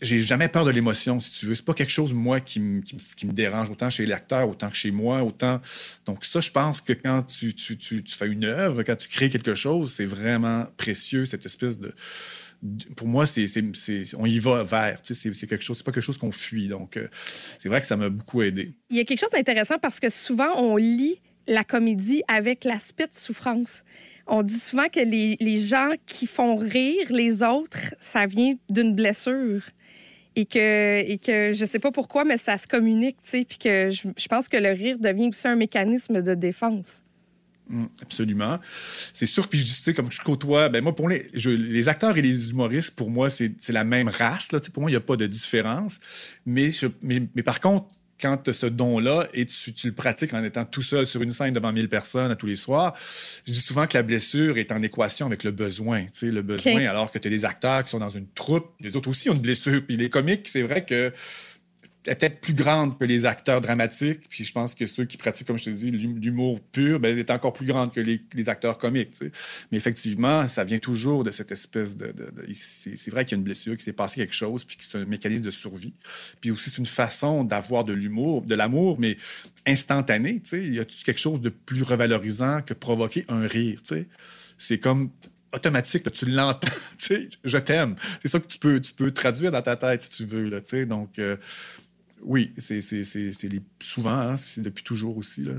j'ai 0.00 0.20
jamais 0.20 0.48
peur 0.48 0.64
de 0.64 0.70
l'émotion, 0.70 1.18
si 1.18 1.40
tu 1.40 1.46
veux. 1.46 1.54
C'est 1.54 1.64
pas 1.64 1.74
quelque 1.74 1.90
chose, 1.90 2.12
moi, 2.12 2.40
qui, 2.40 2.60
me- 2.60 2.82
dérange 3.32 3.70
autant 3.70 3.90
chez 3.90 4.06
l'acteur, 4.06 4.48
autant 4.48 4.70
que 4.70 4.76
chez 4.76 4.90
moi, 4.90 5.22
autant. 5.22 5.60
Donc, 6.06 6.24
ça, 6.24 6.40
je 6.40 6.50
pense 6.50 6.80
que 6.80 6.92
quand 6.92 7.22
tu, 7.22 7.54
fais 8.06 8.28
une 8.28 8.44
œuvre, 8.44 8.82
quand 8.82 8.96
tu 8.96 9.08
crées 9.08 9.30
quelque 9.30 9.54
chose, 9.54 9.92
c'est 9.94 10.06
vraiment 10.06 10.66
précieux, 10.76 11.24
cette 11.24 11.46
espèce 11.46 11.80
de. 11.80 11.92
Pour 12.96 13.06
moi, 13.06 13.24
c'est, 13.26 13.46
on 14.16 14.26
y 14.26 14.38
va 14.38 14.64
vers. 14.64 15.00
C'est, 15.02 15.30
quelque 15.46 15.62
chose, 15.62 15.78
c'est 15.78 15.84
pas 15.84 15.92
quelque 15.92 16.02
chose 16.02 16.18
qu'on 16.18 16.32
fuit. 16.32 16.68
Donc, 16.68 16.96
euh, 16.96 17.08
c'est 17.58 17.68
vrai 17.68 17.80
que 17.80 17.86
ça 17.86 17.96
m'a 17.96 18.08
beaucoup 18.08 18.42
aidé. 18.42 18.74
Il 18.90 18.96
y 18.96 19.00
a 19.00 19.04
quelque 19.04 19.20
chose 19.20 19.30
d'intéressant 19.30 19.78
parce 19.78 20.00
que 20.00 20.10
souvent, 20.10 20.56
on 20.56 20.76
lit 20.76 21.20
la 21.46 21.64
comédie 21.64 22.22
avec 22.28 22.64
l'aspect 22.64 23.06
de 23.06 23.14
souffrance. 23.14 23.84
On 24.26 24.42
dit 24.42 24.58
souvent 24.58 24.88
que 24.88 25.00
les 25.00 25.56
gens 25.56 25.92
qui 26.04 26.26
font 26.26 26.56
rire 26.56 27.06
les 27.10 27.42
autres, 27.42 27.94
ça 28.00 28.26
vient 28.26 28.56
d'une 28.68 28.94
blessure. 28.94 29.62
Et 30.40 30.46
que, 30.46 31.00
et 31.00 31.18
que 31.18 31.52
je 31.52 31.64
sais 31.66 31.80
pas 31.80 31.90
pourquoi, 31.90 32.24
mais 32.24 32.38
ça 32.38 32.56
se 32.58 32.68
communique, 32.68 33.16
tu 33.22 33.28
sais. 33.30 33.44
Puis 33.44 33.58
que 33.58 33.90
je, 33.90 34.06
je 34.16 34.28
pense 34.28 34.48
que 34.48 34.56
le 34.56 34.70
rire 34.70 34.96
devient 34.98 35.28
aussi 35.28 35.48
un 35.48 35.56
mécanisme 35.56 36.22
de 36.22 36.34
défense. 36.34 37.02
Mm, 37.68 37.86
absolument. 38.00 38.58
C'est 39.12 39.26
sûr, 39.26 39.48
puis 39.48 39.58
je 39.58 39.64
dis, 39.64 39.74
tu 39.74 39.82
sais, 39.82 39.94
comme 39.94 40.12
je 40.12 40.20
côtoie, 40.22 40.68
ben 40.68 40.82
moi, 40.82 40.94
pour 40.94 41.08
les, 41.08 41.28
les 41.34 41.88
acteurs 41.88 42.16
et 42.16 42.22
les 42.22 42.50
humoristes, 42.50 42.92
pour 42.92 43.10
moi, 43.10 43.30
c'est 43.30 43.52
la 43.70 43.82
même 43.82 44.08
race. 44.08 44.52
Là, 44.52 44.60
tu 44.60 44.66
sais, 44.66 44.70
pour 44.72 44.80
moi, 44.82 44.90
il 44.90 44.94
n'y 44.94 44.96
a 44.96 45.00
pas 45.00 45.16
de 45.16 45.26
différence. 45.26 45.98
Mais, 46.46 46.70
je- 46.70 46.86
mais, 47.02 47.20
mais 47.34 47.42
par 47.42 47.60
contre, 47.60 47.88
quand 48.20 48.36
tu 48.38 48.50
as 48.50 48.52
ce 48.52 48.66
don-là 48.66 49.28
et 49.34 49.46
tu, 49.46 49.72
tu 49.72 49.88
le 49.88 49.94
pratiques 49.94 50.34
en 50.34 50.42
étant 50.42 50.64
tout 50.64 50.82
seul 50.82 51.06
sur 51.06 51.22
une 51.22 51.32
scène 51.32 51.54
devant 51.54 51.72
1000 51.72 51.88
personnes 51.88 52.30
à 52.30 52.36
tous 52.36 52.46
les 52.46 52.56
soirs, 52.56 52.94
je 53.46 53.52
dis 53.52 53.60
souvent 53.60 53.86
que 53.86 53.96
la 53.96 54.02
blessure 54.02 54.58
est 54.58 54.72
en 54.72 54.82
équation 54.82 55.26
avec 55.26 55.44
le 55.44 55.50
besoin. 55.50 56.04
Tu 56.04 56.10
sais, 56.12 56.26
le 56.26 56.42
besoin, 56.42 56.86
alors 56.86 57.10
que 57.10 57.18
tu 57.18 57.28
as 57.28 57.30
des 57.30 57.44
acteurs 57.44 57.84
qui 57.84 57.90
sont 57.90 57.98
dans 57.98 58.08
une 58.08 58.28
troupe, 58.28 58.72
les 58.80 58.96
autres 58.96 59.08
aussi 59.08 59.30
ont 59.30 59.34
une 59.34 59.40
blessure. 59.40 59.82
Puis 59.86 59.96
les 59.96 60.10
comiques, 60.10 60.48
c'est 60.48 60.62
vrai 60.62 60.84
que 60.84 61.12
peut-être 62.14 62.40
plus 62.40 62.54
grande 62.54 62.98
que 62.98 63.04
les 63.04 63.24
acteurs 63.24 63.60
dramatiques. 63.60 64.28
Puis 64.28 64.44
je 64.44 64.52
pense 64.52 64.74
que 64.74 64.86
ceux 64.86 65.04
qui 65.04 65.16
pratiquent, 65.16 65.46
comme 65.46 65.58
je 65.58 65.64
te 65.64 65.70
dis, 65.70 65.90
l'hum- 65.90 66.18
l'humour 66.18 66.60
pur, 66.72 67.00
ben, 67.00 67.16
est 67.18 67.30
encore 67.30 67.52
plus 67.52 67.66
grande 67.66 67.92
que 67.92 68.00
les, 68.00 68.48
acteurs 68.48 68.78
comiques. 68.78 69.12
tu 69.12 69.26
sais. 69.26 69.32
Mais 69.70 69.78
effectivement, 69.78 70.48
ça 70.48 70.64
vient 70.64 70.78
toujours 70.78 71.24
de 71.24 71.30
cette 71.30 71.52
espèce 71.52 71.96
de. 71.96 72.14
c'est 72.52 73.10
vrai 73.10 73.24
qu'il 73.24 73.32
y 73.32 73.34
a 73.36 73.38
une 73.38 73.44
blessure, 73.44 73.74
qu'il 73.74 73.82
s'est 73.82 73.92
passé 73.92 74.16
quelque 74.16 74.34
chose, 74.34 74.64
puis 74.64 74.76
que 74.76 74.84
c'est 74.84 74.96
un 74.96 75.04
mécanisme 75.04 75.44
de 75.44 75.50
survie. 75.50 75.94
Puis 76.40 76.50
aussi, 76.50 76.70
c'est 76.70 76.78
une 76.78 76.86
façon 76.86 77.44
d'avoir 77.44 77.84
de 77.84 77.92
l'humour, 77.92 78.42
de 78.42 78.54
l'amour, 78.54 78.98
mais 78.98 79.16
instantané. 79.66 80.40
tu 80.40 80.48
sais. 80.50 80.66
Y 80.66 80.80
a 80.80 80.84
quelque 80.84 81.20
chose 81.20 81.40
de 81.40 81.50
plus 81.50 81.82
revalorisant 81.82 82.62
que 82.62 82.74
provoquer 82.74 83.24
un 83.28 83.46
rire? 83.46 83.80
tu 83.82 83.94
sais? 83.94 84.08
C'est 84.56 84.78
comme 84.78 85.10
automatique, 85.52 86.04
là, 86.04 86.10
tu 86.10 86.26
l'entends, 86.26 86.68
je 87.44 87.58
t'aime. 87.58 87.96
C'est 88.22 88.28
ça 88.28 88.40
que 88.40 88.46
tu 88.46 88.58
peux, 88.58 88.80
tu 88.80 88.92
peux 88.92 89.10
traduire 89.10 89.50
dans 89.50 89.62
ta 89.62 89.76
tête 89.76 90.02
si 90.02 90.10
tu 90.10 90.24
veux, 90.24 90.48
là. 90.48 90.60
Donc, 90.84 91.18
euh, 91.18 91.36
oui, 92.22 92.52
c'est 92.58 92.80
souvent, 93.80 94.10
hein, 94.10 94.36
c'est 94.36 94.62
depuis 94.62 94.84
toujours 94.84 95.16
aussi, 95.16 95.42
là. 95.42 95.54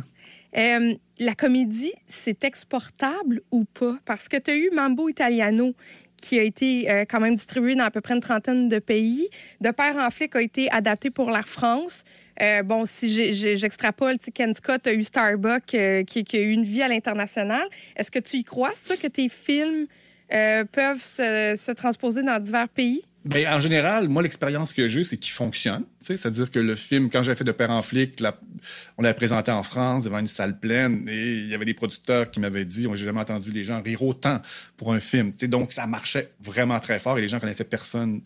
Euh, 0.58 0.95
la 1.19 1.36
comédie, 1.36 1.93
c'est 2.08 2.43
exportable 2.43 3.41
ou 3.52 3.65
pas? 3.65 4.00
Parce 4.06 4.28
que 4.28 4.38
tu 4.38 4.52
as 4.52 4.56
eu 4.56 4.69
Mambo 4.74 5.10
Italiano 5.10 5.76
qui 6.17 6.38
a 6.38 6.43
été 6.43 6.89
euh, 6.89 7.06
quand 7.08 7.19
même 7.19 7.36
distribué 7.36 7.76
dans 7.76 7.86
à 7.86 7.91
peu 7.91 8.02
près 8.02 8.15
une 8.15 8.19
trentaine 8.19 8.67
de 8.67 8.80
pays. 8.80 9.30
De 9.62 9.72
Père 9.72 9.95
en 9.95 10.10
flic 10.10 10.36
a 10.36 10.41
été 10.41 10.69
adapté 10.72 11.12
pour 11.12 11.30
la 11.30 11.43
France. 11.43 12.04
Euh, 12.41 12.63
bon, 12.63 12.86
si 12.86 13.10
j'extrapole, 13.34 14.17
Ken 14.34 14.54
Scott 14.54 14.88
a 14.88 14.93
eu 14.93 15.04
Starbuck 15.04 15.63
qui, 15.65 15.78
a 15.78 16.39
eu 16.39 16.52
une 16.52 16.63
vie 16.63 16.82
à 16.82 16.88
l'international. 16.88 17.67
Est-ce 17.95 18.12
que 18.12 18.19
tu 18.19 18.38
y 18.38 18.43
crois, 18.43 18.72
ça, 18.76 18.98
que 18.98 19.08
tes 19.08 19.30
films 19.30 19.86
peuvent 20.30 21.04
se 21.04 21.72
transposer 21.72 22.24
dans 22.24 22.41
divers 22.41 22.69
pays? 22.69 23.04
Ben, 23.29 23.47
en 23.47 23.59
général, 23.59 24.09
moi, 24.09 24.23
l'expérience 24.23 24.73
que 24.73 24.87
j'ai, 24.87 25.03
c'est 25.03 25.17
qu'il 25.17 25.31
fonctionne. 25.33 25.83
C'est-à-dire 25.99 26.49
que 26.49 26.57
le 26.57 26.75
film, 26.75 27.11
quand 27.11 27.21
j'avais 27.21 27.37
fait 27.37 27.43
de 27.43 27.51
Père 27.51 27.69
en 27.69 27.83
flic, 27.83 28.19
la- 28.19 28.39
on 28.97 29.03
l'avait 29.03 29.15
présenté 29.15 29.51
en 29.51 29.61
France 29.61 30.05
devant 30.05 30.17
une 30.17 30.27
salle 30.27 30.59
pleine 30.59 31.07
et 31.07 31.33
il 31.35 31.47
y 31.47 31.53
avait 31.53 31.65
des 31.65 31.75
producteurs 31.75 32.31
qui 32.31 32.39
m'avaient 32.39 32.65
dit, 32.65 32.87
j'ai 32.91 33.05
jamais 33.05 33.19
entendu 33.19 33.51
les 33.51 33.63
gens 33.63 33.83
rire 33.83 34.01
autant 34.01 34.41
pour 34.77 34.93
un 34.93 34.99
film. 34.99 35.31
Tu 35.31 35.41
sais, 35.41 35.47
donc, 35.47 35.71
ça 35.71 35.85
marchait 35.85 36.31
vraiment 36.41 36.79
très 36.79 36.97
fort 36.97 37.19
et 37.19 37.21
les 37.21 37.27
gens 37.29 37.39
connaissaient 37.39 37.65
personne. 37.65 38.21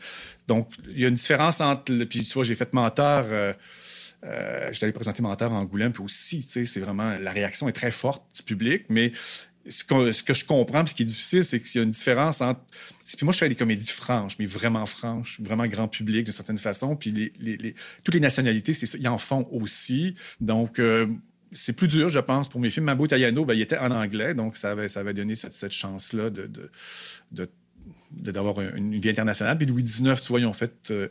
Donc, 0.47 0.69
il 0.89 1.01
y 1.01 1.03
a 1.03 1.09
une 1.09 1.15
différence 1.15 1.59
entre... 1.59 1.91
Puis, 2.05 2.21
tu 2.21 2.33
vois, 2.33 2.45
j'ai 2.45 2.55
fait 2.55 2.71
Menteur... 2.73 3.25
euh, 3.27 3.53
euh, 4.23 4.69
J'étais 4.71 4.85
allé 4.85 4.93
présenter 4.93 5.21
Menteur 5.21 5.51
à 5.51 5.55
Angoulême, 5.55 5.91
puis 5.91 6.01
aussi, 6.01 6.45
tu 6.45 6.51
sais, 6.51 6.65
c'est 6.65 6.79
vraiment... 6.79 7.17
La 7.19 7.31
réaction 7.33 7.67
est 7.67 7.73
très 7.73 7.91
forte 7.91 8.23
du 8.33 8.43
public, 8.43 8.85
mais 8.87 9.11
ce 9.67 9.83
que, 10.23 10.33
je 10.33 10.45
comprends, 10.45 10.85
ce 10.85 10.93
qui 10.93 11.03
est 11.03 11.05
difficile, 11.05 11.45
c'est 11.45 11.59
qu'il 11.59 11.79
y 11.79 11.81
a 11.81 11.83
une 11.83 11.91
différence 11.91 12.41
entre. 12.41 12.59
Puis 13.05 13.23
moi, 13.25 13.31
je 13.33 13.37
fais 13.37 13.49
des 13.49 13.55
comédies 13.55 13.89
franches, 13.89 14.37
mais 14.39 14.45
vraiment 14.45 14.85
franches, 14.85 15.39
vraiment 15.39 15.65
grand 15.67 15.87
public 15.87 16.25
d'une 16.25 16.33
certaine 16.33 16.57
façon. 16.57 16.95
Puis 16.95 17.31
toutes 18.03 18.13
les 18.13 18.19
nationalités, 18.19 18.73
c'est 18.73 18.85
ça, 18.85 18.97
ils 18.99 19.07
en 19.07 19.17
font 19.17 19.47
aussi. 19.51 20.15
Donc, 20.41 20.79
euh, 20.79 21.07
c'est 21.53 21.73
plus 21.73 21.87
dur, 21.87 22.09
je 22.09 22.19
pense, 22.19 22.49
pour 22.49 22.59
mes 22.59 22.69
films. 22.69 22.85
Mambo 22.85 23.05
Italiano, 23.05 23.45
ben, 23.45 23.53
il 23.53 23.61
était 23.61 23.77
en 23.77 23.91
anglais, 23.91 24.33
donc 24.33 24.57
ça 24.57 24.71
avait, 24.71 24.89
ça 24.89 24.99
avait 24.99 25.13
donné 25.13 25.35
cette, 25.35 25.71
chance-là 25.71 26.29
de. 26.29 26.49
d'avoir 28.11 28.59
une, 28.59 28.99
vie 28.99 29.09
internationale. 29.09 29.57
Puis 29.57 29.67
Louis 29.67 29.83
XIX, 29.83 30.19
tu 30.19 30.27
vois, 30.27 30.41
ils 30.41 30.45
ont 30.45 30.53
fait. 30.53 30.91
Euh, 30.91 31.07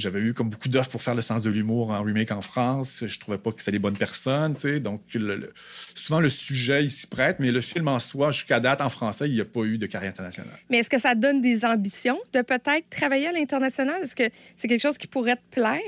j'avais 0.00 0.20
eu 0.20 0.34
comme 0.34 0.48
beaucoup 0.50 0.68
d'offres 0.68 0.90
pour 0.90 1.02
faire 1.02 1.14
le 1.14 1.22
sens 1.22 1.42
de 1.42 1.50
l'humour 1.50 1.90
en 1.90 2.02
remake 2.02 2.30
en 2.32 2.42
France. 2.42 3.04
Je 3.06 3.18
trouvais 3.18 3.38
pas 3.38 3.52
que 3.52 3.58
c'était 3.60 3.72
les 3.72 3.78
bonnes 3.78 3.96
personnes, 3.96 4.54
tu 4.54 4.60
sais. 4.62 4.80
Donc, 4.80 5.02
le- 5.14 5.36
le- 5.36 5.52
souvent, 5.94 6.20
le 6.20 6.30
sujet, 6.30 6.84
il 6.84 6.90
s'y 6.90 7.06
prête, 7.06 7.38
mais 7.40 7.50
le 7.52 7.60
film 7.60 7.88
en 7.88 7.98
soi, 7.98 8.32
jusqu'à 8.32 8.60
date, 8.60 8.80
en 8.80 8.88
français, 8.88 9.28
il 9.28 9.34
n'y 9.34 9.40
a 9.40 9.44
pas 9.44 9.64
eu 9.64 9.78
de 9.78 9.86
carrière 9.86 10.10
internationale. 10.10 10.58
Mais 10.70 10.78
est-ce 10.78 10.90
que 10.90 10.98
ça 10.98 11.14
donne 11.14 11.40
des 11.40 11.64
ambitions 11.64 12.18
de 12.32 12.40
peut-être 12.42 12.88
travailler 12.90 13.26
à 13.28 13.32
l'international? 13.32 14.02
Est-ce 14.02 14.16
que 14.16 14.24
c'est 14.56 14.68
quelque 14.68 14.82
chose 14.82 14.98
qui 14.98 15.06
pourrait 15.06 15.36
te 15.36 15.50
plaire? 15.60 15.80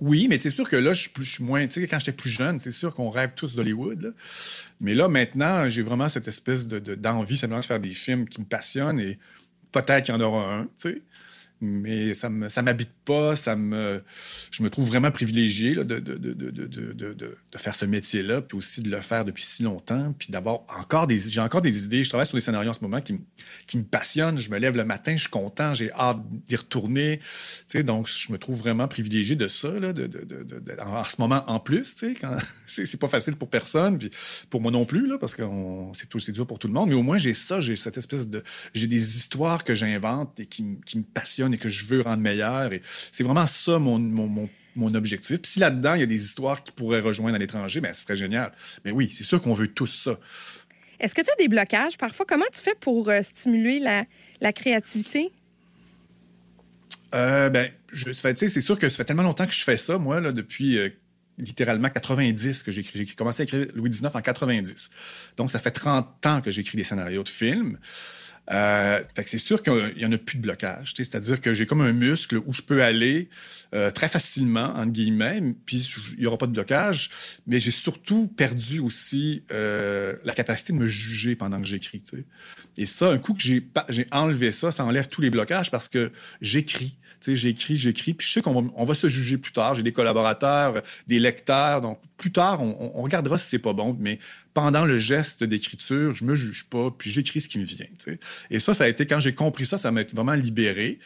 Oui, 0.00 0.26
mais 0.28 0.38
c'est 0.40 0.50
sûr 0.50 0.68
que 0.68 0.74
là, 0.74 0.92
je 0.92 1.02
suis, 1.02 1.10
plus, 1.10 1.22
je 1.24 1.34
suis 1.34 1.44
moins. 1.44 1.64
Tu 1.68 1.80
sais, 1.80 1.86
quand 1.86 2.00
j'étais 2.00 2.12
plus 2.12 2.30
jeune, 2.30 2.58
c'est 2.58 2.72
sûr 2.72 2.92
qu'on 2.94 3.10
rêve 3.10 3.30
tous 3.36 3.54
d'Hollywood. 3.54 4.12
Mais 4.80 4.92
là, 4.94 5.06
maintenant, 5.06 5.68
j'ai 5.70 5.82
vraiment 5.82 6.08
cette 6.08 6.26
espèce 6.26 6.66
de, 6.66 6.80
de- 6.80 6.96
d'envie 6.96 7.38
simplement 7.38 7.60
de 7.60 7.64
faire 7.64 7.78
des 7.78 7.92
films 7.92 8.28
qui 8.28 8.40
me 8.40 8.46
passionnent 8.46 8.98
et 8.98 9.18
peut-être 9.70 10.04
qu'il 10.06 10.14
y 10.14 10.18
en 10.18 10.20
aura 10.20 10.52
un, 10.52 10.64
tu 10.64 10.70
sais. 10.78 11.02
Mais 11.64 12.14
ça 12.14 12.28
ne 12.28 12.60
m'habite 12.62 12.92
pas, 13.04 13.36
ça 13.36 13.56
me, 13.56 14.02
je 14.50 14.62
me 14.62 14.70
trouve 14.70 14.86
vraiment 14.86 15.10
privilégié 15.10 15.74
là, 15.74 15.84
de, 15.84 15.98
de, 15.98 16.16
de, 16.16 16.32
de, 16.92 17.36
faire 17.56 17.74
ce 17.74 17.84
métier-là, 17.84 18.42
puis 18.42 18.58
aussi 18.58 18.82
de 18.82 18.90
le 18.90 19.00
faire 19.00 19.24
depuis 19.24 19.44
si 19.44 19.62
longtemps, 19.62 20.14
puis 20.18 20.28
d'avoir 20.30 20.60
encore 20.68 21.06
des... 21.06 21.18
J'ai 21.18 21.40
encore 21.40 21.62
des 21.62 21.84
idées, 21.84 22.04
je 22.04 22.08
travaille 22.08 22.26
sur 22.26 22.36
des 22.36 22.40
scénarios 22.40 22.70
en 22.70 22.74
ce 22.74 22.82
moment 22.82 23.00
qui, 23.00 23.20
qui 23.66 23.78
me 23.78 23.84
passionnent, 23.84 24.36
je 24.36 24.50
me 24.50 24.58
lève 24.58 24.76
le 24.76 24.84
matin, 24.84 25.14
je 25.14 25.22
suis 25.22 25.30
content, 25.30 25.74
j'ai 25.74 25.90
hâte 25.92 26.18
d'y 26.46 26.56
retourner, 26.56 27.18
tu 27.18 27.24
sais, 27.78 27.82
donc 27.82 28.08
je 28.08 28.32
me 28.32 28.38
trouve 28.38 28.58
vraiment 28.58 28.88
privilégié 28.88 29.36
de 29.36 29.48
ça, 29.48 29.70
là, 29.80 29.92
en, 30.80 31.04
ce 31.04 31.16
moment 31.20 31.44
en 31.46 31.60
plus, 31.60 31.94
tu 31.94 32.12
sais, 32.12 32.14
quand 32.20 32.36
c'est 32.66 33.00
pas 33.00 33.08
facile 33.08 33.36
pour 33.36 33.48
personne, 33.48 33.98
puis 33.98 34.10
pour 34.50 34.60
moi 34.60 34.70
non 34.70 34.84
plus, 34.84 35.06
là, 35.06 35.18
parce 35.18 35.34
que 35.34 35.42
c'est 35.94 36.32
dur 36.32 36.46
pour 36.46 36.58
tout 36.58 36.68
le 36.68 36.74
monde, 36.74 36.88
mais 36.88 36.94
au 36.94 37.02
moins 37.02 37.18
j'ai 37.18 37.34
ça, 37.34 37.60
j'ai 37.60 37.76
cette 37.76 37.96
espèce 37.96 38.28
de... 38.28 38.42
J'ai 38.74 38.86
des 38.86 39.16
histoires 39.16 39.64
que 39.64 39.74
j'invente 39.74 40.38
et 40.40 40.46
qui, 40.46 40.78
qui 40.84 40.98
me 40.98 41.04
passionnent 41.04 41.53
et 41.54 41.58
que 41.58 41.68
je 41.68 41.84
veux 41.86 42.02
rendre 42.02 42.22
meilleures, 42.22 42.72
et 42.72 42.82
c'est 43.12 43.24
vraiment 43.24 43.46
ça 43.46 43.78
mon, 43.78 43.98
mon, 43.98 44.26
mon, 44.26 44.48
mon 44.76 44.94
objectif. 44.94 45.40
Puis 45.40 45.52
si 45.52 45.60
là-dedans, 45.60 45.94
il 45.94 46.00
y 46.00 46.04
a 46.04 46.06
des 46.06 46.22
histoires 46.22 46.62
qui 46.62 46.72
pourraient 46.72 47.00
rejoindre 47.00 47.36
à 47.36 47.38
l'étranger, 47.38 47.80
ben, 47.80 47.92
ce 47.92 48.02
serait 48.02 48.16
génial. 48.16 48.52
Mais 48.84 48.90
oui, 48.90 49.10
c'est 49.12 49.24
sûr 49.24 49.40
qu'on 49.40 49.54
veut 49.54 49.68
tous 49.68 49.86
ça. 49.86 50.18
Est-ce 51.00 51.14
que 51.14 51.22
tu 51.22 51.30
as 51.30 51.36
des 51.36 51.48
blocages 51.48 51.98
parfois? 51.98 52.24
Comment 52.28 52.44
tu 52.52 52.60
fais 52.60 52.74
pour 52.78 53.08
euh, 53.08 53.20
stimuler 53.22 53.78
la, 53.78 54.04
la 54.40 54.52
créativité? 54.52 55.32
Euh, 57.14 57.48
ben, 57.50 57.70
je, 57.92 58.12
c'est 58.12 58.60
sûr 58.60 58.78
que 58.78 58.88
ça 58.88 58.96
fait 58.96 59.04
tellement 59.04 59.22
longtemps 59.22 59.46
que 59.46 59.52
je 59.52 59.62
fais 59.62 59.76
ça, 59.76 59.98
moi, 59.98 60.20
là, 60.20 60.32
depuis 60.32 60.78
euh, 60.78 60.88
littéralement 61.38 61.88
90 61.88 62.62
que 62.62 62.72
j'écris. 62.72 63.06
J'ai 63.06 63.14
commencé 63.14 63.42
à 63.42 63.44
écrire 63.44 63.66
Louis 63.74 63.90
XIX 63.90 64.10
en 64.14 64.20
90. 64.20 64.90
Donc, 65.36 65.50
ça 65.50 65.58
fait 65.58 65.70
30 65.70 66.26
ans 66.26 66.40
que 66.40 66.50
j'écris 66.50 66.76
des 66.76 66.84
scénarios 66.84 67.22
de 67.22 67.28
films. 67.28 67.78
Euh, 68.50 69.02
c'est 69.24 69.38
sûr 69.38 69.62
qu'il 69.62 69.94
y 69.96 70.04
en 70.04 70.12
a 70.12 70.18
plus 70.18 70.36
de 70.36 70.42
blocage. 70.42 70.92
C'est-à-dire 70.96 71.40
que 71.40 71.54
j'ai 71.54 71.66
comme 71.66 71.80
un 71.80 71.92
muscle 71.92 72.38
où 72.46 72.52
je 72.52 72.62
peux 72.62 72.82
aller 72.82 73.28
euh, 73.74 73.90
très 73.90 74.08
facilement, 74.08 74.74
entre 74.76 74.92
guillemets, 74.92 75.42
puis 75.64 75.86
il 76.12 76.20
n'y 76.20 76.26
aura 76.26 76.38
pas 76.38 76.46
de 76.46 76.52
blocage, 76.52 77.10
mais 77.46 77.58
j'ai 77.58 77.70
surtout 77.70 78.28
perdu 78.28 78.80
aussi 78.80 79.42
euh, 79.50 80.14
la 80.24 80.34
capacité 80.34 80.72
de 80.72 80.78
me 80.78 80.86
juger 80.86 81.36
pendant 81.36 81.60
que 81.60 81.66
j'écris. 81.66 82.02
Et 82.76 82.86
ça, 82.86 83.10
un 83.10 83.18
coup 83.18 83.34
que 83.34 83.42
j'ai 83.42 83.66
enlevé 84.12 84.52
ça, 84.52 84.72
ça 84.72 84.84
enlève 84.84 85.08
tous 85.08 85.20
les 85.20 85.30
blocages 85.30 85.70
parce 85.70 85.88
que 85.88 86.12
j'écris. 86.40 86.98
J'écris, 87.26 87.78
j'écris, 87.78 88.12
puis 88.12 88.26
je 88.26 88.32
sais 88.34 88.42
qu'on 88.42 88.84
va, 88.84 88.94
se 88.94 89.08
juger 89.08 89.38
plus 89.38 89.52
tard. 89.52 89.74
J'ai 89.74 89.82
des 89.82 89.92
collaborateurs, 89.94 90.82
des 91.06 91.18
lecteurs, 91.18 91.80
donc 91.80 91.98
plus 92.18 92.32
tard, 92.32 92.62
on- 92.62 92.92
on 92.94 93.00
regardera 93.00 93.38
si 93.38 93.48
c'est 93.48 93.58
pas 93.58 93.72
bon, 93.72 93.96
mais 93.98 94.18
pendant 94.54 94.84
le 94.84 94.98
geste 94.98 95.42
d'écriture, 95.42 96.14
je 96.14 96.24
me 96.24 96.36
juge 96.36 96.64
pas, 96.64 96.90
puis 96.96 97.10
j'écris 97.10 97.40
ce 97.40 97.48
qui 97.48 97.58
me 97.58 97.64
vient. 97.64 97.86
Et 98.50 98.60
ça, 98.60 98.72
ça 98.72 98.84
a 98.84 98.88
été, 98.88 99.04
quand 99.04 99.18
j'ai 99.18 99.34
compris 99.34 99.66
ça, 99.66 99.78
ça 99.78 99.90
m'a 99.90 100.02
vraiment 100.14 100.34
libéré. 100.34 101.00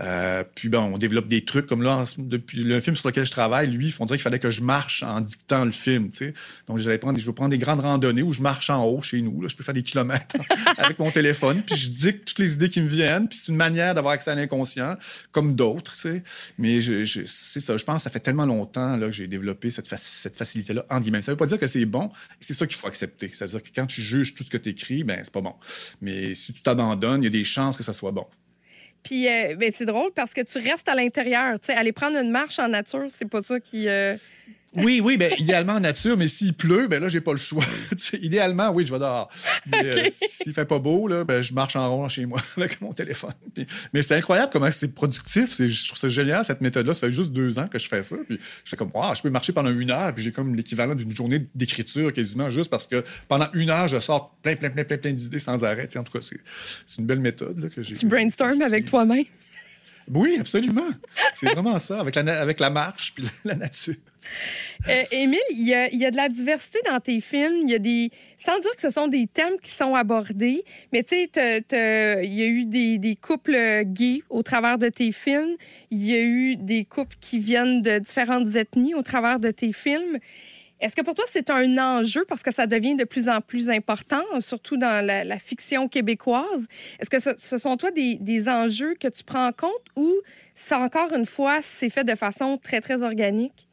Euh, 0.00 0.44
puis 0.54 0.68
bon, 0.68 0.92
on 0.94 0.98
développe 0.98 1.26
des 1.28 1.44
trucs 1.44 1.66
comme 1.66 1.82
là, 1.82 2.04
depuis 2.18 2.62
le 2.64 2.80
film 2.80 2.96
sur 2.96 3.08
lequel 3.08 3.24
je 3.24 3.30
travaille, 3.30 3.68
lui, 3.70 3.94
on 3.98 4.04
dirait 4.04 4.18
qu'il 4.18 4.22
fallait 4.24 4.38
que 4.38 4.50
je 4.50 4.60
marche 4.60 5.02
en 5.02 5.20
dictant 5.20 5.64
le 5.64 5.72
film. 5.72 6.10
tu 6.10 6.26
sais. 6.26 6.34
Donc, 6.68 6.78
j'allais 6.78 6.98
prendre, 6.98 7.18
je 7.18 7.24
vais 7.26 7.32
prendre 7.32 7.50
des 7.50 7.58
grandes 7.58 7.80
randonnées 7.80 8.22
où 8.22 8.32
je 8.32 8.42
marche 8.42 8.68
en 8.70 8.84
haut 8.84 9.00
chez 9.02 9.22
nous. 9.22 9.40
Là, 9.40 9.48
je 9.48 9.56
peux 9.56 9.64
faire 9.64 9.74
des 9.74 9.82
kilomètres 9.82 10.36
avec 10.78 10.98
mon 10.98 11.10
téléphone, 11.10 11.62
puis 11.62 11.76
je 11.76 11.90
dicte 11.90 12.28
toutes 12.28 12.38
les 12.40 12.54
idées 12.54 12.68
qui 12.68 12.80
me 12.82 12.88
viennent. 12.88 13.28
Puis 13.28 13.38
c'est 13.38 13.48
une 13.48 13.56
manière 13.56 13.94
d'avoir 13.94 14.12
accès 14.14 14.30
à 14.30 14.34
l'inconscient, 14.34 14.96
comme 15.32 15.54
d'autres. 15.54 15.94
Mais 16.58 16.80
je, 16.80 17.04
je- 17.04 17.22
c'est 17.26 17.60
ça, 17.60 17.76
je 17.76 17.84
pense 17.84 18.02
ça 18.04 18.10
fait 18.10 18.20
tellement 18.20 18.46
longtemps 18.46 18.96
là, 18.96 19.06
que 19.06 19.12
j'ai 19.12 19.26
développé 19.28 19.70
cette 19.70 19.88
facilité-là 20.36 20.84
en 20.90 21.00
guillemets. 21.00 21.22
Ça 21.22 21.32
veut 21.32 21.36
pas 21.36 21.46
dire 21.46 21.58
que 21.58 21.66
c'est 21.66 21.86
bon, 21.86 22.10
c'est 22.40 22.54
ça 22.54 22.66
qu'il 22.66 22.76
faut 22.76 22.86
accepter. 22.86 23.30
C'est-à-dire 23.32 23.62
que 23.62 23.68
quand 23.74 23.86
tu 23.86 24.02
juges 24.02 24.34
tout 24.34 24.44
ce 24.44 24.50
que 24.50 24.58
tu 24.58 24.68
écris, 24.68 25.04
ben 25.04 25.20
c'est 25.24 25.32
pas 25.32 25.40
bon. 25.40 25.54
Mais 26.02 26.34
si 26.34 26.52
tu 26.52 26.62
t'abandonnes, 26.62 27.22
il 27.22 27.24
y 27.24 27.28
a 27.28 27.30
des 27.30 27.44
chances 27.44 27.76
que 27.76 27.82
ça 27.82 27.92
soit 27.92 28.12
bon. 28.12 28.26
Puis, 29.06 29.28
euh, 29.28 29.54
ben, 29.56 29.70
c'est 29.72 29.86
drôle 29.86 30.10
parce 30.12 30.34
que 30.34 30.40
tu 30.40 30.58
restes 30.58 30.88
à 30.88 30.96
l'intérieur. 30.96 31.60
Tu 31.60 31.66
sais, 31.66 31.74
aller 31.74 31.92
prendre 31.92 32.18
une 32.18 32.30
marche 32.30 32.58
en 32.58 32.66
nature, 32.68 33.06
c'est 33.08 33.28
pas 33.28 33.40
ça 33.40 33.60
qui. 33.60 33.88
euh, 33.88 34.16
Oui, 34.76 35.00
oui, 35.02 35.16
ben, 35.16 35.32
idéalement 35.38 35.74
en 35.74 35.80
nature, 35.80 36.16
mais 36.16 36.28
s'il 36.28 36.54
pleut, 36.54 36.86
ben 36.88 37.00
là, 37.02 37.08
j'ai 37.08 37.20
pas 37.20 37.32
le 37.32 37.38
choix. 37.38 37.64
Idéalement, 38.20 38.70
oui, 38.70 38.86
je 38.86 38.92
vais 38.92 38.98
dehors. 38.98 39.30
Mais 39.66 39.84
euh, 39.84 40.04
Ok. 40.06 40.12
s'il 40.14 40.54
fait 40.54 40.64
pas 40.64 40.78
beau, 40.78 41.08
là, 41.08 41.24
ben, 41.24 41.42
je 41.42 41.52
marche 41.54 41.76
en 41.76 41.88
rond 41.94 42.08
chez 42.08 42.26
moi 42.26 42.40
avec 42.56 42.80
mon 42.80 42.92
téléphone. 42.92 43.32
Puis- 43.54 43.66
mais 43.92 44.02
c'est 44.02 44.14
incroyable 44.16 44.50
comment 44.52 44.70
c'est 44.70 44.88
productif. 44.94 45.52
C'est- 45.52 45.68
Je 45.68 45.86
trouve 45.86 45.98
ça 45.98 46.08
génial, 46.08 46.44
cette 46.44 46.60
méthode-là. 46.60 46.94
Ça 46.94 47.06
fait 47.06 47.12
juste 47.12 47.32
deux 47.32 47.58
ans 47.58 47.68
que 47.68 47.78
je 47.78 47.88
fais 47.88 48.02
ça. 48.02 48.16
Puis 48.28 48.38
je 48.64 48.70
fais 48.70 48.76
comme, 48.76 48.90
wow, 48.94 49.14
je 49.14 49.22
peux 49.22 49.30
marcher 49.30 49.52
pendant 49.52 49.70
une 49.70 49.90
heure, 49.90 50.14
puis 50.14 50.24
j'ai 50.24 50.32
comme 50.32 50.54
l'équivalent 50.54 50.94
d'une 50.94 51.14
journée 51.14 51.46
d'écriture 51.54 52.12
quasiment, 52.12 52.50
juste 52.50 52.70
parce 52.70 52.86
que 52.86 53.04
pendant 53.28 53.48
une 53.54 53.70
heure, 53.70 53.88
je 53.88 53.98
sors 54.00 54.34
plein, 54.42 54.56
plein, 54.56 54.70
plein, 54.70 54.84
plein, 54.84 54.98
plein 54.98 55.12
d'idées 55.12 55.40
sans 55.40 55.64
arrêt. 55.64 55.86
Tu 55.86 55.94
sais, 55.94 55.98
en 55.98 56.04
tout 56.04 56.12
cas, 56.18 56.24
c'est- 56.28 56.40
c'est 56.86 56.98
une 56.98 57.06
belle 57.06 57.20
méthode 57.20 57.58
là, 57.58 57.68
que 57.68 57.82
j'ai. 57.82 57.94
Tu 57.94 58.06
brainstorm 58.06 58.60
avec 58.62 58.84
toi-même? 58.86 59.24
Oui, 60.12 60.36
absolument. 60.38 60.88
C'est 61.34 61.50
vraiment 61.50 61.78
ça, 61.78 62.00
avec 62.00 62.14
la, 62.60 62.70
marche 62.70 63.14
puis 63.14 63.24
la, 63.44 63.54
nature. 63.56 63.94
Euh, 64.88 65.02
Émile, 65.10 65.38
il 65.50 65.66
y, 65.66 65.74
a, 65.74 66.10
de 66.10 66.16
la 66.16 66.28
diversité 66.28 66.78
dans 66.88 67.00
tes 67.00 67.20
films. 67.20 67.54
Il 67.62 67.70
y 67.70 67.74
a 67.74 67.78
des. 67.78 68.10
Sans 68.38 68.58
dire 68.60 68.70
que 68.74 68.82
ce 68.82 68.90
sont 68.90 69.08
des 69.08 69.26
thèmes 69.26 69.58
qui 69.62 69.70
sont 69.70 69.94
abordés, 69.94 70.64
mais 70.92 71.02
tu 71.02 71.16
sais, 71.16 72.22
il 72.22 72.34
y 72.34 72.42
a 72.42 72.46
eu 72.46 72.64
des, 72.64 72.98
des 72.98 73.16
couples 73.16 73.84
gays 73.84 74.22
au 74.30 74.42
travers 74.42 74.78
de 74.78 74.88
tes 74.88 75.10
films. 75.10 75.56
Il 75.90 76.04
y 76.04 76.14
a 76.14 76.20
eu 76.20 76.56
des 76.56 76.84
couples 76.84 77.16
qui 77.20 77.38
viennent 77.38 77.82
de 77.82 77.98
différentes 77.98 78.54
ethnies 78.54 78.94
au 78.94 79.02
travers 79.02 79.40
de 79.40 79.50
tes 79.50 79.72
films. 79.72 80.18
Est-ce 80.80 80.94
que 80.94 81.02
pour 81.02 81.14
toi, 81.14 81.24
c'est 81.28 81.48
un 81.50 81.78
enjeu 81.78 82.24
parce 82.28 82.42
que 82.42 82.52
ça 82.52 82.66
devient 82.66 82.96
de 82.96 83.04
plus 83.04 83.28
en 83.28 83.40
plus 83.40 83.70
important, 83.70 84.22
surtout 84.40 84.76
dans 84.76 85.04
la, 85.04 85.38
fiction 85.38 85.88
québécoise? 85.88 86.66
Est-ce 86.98 87.08
que 87.08 87.18
ce, 87.18 87.30
ce 87.38 87.58
sont, 87.58 87.76
toi, 87.76 87.90
des, 87.90 88.16
des 88.16 88.48
enjeux 88.48 88.94
que 88.94 89.08
tu 89.08 89.24
prends 89.24 89.46
en 89.46 89.52
compte 89.52 89.72
ou, 89.96 90.12
ça, 90.54 90.78
encore 90.80 91.12
une 91.14 91.26
fois, 91.26 91.60
c'est 91.62 91.88
fait 91.88 92.04
de 92.04 92.14
façon 92.14 92.58
très, 92.58 92.80
très 92.80 93.02
organique? 93.02 93.65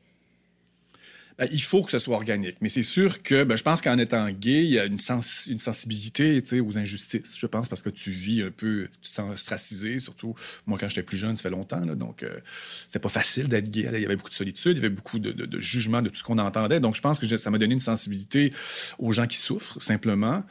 Ben, 1.37 1.47
il 1.51 1.61
faut 1.61 1.83
que 1.83 1.91
ce 1.91 1.99
soit 1.99 2.15
organique. 2.15 2.57
Mais 2.61 2.69
c'est 2.69 2.83
sûr 2.83 3.23
que 3.23 3.43
ben, 3.43 3.55
je 3.55 3.63
pense 3.63 3.81
qu'en 3.81 3.97
étant 3.97 4.29
gay, 4.29 4.63
il 4.63 4.71
y 4.71 4.79
a 4.79 4.85
une, 4.85 4.99
sens 4.99 5.47
une 5.47 5.59
sensibilité 5.59 6.41
aux 6.61 6.77
injustices, 6.77 7.37
je 7.37 7.45
pense, 7.47 7.69
parce 7.69 7.81
que 7.81 7.89
tu 7.89 8.11
vis 8.11 8.43
un 8.43 8.51
peu, 8.51 8.87
tu 9.01 9.09
te 9.09 9.15
sens 9.15 9.33
ostracisé, 9.33 9.99
surtout 9.99 10.35
moi 10.67 10.77
quand 10.79 10.89
j'étais 10.89 11.03
plus 11.03 11.17
jeune, 11.17 11.35
ça 11.35 11.43
fait 11.43 11.49
longtemps, 11.49 11.81
donc 11.95 12.23
euh, 12.23 12.39
c'était 12.87 12.99
pas 12.99 13.09
facile 13.09 13.47
d'être 13.47 13.69
gay. 13.71 13.89
Il 13.93 14.01
y 14.01 14.05
avait 14.05 14.15
beaucoup 14.15 14.29
de 14.29 14.35
solitude, 14.35 14.77
il 14.77 14.81
y 14.81 14.85
avait 14.85 14.89
beaucoup 14.89 15.19
de, 15.19 15.31
de, 15.31 15.59
jugement 15.59 16.01
de 16.01 16.09
tout 16.09 16.17
ce 16.17 16.23
qu'on 16.23 16.37
entendait. 16.37 16.79
Donc 16.79 16.95
je 16.95 17.01
pense 17.01 17.19
que 17.19 17.37
ça 17.37 17.49
m'a 17.49 17.57
donné 17.57 17.73
une 17.73 17.79
sensibilité 17.79 18.53
aux 18.99 19.11
gens 19.11 19.27
qui 19.27 19.37
souffrent, 19.37 19.81
simplement. 19.81 20.43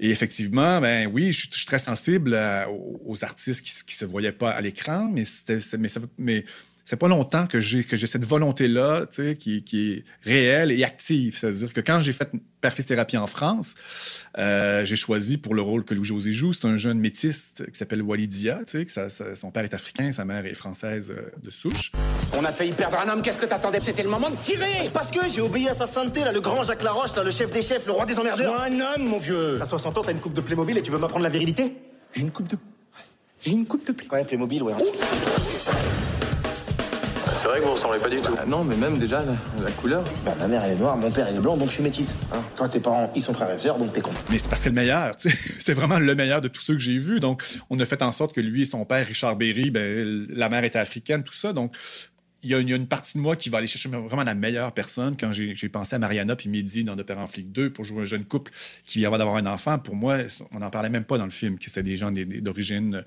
Et 0.00 0.10
effectivement, 0.10 0.80
ben 0.80 1.08
oui, 1.12 1.32
je, 1.32 1.48
suis 1.50 1.66
très 1.66 1.78
sensible 1.78 2.38
aux, 3.04 3.24
artistes 3.24 3.62
qui, 3.62 3.72
qui 3.86 3.96
se 3.96 4.04
voyaient 4.04 4.32
pas 4.32 4.50
à 4.50 4.60
l'écran, 4.60 5.10
mais, 5.12 5.24
mais 6.18 6.44
c'est 6.86 6.96
pas 6.96 7.08
longtemps 7.08 7.46
que 7.46 7.60
j'ai 7.60 7.84
que 7.84 7.96
j'ai 7.96 8.06
cette 8.06 8.24
volonté 8.24 8.68
là, 8.68 9.06
tu 9.06 9.22
sais, 9.22 9.36
qui, 9.36 9.64
qui, 9.64 9.92
est 9.92 10.04
réelle 10.22 10.70
et 10.70 10.84
active. 10.84 11.36
C'est-à-dire 11.36 11.72
que 11.72 11.80
quand 11.80 12.00
j'ai 12.00 12.12
fait 12.12 12.30
thérapie 12.86 13.16
en 13.16 13.26
France, 13.26 13.74
euh, 14.38 14.84
j'ai 14.84 14.96
choisi 14.96 15.36
pour 15.36 15.54
le 15.54 15.62
rôle 15.62 15.84
que 15.84 15.94
Louis-José 15.94 16.32
joue, 16.32 16.52
c'est 16.52 16.66
un 16.66 16.76
jeune 16.76 16.98
métiste 16.98 17.68
qui 17.70 17.76
s'appelle 17.76 18.02
Walidia, 18.02 18.60
tu 18.64 18.78
sais, 18.78 18.84
que 18.84 18.92
ça, 18.92 19.08
son 19.36 19.50
père 19.50 19.64
est 19.64 19.74
africain, 19.74 20.12
sa 20.12 20.24
mère 20.24 20.46
est 20.46 20.54
française 20.54 21.12
euh, 21.16 21.30
de 21.42 21.50
souche. 21.50 21.92
On 22.34 22.44
a 22.44 22.52
failli 22.52 22.72
perdre 22.72 22.98
un 23.00 23.08
homme, 23.08 23.22
qu'est-ce 23.22 23.38
que 23.38 23.46
t'attendais? 23.46 23.80
C'était 23.80 24.02
le 24.02 24.08
moment 24.08 24.30
de 24.30 24.36
tirer 24.36 24.88
Parce 24.92 25.10
que 25.10 25.20
j'ai 25.28 25.40
obéi 25.40 25.68
à 25.68 25.74
sa 25.74 25.86
santé, 25.86 26.20
là, 26.20 26.32
le 26.32 26.40
grand 26.40 26.62
Jacques 26.62 26.82
Laroche, 26.82 27.14
là, 27.16 27.24
le 27.24 27.30
chef 27.30 27.50
des 27.50 27.62
chefs, 27.62 27.86
le 27.86 27.92
roi 27.92 28.06
des 28.06 28.18
emmerdeurs. 28.18 28.54
Sois 28.54 28.64
un 28.64 28.80
homme, 28.80 29.08
mon 29.08 29.18
vieux 29.18 29.60
À 29.60 29.64
60 29.64 29.98
ans, 29.98 30.02
t'as 30.04 30.12
une 30.12 30.20
coupe 30.20 30.34
de 30.34 30.40
Playmobil 30.40 30.78
et 30.78 30.82
tu 30.82 30.90
veux 30.90 30.98
m'apprendre 30.98 31.24
la 31.24 31.30
virilité 31.30 31.74
J'ai 32.14 32.22
une 32.22 32.30
coupe 32.30 32.48
de... 32.48 32.56
J'ai 33.42 33.52
une 33.52 33.66
coupe 33.66 33.86
de 33.86 33.92
Playmobil. 33.92 34.18
Ouais, 34.18 34.24
Playmobil, 34.24 34.62
ouais. 34.62 34.74
C'est 37.46 37.52
vrai 37.52 37.60
que 37.60 37.64
vous 37.66 37.74
ressemblez 37.74 38.00
pas 38.00 38.08
du 38.08 38.16
tout. 38.16 38.34
Bah 38.34 38.44
non, 38.44 38.64
mais 38.64 38.74
même 38.74 38.98
déjà 38.98 39.24
la, 39.24 39.70
couleur. 39.70 40.02
Bah, 40.24 40.34
ma 40.36 40.48
mère 40.48 40.64
elle 40.64 40.72
est 40.72 40.80
noire, 40.80 40.96
mon 40.96 41.12
père 41.12 41.28
il 41.30 41.36
est 41.36 41.40
blanc, 41.40 41.56
donc 41.56 41.68
je 41.68 41.74
suis 41.74 41.82
métisse. 41.84 42.16
Hein. 42.32 42.42
Toi 42.56 42.68
tes 42.68 42.80
parents 42.80 43.08
ils 43.14 43.22
sont 43.22 43.32
frères 43.32 43.48
et 43.52 43.56
sœurs, 43.56 43.78
donc 43.78 43.92
t'es 43.92 44.00
con. 44.00 44.10
Mais 44.30 44.38
c'est 44.38 44.48
parce 44.48 44.62
que 44.62 44.64
c'est 44.64 44.70
le 44.70 44.74
meilleur. 44.74 45.14
C'est 45.60 45.72
vraiment 45.72 46.00
le 46.00 46.14
meilleur 46.16 46.40
de 46.40 46.48
tous 46.48 46.60
ceux 46.60 46.74
que 46.74 46.80
j'ai 46.80 46.98
vus. 46.98 47.20
Donc 47.20 47.44
on 47.70 47.78
a 47.78 47.86
fait 47.86 48.02
en 48.02 48.10
sorte 48.10 48.34
que 48.34 48.40
lui 48.40 48.62
et 48.62 48.64
son 48.64 48.84
père 48.84 49.06
Richard 49.06 49.36
Berry, 49.36 49.70
ben, 49.70 50.26
la 50.28 50.48
mère 50.48 50.64
était 50.64 50.80
africaine, 50.80 51.22
tout 51.22 51.34
ça. 51.34 51.52
Donc 51.52 51.76
il 52.42 52.50
y, 52.50 52.54
a 52.54 52.58
une, 52.58 52.88
partie 52.88 53.16
de 53.16 53.22
moi 53.22 53.36
qui 53.36 53.48
va 53.48 53.58
aller 53.58 53.68
chercher 53.68 53.90
vraiment 53.90 54.24
la 54.24 54.34
meilleure 54.34 54.72
personne. 54.72 55.16
Quand 55.16 55.30
j'ai 55.30 55.68
pensé 55.68 55.94
à 55.94 56.00
Mariana 56.00 56.34
puis 56.34 56.48
Midi 56.48 56.82
dans 56.82 56.96
De 56.96 57.04
Père 57.04 57.20
en 57.20 57.28
Flic 57.28 57.52
2 57.52 57.70
pour 57.70 57.84
jouer 57.84 58.02
un 58.02 58.06
jeune 58.06 58.24
couple 58.24 58.50
qui 58.84 58.98
vient 58.98 59.16
d'avoir 59.16 59.36
un 59.36 59.46
enfant, 59.46 59.78
pour 59.78 59.94
moi, 59.94 60.18
on 60.50 60.58
n'en 60.58 60.70
parlait 60.70 60.90
même 60.90 61.04
pas 61.04 61.16
dans 61.16 61.24
le 61.24 61.30
film, 61.30 61.60
que 61.60 61.70
c'est 61.70 61.84
des 61.84 61.96
gens 61.96 62.10
d'origine. 62.10 63.04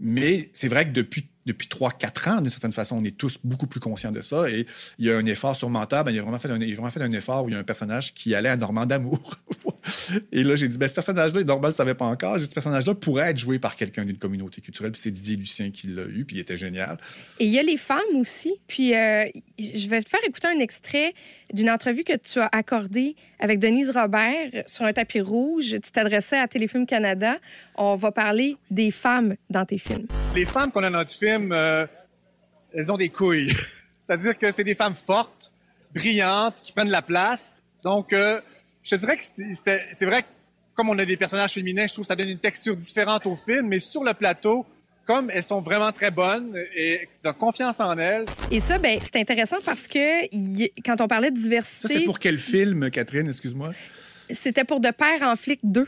Mais 0.00 0.50
c'est 0.52 0.68
vrai 0.68 0.86
que 0.86 0.92
depuis 0.92 1.28
depuis 1.48 1.66
3-4 1.66 2.30
ans, 2.30 2.40
d'une 2.40 2.50
certaine 2.50 2.72
façon, 2.72 2.96
on 2.96 3.04
est 3.04 3.16
tous 3.16 3.38
beaucoup 3.42 3.66
plus 3.66 3.80
conscients 3.80 4.12
de 4.12 4.20
ça. 4.20 4.50
Et 4.50 4.66
il 4.98 5.06
y 5.06 5.10
a 5.10 5.16
un 5.16 5.24
effort 5.26 5.56
surmontable. 5.56 6.10
Il 6.12 6.18
a 6.18 6.22
un, 6.22 6.60
il 6.60 6.72
a 6.72 6.74
vraiment 6.74 6.90
fait 6.90 7.02
un 7.02 7.12
effort 7.12 7.44
où 7.44 7.48
il 7.48 7.52
y 7.52 7.56
a 7.56 7.58
un 7.58 7.64
personnage 7.64 8.14
qui 8.14 8.34
allait 8.34 8.50
à 8.50 8.56
Normand 8.56 8.86
d'amour. 8.86 9.34
et 10.32 10.42
là, 10.42 10.56
j'ai 10.56 10.68
dit, 10.68 10.78
ben, 10.78 10.88
ce 10.88 10.94
personnage-là, 10.94 11.42
Normand 11.44 11.68
ne 11.68 11.72
le 11.72 11.76
savait 11.76 11.94
pas 11.94 12.06
encore. 12.06 12.38
Ce 12.40 12.46
personnage-là 12.46 12.94
pourrait 12.94 13.30
être 13.30 13.38
joué 13.38 13.58
par 13.58 13.76
quelqu'un 13.76 14.04
d'une 14.04 14.18
communauté 14.18 14.60
culturelle. 14.60 14.92
Puis 14.92 15.00
c'est 15.00 15.10
Didier 15.10 15.36
Lucien 15.36 15.70
qui 15.70 15.88
l'a 15.88 16.04
eu, 16.04 16.24
puis 16.24 16.36
il 16.36 16.40
était 16.40 16.56
génial. 16.56 16.98
Et 17.38 17.46
il 17.46 17.50
y 17.50 17.58
a 17.58 17.62
les 17.62 17.76
femmes 17.76 18.16
aussi. 18.16 18.54
Puis 18.66 18.94
euh, 18.94 19.24
je 19.58 19.88
vais 19.88 20.02
te 20.02 20.08
faire 20.08 20.20
écouter 20.26 20.48
un 20.48 20.58
extrait 20.60 21.14
d'une 21.52 21.70
entrevue 21.70 22.04
que 22.04 22.16
tu 22.16 22.40
as 22.40 22.48
accordée 22.52 23.16
avec 23.40 23.58
Denise 23.58 23.90
Robert 23.90 24.64
sur 24.66 24.84
un 24.84 24.92
tapis 24.92 25.20
rouge. 25.20 25.76
Tu 25.82 25.90
t'adressais 25.90 26.38
à 26.38 26.48
Téléfilm 26.48 26.86
Canada. 26.86 27.38
On 27.76 27.96
va 27.96 28.12
parler 28.12 28.56
des 28.70 28.90
femmes 28.90 29.36
dans 29.50 29.64
tes 29.64 29.78
films. 29.78 30.06
Les 30.34 30.44
femmes 30.44 30.70
qu'on 30.70 30.82
a 30.82 30.90
dans 30.90 30.98
notre 30.98 31.12
film, 31.12 31.52
euh, 31.52 31.86
elles 32.72 32.90
ont 32.92 32.96
des 32.96 33.08
couilles. 33.08 33.52
C'est-à-dire 33.98 34.38
que 34.38 34.50
c'est 34.50 34.64
des 34.64 34.74
femmes 34.74 34.94
fortes, 34.94 35.52
brillantes, 35.94 36.62
qui 36.62 36.72
prennent 36.72 36.90
la 36.90 37.02
place. 37.02 37.56
Donc, 37.82 38.12
euh, 38.12 38.40
je 38.88 38.96
te 38.96 39.00
dirais 39.00 39.16
que 39.16 39.24
c'est 39.92 40.06
vrai 40.06 40.22
que 40.22 40.28
comme 40.74 40.88
on 40.88 40.98
a 40.98 41.04
des 41.04 41.16
personnages 41.16 41.54
féminins, 41.54 41.86
je 41.86 41.92
trouve 41.92 42.04
que 42.04 42.08
ça 42.08 42.16
donne 42.16 42.28
une 42.28 42.38
texture 42.38 42.76
différente 42.76 43.26
au 43.26 43.34
film, 43.34 43.66
mais 43.66 43.80
sur 43.80 44.04
le 44.04 44.14
plateau, 44.14 44.64
comme 45.06 45.30
elles 45.30 45.42
sont 45.42 45.60
vraiment 45.60 45.92
très 45.92 46.10
bonnes 46.10 46.56
et 46.74 47.08
ils 47.22 47.28
ont 47.28 47.32
confiance 47.32 47.80
en 47.80 47.98
elles. 47.98 48.24
Et 48.50 48.60
ça, 48.60 48.78
ben, 48.78 48.98
c'est 49.02 49.16
intéressant 49.16 49.56
parce 49.64 49.88
que 49.88 50.24
quand 50.82 51.00
on 51.00 51.08
parlait 51.08 51.30
de 51.30 51.38
diversité. 51.38 51.88
Ça, 51.88 51.94
c'est 51.94 52.04
pour 52.04 52.18
quel 52.18 52.38
film, 52.38 52.90
Catherine, 52.90 53.26
excuse-moi? 53.26 53.72
C'était 54.30 54.64
pour 54.64 54.80
De 54.80 54.90
Père 54.90 55.22
en 55.22 55.36
flic 55.36 55.60
2. 55.64 55.86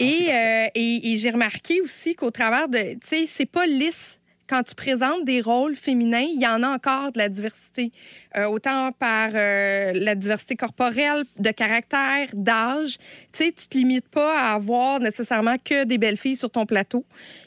Et, 0.00 0.26
euh, 0.30 0.66
et, 0.74 1.12
et 1.12 1.16
j'ai 1.16 1.30
remarqué 1.30 1.80
aussi 1.80 2.14
qu'au 2.14 2.30
travers 2.30 2.68
de. 2.68 2.94
Tu 2.94 2.98
sais, 3.02 3.26
c'est 3.26 3.46
pas 3.46 3.66
lisse 3.66 4.20
quand 4.48 4.62
tu 4.62 4.74
présentes 4.74 5.24
des 5.24 5.40
rôles 5.40 5.76
féminins, 5.76 6.26
il 6.34 6.40
y 6.40 6.46
en 6.46 6.62
a 6.62 6.68
encore 6.68 7.12
de 7.12 7.18
la 7.18 7.28
diversité, 7.28 7.92
euh, 8.36 8.46
autant 8.46 8.92
par 8.92 9.30
euh, 9.34 9.92
la 9.94 10.14
diversité 10.14 10.56
corporelle, 10.56 11.24
de 11.38 11.50
caractère, 11.50 12.28
d'âge. 12.32 12.98
Tu 13.32 13.44
sais, 13.44 13.52
tu 13.52 13.68
te 13.68 13.76
limites 13.76 14.08
pas 14.08 14.40
à 14.40 14.54
avoir 14.54 15.00
nécessairement 15.00 15.56
que 15.62 15.84
des 15.84 15.98
belles 15.98 16.16
filles 16.16 16.36
sur 16.36 16.50
ton 16.50 16.66
plateau. 16.66 17.04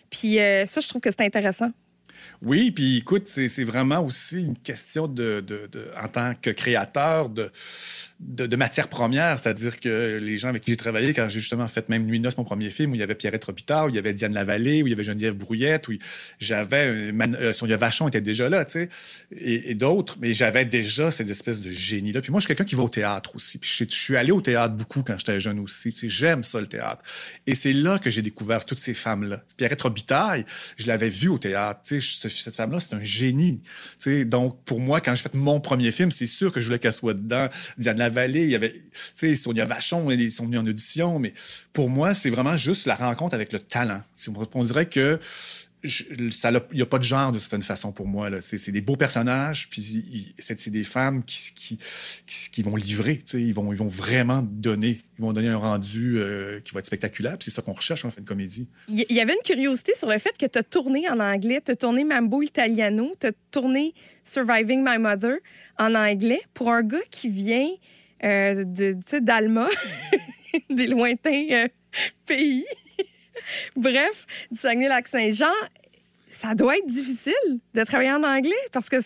Puis 0.10 0.40
euh, 0.40 0.66
ça, 0.66 0.80
je 0.82 0.88
trouve 0.88 1.02
que 1.02 1.10
c'est 1.10 1.26
intéressant. 1.26 1.72
Oui, 2.44 2.72
puis 2.72 2.98
écoute, 2.98 3.28
c'est 3.28 3.64
vraiment 3.64 4.04
aussi 4.04 4.42
une 4.42 4.58
question 4.58 5.08
de, 5.08 5.44
en 6.02 6.08
tant 6.08 6.34
que 6.40 6.50
créateur 6.50 7.30
de, 7.30 7.52
de, 8.22 8.56
matière 8.56 8.88
première, 8.88 9.40
c'est-à-dire 9.40 9.80
que 9.80 10.20
les 10.22 10.38
gens 10.38 10.50
avec 10.50 10.64
qui 10.64 10.72
j'ai 10.72 10.78
travaillé, 10.78 11.14
quand 11.14 11.28
j'ai 11.28 11.40
justement 11.40 11.68
fait 11.68 11.90
même 11.90 12.06
Nuit 12.06 12.20
Noce, 12.20 12.38
mon 12.38 12.44
premier 12.44 12.70
film, 12.70 12.92
où 12.92 12.96
il 12.96 13.00
y 13.00 13.04
avait 13.04 13.16
Pierrette 13.16 13.44
Robitaille, 13.44 13.88
où 13.88 13.90
il 13.90 13.96
y 13.96 14.00
avait 14.00 14.14
Diane 14.14 14.34
Lavallée, 14.34 14.84
où 14.84 14.88
il 14.88 14.92
y 14.92 14.94
avait 14.94 15.04
Geneviève 15.04 15.36
Brouillette, 15.36 15.88
où 15.88 15.94
j'avais 16.40 17.12
euh, 17.12 17.54
Sonia 17.54 17.78
Vachon 17.78 18.08
était 18.08 18.22
déjà 18.22 18.48
là, 18.48 18.64
tu 18.66 18.74
sais, 18.74 18.90
et, 19.36 19.74
d'autres, 19.74 20.18
mais 20.22 20.34
j'avais 20.34 20.66
déjà 20.66 21.12
ces 21.12 21.32
espèces 21.32 21.62
de 21.62 21.72
génies-là. 21.72 22.22
Puis 22.22 22.32
moi, 22.32 22.40
je 22.40 22.46
suis 22.46 22.48
quelqu'un 22.50 22.64
qui 22.64 22.76
va 22.76 22.84
au 22.84 22.90
théâtre 22.90 23.36
aussi. 23.36 23.58
Puis 23.58 23.70
je, 23.70 23.86
suis 23.96 24.16
allé 24.16 24.32
au 24.32 24.42
théâtre 24.42 24.76
beaucoup 24.76 25.02
quand 25.02 25.18
j'étais 25.18 25.40
jeune 25.40 25.60
aussi. 25.60 25.92
Tu 25.92 26.00
sais, 26.02 26.10
j'aime 26.10 26.44
ça 26.44 26.60
le 26.60 26.68
théâtre. 26.68 27.02
Et 27.48 27.56
c'est 27.56 27.74
là 27.74 27.98
que 27.98 28.10
j'ai 28.10 28.22
découvert 28.22 28.66
toutes 28.66 28.80
ces 28.80 28.94
femmes-là. 28.94 29.44
Pierrette 29.58 29.82
Robitaille, 29.82 30.46
je 30.78 30.88
l'avais 30.88 31.10
vue 31.10 31.30
au 31.30 31.40
théâtre. 31.40 31.82
Tu 31.86 32.02
sais, 32.02 32.30
cette 32.30 32.56
femme-là, 32.56 32.80
c'est 32.80 32.94
un 32.94 33.02
génie. 33.02 33.62
Tu 34.00 34.20
sais, 34.20 34.26
donc 34.26 34.64
pour 34.64 34.80
moi, 34.80 35.02
quand 35.02 35.16
j'ai 35.16 35.24
fait 35.24 35.34
mon 35.34 35.60
premier 35.60 35.92
film, 35.92 36.12
c'est 36.12 36.28
sûr 36.28 36.52
que 36.52 36.60
je 36.60 36.68
voulais 36.68 36.80
qu'elle 36.80 36.94
soit 36.94 37.14
dedans. 37.14 37.50
Diane 37.78 38.11
Il 38.28 38.50
y 38.50 38.56
avait, 38.56 38.74
tu 38.74 38.82
sais, 39.16 39.36
Sonia 39.36 39.66
Vachon, 39.66 40.10
ils 40.12 40.32
sont 40.32 40.46
venus 40.46 40.60
en 40.60 40.66
audition, 40.66 41.20
mais 41.20 41.34
pour 41.74 41.90
moi, 41.90 42.14
c'est 42.14 42.30
vraiment 42.30 42.58
juste 42.58 42.86
la 42.86 42.96
rencontre 42.96 43.36
avec 43.36 43.52
le 43.54 43.60
talent. 43.60 44.02
On 44.54 44.64
dirait 44.64 44.88
que 44.88 45.20
il 45.84 46.30
n'y 46.74 46.82
a 46.82 46.86
pas 46.86 47.00
de 47.00 47.04
genre 47.04 47.32
de 47.32 47.40
certaine 47.40 47.62
façon 47.62 47.92
pour 47.92 48.08
moi. 48.08 48.30
C'est 48.42 48.72
des 48.72 48.82
beaux 48.82 48.96
personnages, 48.96 49.70
puis 49.70 50.36
c'est 50.38 50.70
des 50.70 50.84
femmes 50.84 51.24
qui, 51.24 51.54
qui, 51.56 51.80
qui, 52.52 52.64
vont 52.64 52.76
livrer. 52.76 53.24
Ils 53.34 53.54
vont, 53.54 53.72
ils 53.72 53.78
vont 53.78 53.88
vraiment 53.88 54.44
donner. 54.44 55.02
Ils 55.18 55.22
vont 55.22 55.34
donner 55.34 55.50
un 55.50 55.58
rendu 55.58 56.18
euh, 56.18 56.60
qui 56.60 56.74
va 56.74 56.80
être 56.80 56.86
spectaculaire. 56.86 57.38
C'est 57.40 57.52
ça 57.52 57.62
qu'on 57.62 57.74
recherche 57.74 58.06
on 58.06 58.12
fait 58.12 58.20
une 58.20 58.28
comédie. 58.28 58.68
Il 58.90 59.06
y 59.10 59.20
avait 59.20 59.34
une 59.34 59.44
curiosité 59.44 59.94
sur 59.96 60.08
le 60.08 60.20
fait 60.20 60.38
que 60.38 60.46
tu 60.46 60.60
as 60.60 60.64
tourné 60.64 61.10
en 61.10 61.20
anglais, 61.20 61.62
tu 61.66 61.72
as 61.72 61.76
tourné 61.76 62.04
Mambo 62.04 62.44
Italiano, 62.44 63.16
tu 63.20 63.28
as 63.28 63.32
tourné 63.50 63.94
Surviving 64.24 64.84
My 64.88 65.00
Mother 65.00 65.38
en 65.80 65.96
anglais 65.96 66.42
pour 66.54 66.70
un 66.70 66.84
gars 66.84 66.98
qui 67.10 67.30
vient 67.30 67.70
euh, 68.24 68.64
d'Alma, 69.22 69.68
des 70.70 70.88
lointains 70.88 71.48
euh, 71.52 71.68
pays. 72.26 72.66
Bref, 73.76 74.26
du 74.52 74.60
Saguenay-Lac-Saint-Jean, 74.60 75.54
ça 76.30 76.56
doit 76.56 76.78
être 76.78 76.88
difficile 76.88 77.34
de 77.74 77.84
travailler 77.84 78.12
en 78.12 78.24
anglais 78.24 78.52
parce 78.72 78.90
que. 78.90 78.98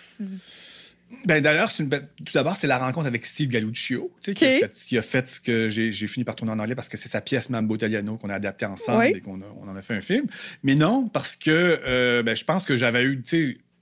Ben, 1.26 1.41
D'ailleurs, 1.41 1.72
tout 1.72 2.34
d'abord, 2.34 2.57
c'est 2.57 2.68
la 2.68 2.78
rencontre 2.78 3.07
avec 3.07 3.26
Steve 3.26 3.49
Galluccio, 3.49 4.11
qui, 4.22 4.97
a 4.97 5.01
fait, 5.01 5.30
ce 5.30 5.39
que 5.39 5.70
j'ai 5.70 6.07
fini 6.07 6.24
par 6.24 6.36
tourner 6.36 6.51
en 6.51 6.59
anglais 6.59 6.76
parce 6.76 6.89
que 6.89 6.97
c'est 6.97 7.09
sa 7.09 7.22
pièce 7.22 7.49
Mambo 7.49 7.76
Italiano 7.76 8.18
qu'on 8.18 8.30
a 8.30 8.36
adaptée 8.36 8.66
ensemble 8.66 9.05
et 9.05 9.22
qu'on 9.22 9.39
on 9.41 9.70
en 9.70 9.76
a 9.76 9.82
fait 9.82 9.95
un 9.95 10.01
film. 10.01 10.26
Mais 10.63 10.76
non, 10.76 11.07
parce 11.07 11.36
que 11.36 11.80
euh, 11.86 12.24
ben, 12.24 12.36
je 12.36 12.43
pense 12.43 12.66
que 12.66 12.76
j'avais 12.76 13.03
eu, 13.03 13.24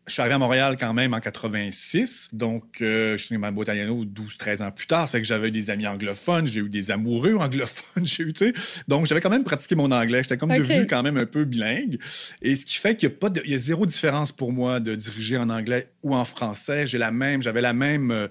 je 0.05 0.13
suis 0.13 0.21
arrivé 0.21 0.35
à 0.35 0.37
Montréal 0.37 0.75
quand 0.77 0.93
même 0.93 1.13
en 1.13 1.19
86, 1.19 2.29
donc 2.33 2.81
euh, 2.81 3.17
je 3.17 3.23
suis 3.23 3.37
ma 3.37 3.51
Italiano 3.51 4.03
12-13 4.03 4.63
ans 4.63 4.71
plus 4.71 4.85
tard. 4.85 5.07
Ça 5.07 5.13
fait 5.13 5.21
que 5.21 5.27
j'avais 5.27 5.47
eu 5.47 5.51
des 5.51 5.69
amis 5.69 5.87
anglophones, 5.87 6.45
j'ai 6.45 6.59
eu 6.59 6.69
des 6.69 6.91
amoureux 6.91 7.35
anglophones, 7.35 8.05
j'ai 8.05 8.23
eu, 8.23 8.33
tu 8.33 8.47
sais. 8.47 8.53
Donc 8.87 9.05
j'avais 9.05 9.21
quand 9.21 9.29
même 9.29 9.45
pratiqué 9.45 9.75
mon 9.75 9.91
anglais. 9.91 10.21
J'étais 10.23 10.37
comme 10.37 10.53
devenu 10.53 10.87
quand 10.87 11.03
même 11.03 11.17
un 11.17 11.25
peu 11.25 11.45
bilingue. 11.45 11.99
Et 12.41 12.55
ce 12.55 12.65
qui 12.65 12.77
fait 12.77 12.95
qu'il 12.95 13.09
y 13.09 13.11
a 13.11 13.15
pas 13.15 13.29
de, 13.29 13.41
il 13.45 13.51
y 13.51 13.55
a 13.55 13.59
zéro 13.59 13.85
différence 13.85 14.31
pour 14.31 14.51
moi 14.51 14.79
de 14.79 14.95
diriger 14.95 15.37
en 15.37 15.49
anglais 15.49 15.87
ou 16.03 16.15
en 16.15 16.25
français. 16.25 16.85
J'ai 16.85 16.97
la 16.97 17.11
même, 17.11 17.41
j'avais 17.41 17.61
la 17.61 17.73
même. 17.73 18.11
Euh, 18.11 18.27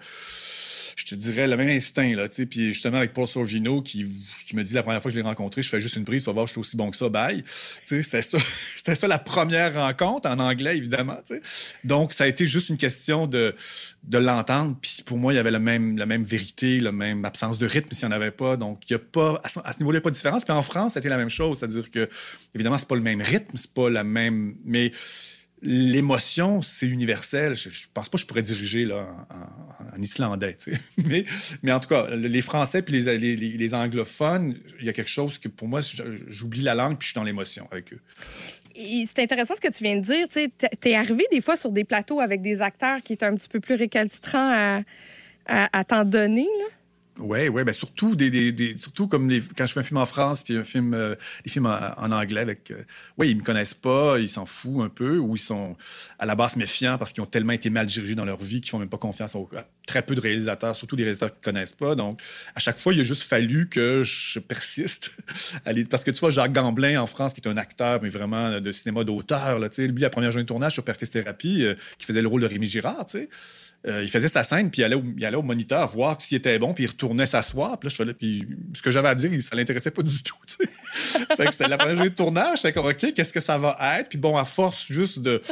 je 0.96 1.04
te 1.04 1.14
dirais, 1.14 1.48
le 1.48 1.56
même 1.56 1.68
instinct. 1.68 2.14
Là, 2.14 2.28
puis 2.28 2.72
justement, 2.72 2.98
avec 2.98 3.12
Paul 3.12 3.26
Sorvino, 3.26 3.82
qui, 3.82 4.06
qui, 4.46 4.56
me 4.56 4.62
dit 4.62 4.74
la 4.74 4.82
première 4.82 5.00
fois 5.00 5.10
que 5.10 5.16
je 5.16 5.20
l'ai 5.20 5.26
rencontré, 5.26 5.62
je 5.62 5.68
fais 5.68 5.80
juste 5.80 5.96
une 5.96 6.04
prise, 6.04 6.22
tu 6.22 6.26
vas 6.26 6.32
voir, 6.32 6.46
je 6.46 6.52
suis 6.52 6.60
aussi 6.60 6.76
bon 6.76 6.90
que 6.90 6.96
ça, 6.96 7.08
bye. 7.08 7.44
C'était 7.84 8.22
ça, 8.22 8.38
ça 8.94 9.08
la 9.08 9.18
première 9.18 9.74
rencontre, 9.74 10.28
en 10.28 10.38
anglais, 10.38 10.76
évidemment. 10.76 11.18
Donc, 11.84 12.12
ça 12.12 12.24
a 12.24 12.26
été 12.26 12.46
juste 12.46 12.68
une 12.68 12.76
question 12.76 13.26
de, 13.26 13.54
de 14.04 14.18
l'entendre. 14.18 14.76
Puis 14.80 15.02
pour 15.04 15.18
moi, 15.18 15.32
il 15.32 15.36
y 15.36 15.38
avait 15.38 15.50
la 15.50 15.58
même, 15.58 15.96
la 15.96 16.06
même 16.06 16.24
vérité, 16.24 16.80
la 16.80 16.92
même 16.92 17.24
absence 17.24 17.58
de 17.58 17.66
rythme 17.66 17.94
s'il 17.94 18.08
n'y 18.08 18.14
en 18.14 18.16
avait 18.16 18.30
pas. 18.30 18.56
Donc, 18.56 18.88
il 18.88 18.92
y 18.92 18.96
a 18.96 18.98
pas, 18.98 19.40
à 19.44 19.48
ce, 19.48 19.58
niveau-là, 19.78 19.80
il 19.80 19.92
n'y 19.92 19.96
a 19.98 20.00
pas 20.00 20.10
de 20.10 20.14
différence. 20.14 20.44
Puis 20.44 20.52
en 20.52 20.62
France, 20.62 20.94
c'était 20.94 21.08
la 21.08 21.18
même 21.18 21.28
chose. 21.28 21.58
C'est-à-dire 21.58 21.90
que, 21.90 22.08
évidemment, 22.54 22.78
c'est 22.78 22.88
pas 22.88 22.96
le 22.96 23.02
même 23.02 23.20
rythme, 23.20 23.56
c'est 23.56 23.72
pas 23.72 23.90
la 23.90 24.04
même. 24.04 24.56
Mais 24.64 24.92
l'émotion, 25.62 26.60
c'est 26.60 26.86
universel. 26.86 27.54
Je, 27.54 27.70
je 27.70 27.86
pense 27.94 28.08
pas 28.08 28.16
que 28.16 28.22
je 28.22 28.26
pourrais 28.26 28.42
diriger 28.42 28.84
là, 28.84 29.26
en, 29.30 30.02
islandais, 30.02 30.56
mais, 31.62 31.72
en 31.72 31.80
tout 31.80 31.88
cas, 31.88 32.08
les 32.10 32.42
Français 32.42 32.82
puis 32.82 33.00
les, 33.00 33.74
anglophones, 33.74 34.58
il 34.80 34.86
y 34.86 34.88
a 34.88 34.92
quelque 34.92 35.10
chose 35.10 35.38
que 35.38 35.48
pour 35.48 35.68
moi, 35.68 35.80
j'oublie 36.26 36.62
la 36.62 36.74
langue 36.74 36.98
puis 36.98 37.06
je 37.06 37.12
suis 37.12 37.14
dans 37.14 37.24
l'émotion 37.24 37.68
avec 37.70 37.92
eux. 37.92 38.00
C'est 38.74 39.18
intéressant 39.20 39.54
ce 39.54 39.60
que 39.60 39.72
tu 39.72 39.84
viens 39.84 39.96
de 39.96 40.00
dire. 40.02 40.26
Tu 40.28 40.50
t'es 40.80 40.94
arrivé 40.94 41.24
des 41.30 41.42
fois 41.42 41.56
sur 41.56 41.70
des 41.70 41.84
plateaux 41.84 42.20
avec 42.20 42.40
des 42.40 42.62
acteurs 42.62 43.02
qui 43.02 43.12
étaient 43.12 43.26
un 43.26 43.36
petit 43.36 43.48
peu 43.48 43.60
plus 43.60 43.74
récalcitrants 43.74 44.50
à, 44.50 44.80
à, 45.46 45.78
à 45.78 45.84
t'en 45.84 46.04
donner. 46.04 46.48
Là? 46.58 46.64
Oui, 47.18 47.48
oui, 47.48 47.62
ben 47.62 47.74
surtout 47.74 48.16
des, 48.16 48.74
surtout 48.78 49.06
comme 49.06 49.28
les- 49.28 49.42
quand 49.42 49.66
je 49.66 49.74
fais 49.74 49.80
un 49.80 49.82
film 49.82 49.98
en 49.98 50.06
France 50.06 50.42
puis 50.42 50.56
un 50.56 50.64
film, 50.64 50.94
euh, 50.94 51.14
des 51.44 51.50
films 51.50 51.66
en, 51.66 52.10
anglais 52.10 52.40
avec, 52.40 52.70
euh, 52.70 52.84
ils 53.22 53.36
me 53.36 53.42
connaissent 53.42 53.74
pas, 53.74 54.18
ils 54.18 54.30
s'en 54.30 54.46
foutent 54.46 54.80
un 54.82 54.88
peu 54.88 55.18
ou 55.18 55.36
ils 55.36 55.38
sont 55.38 55.76
à 56.18 56.24
la 56.24 56.34
base 56.34 56.56
méfiants 56.56 56.96
parce 56.96 57.12
qu'ils 57.12 57.22
ont 57.22 57.26
tellement 57.26 57.52
été 57.52 57.68
mal 57.68 57.84
dirigés 57.84 58.14
dans 58.14 58.24
leur 58.24 58.40
vie 58.40 58.62
qu'ils 58.62 58.70
font 58.70 58.78
même 58.78 58.88
pas 58.88 58.96
confiance 58.96 59.34
au, 59.34 59.46
à 59.54 59.66
très 59.86 60.00
peu 60.00 60.14
de 60.14 60.22
réalisateurs, 60.22 60.74
surtout 60.74 60.96
des 60.96 61.02
réalisateurs 61.02 61.36
qui 61.36 61.42
connaissent 61.42 61.72
pas. 61.74 61.94
Donc, 61.94 62.18
à 62.54 62.60
chaque 62.60 62.78
fois, 62.78 62.94
il 62.94 63.00
a 63.00 63.04
juste 63.04 63.24
fallu 63.24 63.68
que 63.68 64.02
je 64.04 64.38
persiste. 64.38 65.10
parce 65.90 66.04
que 66.04 66.10
tu 66.12 66.20
vois, 66.20 66.30
Jacques 66.30 66.52
Gamblin 66.52 66.98
en 66.98 67.06
France, 67.06 67.34
qui 67.34 67.42
est 67.42 67.48
un 67.48 67.58
acteur, 67.58 68.00
mais 68.02 68.08
vraiment 68.08 68.58
de 68.58 68.72
cinéma 68.72 69.04
d'auteur, 69.04 69.60
lui, 69.60 70.00
la 70.00 70.08
première 70.08 70.30
journée 70.30 70.44
de 70.44 70.48
tournage 70.48 70.72
sur 70.72 70.84
Perfect 70.84 71.12
Thérapie, 71.12 71.64
euh, 71.66 71.74
qui 71.98 72.06
faisait 72.06 72.22
le 72.22 72.28
rôle 72.28 72.40
de 72.40 72.46
Rémi 72.46 72.68
Girard, 72.68 73.04
tu 73.04 73.18
sais. 73.18 73.28
Euh, 73.86 74.02
il 74.02 74.08
faisait 74.08 74.28
sa 74.28 74.44
scène, 74.44 74.70
puis 74.70 74.82
il 74.82 74.84
allait, 74.84 74.94
au, 74.94 75.02
il 75.16 75.24
allait 75.24 75.36
au 75.36 75.42
moniteur 75.42 75.90
voir 75.92 76.20
s'il 76.20 76.38
était 76.38 76.58
bon, 76.58 76.72
puis 76.72 76.84
il 76.84 76.86
retournait 76.86 77.26
s'asseoir. 77.26 77.78
Puis 77.78 77.88
là, 77.88 77.90
je 77.90 77.96
faisais, 77.96 78.14
puis 78.14 78.46
ce 78.74 78.82
que 78.82 78.90
j'avais 78.90 79.08
à 79.08 79.14
dire, 79.14 79.30
ça 79.42 79.56
l'intéressait 79.56 79.90
pas 79.90 80.02
du 80.02 80.22
tout. 80.22 80.36
fait 81.36 81.46
que 81.46 81.52
c'était 81.52 81.68
la 81.68 81.78
première 81.78 81.96
journée 81.96 82.10
de 82.10 82.14
tournage. 82.14 82.58
J'étais 82.58 82.72
comme, 82.72 82.86
OK, 82.86 83.14
qu'est-ce 83.14 83.32
que 83.32 83.40
ça 83.40 83.58
va 83.58 83.76
être? 83.98 84.08
Puis 84.10 84.18
bon, 84.18 84.36
à 84.36 84.44
force 84.44 84.86
juste 84.90 85.20
de, 85.20 85.42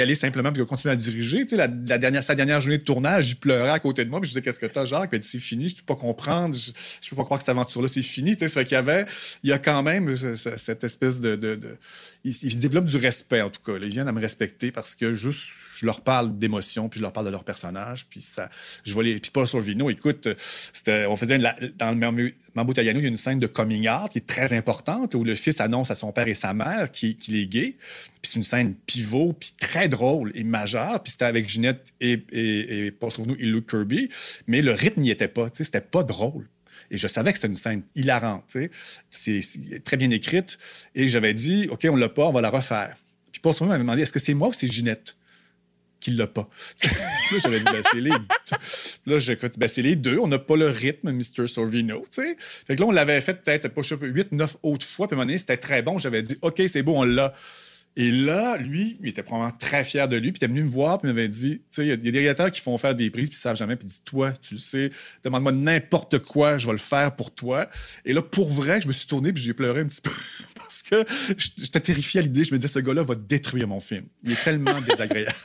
aller 0.00 0.14
simplement, 0.14 0.50
puis 0.52 0.60
de 0.60 0.64
continuer 0.64 0.92
à 0.92 0.96
diriger. 0.96 1.42
Tu 1.42 1.48
sais, 1.50 1.56
la, 1.56 1.68
dernière, 1.68 2.22
sa 2.22 2.34
dernière 2.34 2.60
journée 2.60 2.78
de 2.78 2.84
tournage, 2.84 3.30
il 3.30 3.36
pleurait 3.36 3.70
à 3.70 3.78
côté 3.78 4.04
de 4.04 4.10
moi, 4.10 4.20
puis 4.20 4.28
je 4.28 4.32
disais, 4.32 4.42
qu'est-ce 4.42 4.60
que 4.60 4.66
t'as, 4.66 4.84
Jacques? 4.84 5.10
Puis 5.10 5.20
c'est 5.22 5.38
fini, 5.38 5.68
je 5.68 5.76
peux 5.76 5.94
pas 5.94 5.96
comprendre, 5.96 6.54
je, 6.54 6.70
je 7.00 7.10
peux 7.10 7.16
pas 7.16 7.24
croire 7.24 7.38
que 7.38 7.42
cette 7.44 7.50
aventure-là, 7.50 7.88
c'est 7.88 8.02
fini. 8.02 8.36
Tu 8.36 8.40
sais, 8.40 8.48
fait 8.48 8.64
qu'il 8.64 8.74
y 8.74 8.78
avait, 8.78 9.06
il 9.42 9.50
y 9.50 9.52
a 9.52 9.58
quand 9.58 9.82
même 9.82 10.16
ce- 10.16 10.36
ce- 10.36 10.56
cette 10.56 10.84
espèce 10.84 11.20
de. 11.20 11.36
de- 11.36 11.78
il, 12.24 12.32
se 12.32 12.56
développe 12.58 12.84
du 12.84 12.96
respect, 12.96 13.42
en 13.42 13.50
tout 13.50 13.60
cas. 13.64 13.78
Ils 13.82 13.88
viennent 13.88 14.08
à 14.08 14.12
me 14.12 14.20
respecter 14.20 14.70
parce 14.70 14.94
que 14.94 15.12
juste, 15.14 15.50
je 15.76 15.86
leur 15.86 16.00
parle 16.02 16.38
d'émotion, 16.38 16.88
puis 16.88 16.98
je 16.98 17.02
leur 17.02 17.12
parle 17.12 17.26
de 17.26 17.32
leur 17.32 17.44
personnage, 17.44 18.06
puis 18.08 18.20
ça, 18.20 18.48
je 18.84 18.92
vois 18.92 19.02
les. 19.02 19.18
Puis 19.18 19.30
Paul 19.32 19.46
Sorvino, 19.46 19.90
écoute, 19.90 20.28
on 20.86 21.16
faisait 21.16 21.38
dans 21.38 21.90
le 21.90 21.96
Mambo 22.54 22.68
Mambo 22.68 22.72
Italiano, 22.72 23.00
il 23.00 23.02
y 23.02 23.06
a 23.06 23.08
une 23.08 23.16
scène 23.16 23.38
de 23.38 23.46
coming 23.46 23.88
out 23.88 24.10
qui 24.10 24.18
est 24.18 24.26
très 24.26 24.52
importante 24.52 25.14
où 25.14 25.24
le 25.24 25.34
fils 25.34 25.60
annonce 25.60 25.90
à 25.90 25.94
son 25.94 26.12
père 26.12 26.28
et 26.28 26.34
sa 26.34 26.52
mère 26.52 26.90
qu'il 26.92 27.36
est 27.36 27.46
gay. 27.46 27.76
Puis 28.20 28.32
c'est 28.32 28.36
une 28.36 28.44
scène 28.44 28.74
pivot, 28.86 29.32
puis 29.32 29.52
très 29.58 29.88
drôle 29.88 30.32
et 30.34 30.44
majeure. 30.44 31.02
Puis 31.02 31.12
c'était 31.12 31.24
avec 31.24 31.48
Ginette 31.48 31.92
et, 32.00 32.22
et, 32.30 32.86
et 32.86 32.90
Paul 32.90 33.10
Sorvino 33.10 33.36
et 33.38 33.46
Luke 33.46 33.70
Kirby. 33.70 34.10
Mais 34.46 34.60
le 34.62 34.72
rythme 34.72 35.00
n'y 35.00 35.10
était 35.10 35.28
pas. 35.28 35.48
C'était 35.52 35.80
pas 35.80 36.02
drôle. 36.02 36.48
Et 36.90 36.98
je 36.98 37.06
savais 37.06 37.32
que 37.32 37.38
c'était 37.38 37.48
une 37.48 37.56
scène 37.56 37.82
hilarante. 37.94 38.54
C'est 39.10 39.42
très 39.82 39.96
bien 39.96 40.10
écrite. 40.10 40.58
Et 40.94 41.08
j'avais 41.08 41.32
dit, 41.32 41.68
OK, 41.70 41.86
on 41.90 41.96
l'a 41.96 42.10
pas, 42.10 42.26
on 42.26 42.32
va 42.32 42.42
la 42.42 42.50
refaire. 42.50 42.96
Puis 43.32 43.40
Paul 43.40 43.54
m'avait 43.62 43.78
demandé, 43.78 44.02
est-ce 44.02 44.12
que 44.12 44.20
c'est 44.20 44.34
moi 44.34 44.48
ou 44.48 44.52
c'est 44.52 44.70
Ginette? 44.70 45.16
Qui 46.02 46.10
l'a 46.10 46.26
pas? 46.26 46.48
là, 46.84 47.38
j'avais 47.38 47.60
dit, 47.60 47.64
ben, 47.64 47.82
c'est 47.90 48.00
les 48.00 48.10
Là, 49.06 49.18
j'écoute, 49.18 49.58
ben, 49.58 49.68
c'est 49.68 49.82
les 49.82 49.96
deux. 49.96 50.18
On 50.18 50.26
n'a 50.26 50.38
pas 50.38 50.56
le 50.56 50.68
rythme, 50.68 51.12
Mr. 51.12 51.46
Sorvino. 51.46 52.04
Fait 52.12 52.36
que 52.76 52.80
là, 52.80 52.86
on 52.86 52.90
l'avait 52.90 53.20
fait 53.20 53.42
peut-être, 53.42 53.68
pas, 53.68 53.82
8, 53.82 54.32
9 54.32 54.56
autres 54.62 54.84
fois. 54.84 55.06
Puis 55.06 55.14
à 55.14 55.16
un 55.16 55.18
moment 55.18 55.26
donné, 55.26 55.38
c'était 55.38 55.56
très 55.56 55.82
bon. 55.82 55.98
J'avais 55.98 56.22
dit, 56.22 56.36
OK, 56.42 56.60
c'est 56.66 56.82
beau, 56.82 56.94
on 56.96 57.04
l'a. 57.04 57.34
Et 57.96 58.10
là, 58.10 58.56
lui, 58.56 58.96
il 59.02 59.08
était 59.08 59.22
probablement 59.22 59.56
très 59.58 59.84
fier 59.84 60.08
de 60.08 60.16
lui. 60.16 60.32
Puis 60.32 60.38
il 60.40 60.44
était 60.44 60.52
venu 60.52 60.62
me 60.64 60.70
voir, 60.70 60.98
puis 60.98 61.10
il 61.10 61.14
m'avait 61.14 61.28
dit, 61.28 61.58
tu 61.58 61.62
sais, 61.70 61.82
il 61.82 61.88
y 61.88 61.90
a- 61.90 61.94
il 61.94 62.04
y, 62.06 62.08
a 62.08 62.12
des 62.12 62.18
réalisateurs 62.20 62.50
qui 62.50 62.60
font 62.62 62.78
faire 62.78 62.94
des 62.94 63.10
prises, 63.10 63.28
puis 63.28 63.36
ils 63.36 63.40
savent 63.40 63.56
jamais. 63.56 63.76
Puis 63.76 63.86
il 63.86 63.90
dit, 63.90 64.00
toi, 64.04 64.32
tu 64.32 64.54
le 64.54 64.60
sais, 64.60 64.90
demande-moi 65.24 65.52
n'importe 65.52 66.18
quoi, 66.20 66.56
je 66.56 66.66
vais 66.66 66.72
le 66.72 66.78
faire 66.78 67.14
pour 67.14 67.34
toi. 67.34 67.68
Et 68.06 68.14
là, 68.14 68.22
pour 68.22 68.48
vrai, 68.50 68.80
je 68.80 68.88
me 68.88 68.92
suis 68.92 69.06
tourné, 69.06 69.32
puis 69.32 69.42
j'ai 69.42 69.52
pleuré 69.52 69.80
un 69.80 69.86
petit 69.86 70.00
peu. 70.00 70.10
Parce 70.54 70.82
que 70.82 71.04
j'étais 71.58 71.80
terrifié 71.80 72.20
à 72.20 72.22
l'idée. 72.22 72.44
Je 72.44 72.52
me 72.54 72.58
disais, 72.58 72.72
ce 72.72 72.78
gars-là 72.78 73.02
va 73.02 73.14
détruire 73.14 73.68
mon 73.68 73.80
film. 73.80 74.04
Il 74.24 74.32
est 74.32 74.42
tellement 74.42 74.80
désagréable 74.88 75.36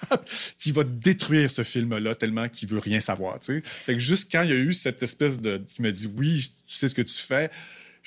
qu'il 0.58 0.72
va 0.74 0.84
détruire 0.86 1.52
ce 1.52 1.64
film-là 1.64 2.16
tellement 2.16 2.48
qu'il 2.48 2.70
veut 2.70 2.80
rien 2.80 3.02
savoir, 3.02 3.40
tu 3.42 3.56
sais. 3.58 3.62
Fait 3.66 3.94
que 3.94 4.00
juste 4.00 4.32
quand 4.32 4.44
il 4.44 4.50
y 4.50 4.54
a 4.54 4.58
eu 4.58 4.74
cette 4.74 5.04
espèce 5.04 5.42
de... 5.42 5.62
qui 5.76 5.82
me 5.82 5.92
dit, 5.92 6.10
oui, 6.18 6.52
tu 6.66 6.78
sais 6.78 6.88
ce 6.88 6.96
que 6.96 7.02
tu 7.02 7.14
fais, 7.16 7.50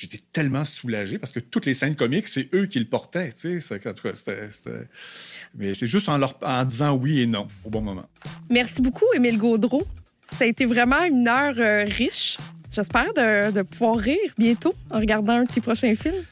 j'étais 0.01 0.21
tellement 0.33 0.65
soulagé 0.65 1.19
parce 1.19 1.31
que 1.31 1.41
toutes 1.41 1.67
les 1.67 1.75
scènes 1.75 1.95
comiques, 1.95 2.27
c'est 2.27 2.49
eux 2.55 2.65
qui 2.67 2.79
le 2.79 2.87
portaient, 2.87 3.33
tu 3.33 3.61
sais. 3.61 3.75
En 3.87 3.93
tout 3.93 4.09
cas, 4.09 4.15
Mais 5.55 5.75
c'est 5.75 5.87
juste 5.87 6.09
en, 6.09 6.17
leur... 6.17 6.39
en 6.43 6.65
disant 6.65 6.97
oui 6.97 7.21
et 7.21 7.27
non 7.27 7.47
au 7.65 7.71
bon 7.71 7.83
moment. 7.83 8.07
Merci 8.49 8.81
beaucoup, 8.81 9.05
Émile 9.15 9.37
Gaudreau. 9.37 9.87
Ça 10.33 10.45
a 10.45 10.47
été 10.47 10.65
vraiment 10.65 11.05
une 11.05 11.29
heure 11.29 11.55
euh, 11.59 11.85
riche. 11.85 12.39
J'espère 12.73 13.13
de, 13.13 13.51
de 13.51 13.63
pouvoir 13.63 13.97
rire 13.99 14.33
bientôt 14.39 14.75
en 14.91 15.01
regardant 15.01 15.35
un 15.35 15.45
de 15.45 15.51
tes 15.53 15.61
prochains 15.61 15.95
films. 15.95 16.25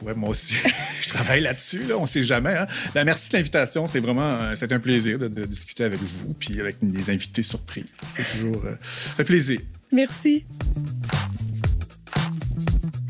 Ouais, 0.00 0.14
moi 0.14 0.30
aussi, 0.30 0.54
je 1.02 1.08
travaille 1.08 1.42
là-dessus, 1.42 1.84
là, 1.84 1.96
on 1.98 2.06
sait 2.06 2.24
jamais. 2.24 2.56
Hein. 2.56 2.66
Ben, 2.92 3.04
merci 3.04 3.30
de 3.30 3.36
l'invitation, 3.36 3.86
c'est 3.86 4.00
vraiment 4.00 4.22
euh, 4.22 4.54
c'est 4.56 4.72
un 4.72 4.80
plaisir 4.80 5.18
de, 5.18 5.28
de 5.28 5.44
discuter 5.44 5.84
avec 5.84 6.00
vous, 6.00 6.34
puis 6.34 6.58
avec 6.60 6.78
des 6.80 7.10
invités 7.10 7.44
surprises. 7.44 7.84
C'est 8.08 8.24
toujours... 8.24 8.64
euh, 8.64 8.74
ça 9.10 9.14
fait 9.16 9.24
plaisir. 9.24 9.60
Merci. 9.92 10.44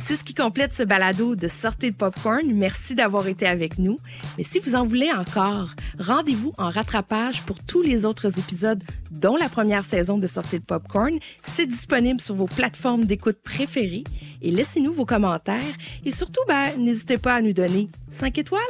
C'est 0.04 0.16
ce 0.16 0.24
qui 0.24 0.34
complète 0.34 0.74
ce 0.74 0.82
balado 0.82 1.36
de 1.36 1.46
Sortez 1.46 1.92
de 1.92 1.96
Popcorn. 1.96 2.52
Merci 2.52 2.96
d'avoir 2.96 3.28
été 3.28 3.46
avec 3.46 3.78
nous. 3.78 3.98
Mais 4.36 4.42
si 4.42 4.58
vous 4.58 4.74
en 4.74 4.84
voulez 4.84 5.12
encore, 5.12 5.70
rendez-vous 5.96 6.52
en 6.58 6.70
rattrapage 6.70 7.42
pour 7.42 7.60
tous 7.60 7.82
les 7.82 8.04
autres 8.04 8.36
épisodes, 8.36 8.82
dont 9.12 9.36
la 9.36 9.48
première 9.48 9.84
saison 9.84 10.18
de 10.18 10.26
Sortez 10.26 10.58
de 10.58 10.64
Popcorn. 10.64 11.16
C'est 11.44 11.66
disponible 11.66 12.20
sur 12.20 12.34
vos 12.34 12.46
plateformes 12.46 13.04
d'écoute 13.04 13.38
préférées. 13.44 14.02
Et 14.42 14.50
laissez-nous 14.50 14.92
vos 14.92 15.06
commentaires. 15.06 15.62
Et 16.04 16.10
surtout, 16.10 16.42
ben, 16.48 16.76
n'hésitez 16.78 17.16
pas 17.16 17.36
à 17.36 17.40
nous 17.40 17.52
donner 17.52 17.88
5 18.10 18.36
étoiles. 18.38 18.60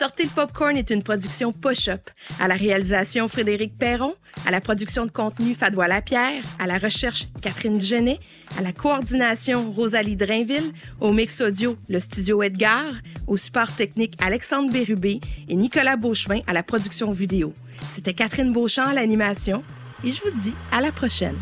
Sortez 0.00 0.24
le 0.24 0.30
popcorn 0.30 0.78
est 0.78 0.88
une 0.88 1.02
production 1.02 1.52
Push-Up. 1.52 2.00
À 2.38 2.48
la 2.48 2.54
réalisation, 2.54 3.28
Frédéric 3.28 3.76
Perron. 3.76 4.14
À 4.46 4.50
la 4.50 4.62
production 4.62 5.04
de 5.04 5.10
contenu, 5.10 5.52
Fadois 5.52 5.88
Lapierre. 5.88 6.42
À 6.58 6.66
la 6.66 6.78
recherche, 6.78 7.28
Catherine 7.42 7.78
Genet. 7.78 8.18
À 8.56 8.62
la 8.62 8.72
coordination, 8.72 9.70
Rosalie 9.70 10.16
Drainville. 10.16 10.72
Au 11.00 11.12
mix 11.12 11.42
audio, 11.42 11.76
le 11.90 12.00
studio 12.00 12.42
Edgar. 12.42 12.94
Au 13.26 13.36
support 13.36 13.76
technique, 13.76 14.14
Alexandre 14.22 14.72
Bérubé. 14.72 15.20
Et 15.50 15.54
Nicolas 15.54 15.96
Beauchemin 15.96 16.40
à 16.46 16.54
la 16.54 16.62
production 16.62 17.10
vidéo. 17.10 17.52
C'était 17.94 18.14
Catherine 18.14 18.54
Beauchamp 18.54 18.86
à 18.86 18.94
l'animation. 18.94 19.62
Et 20.02 20.10
je 20.10 20.22
vous 20.22 20.30
dis 20.30 20.54
à 20.72 20.80
la 20.80 20.92
prochaine. 20.92 21.36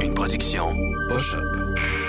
Une 0.00 0.14
production 0.14 0.72
Push 1.08 1.34
Up. 1.34 2.05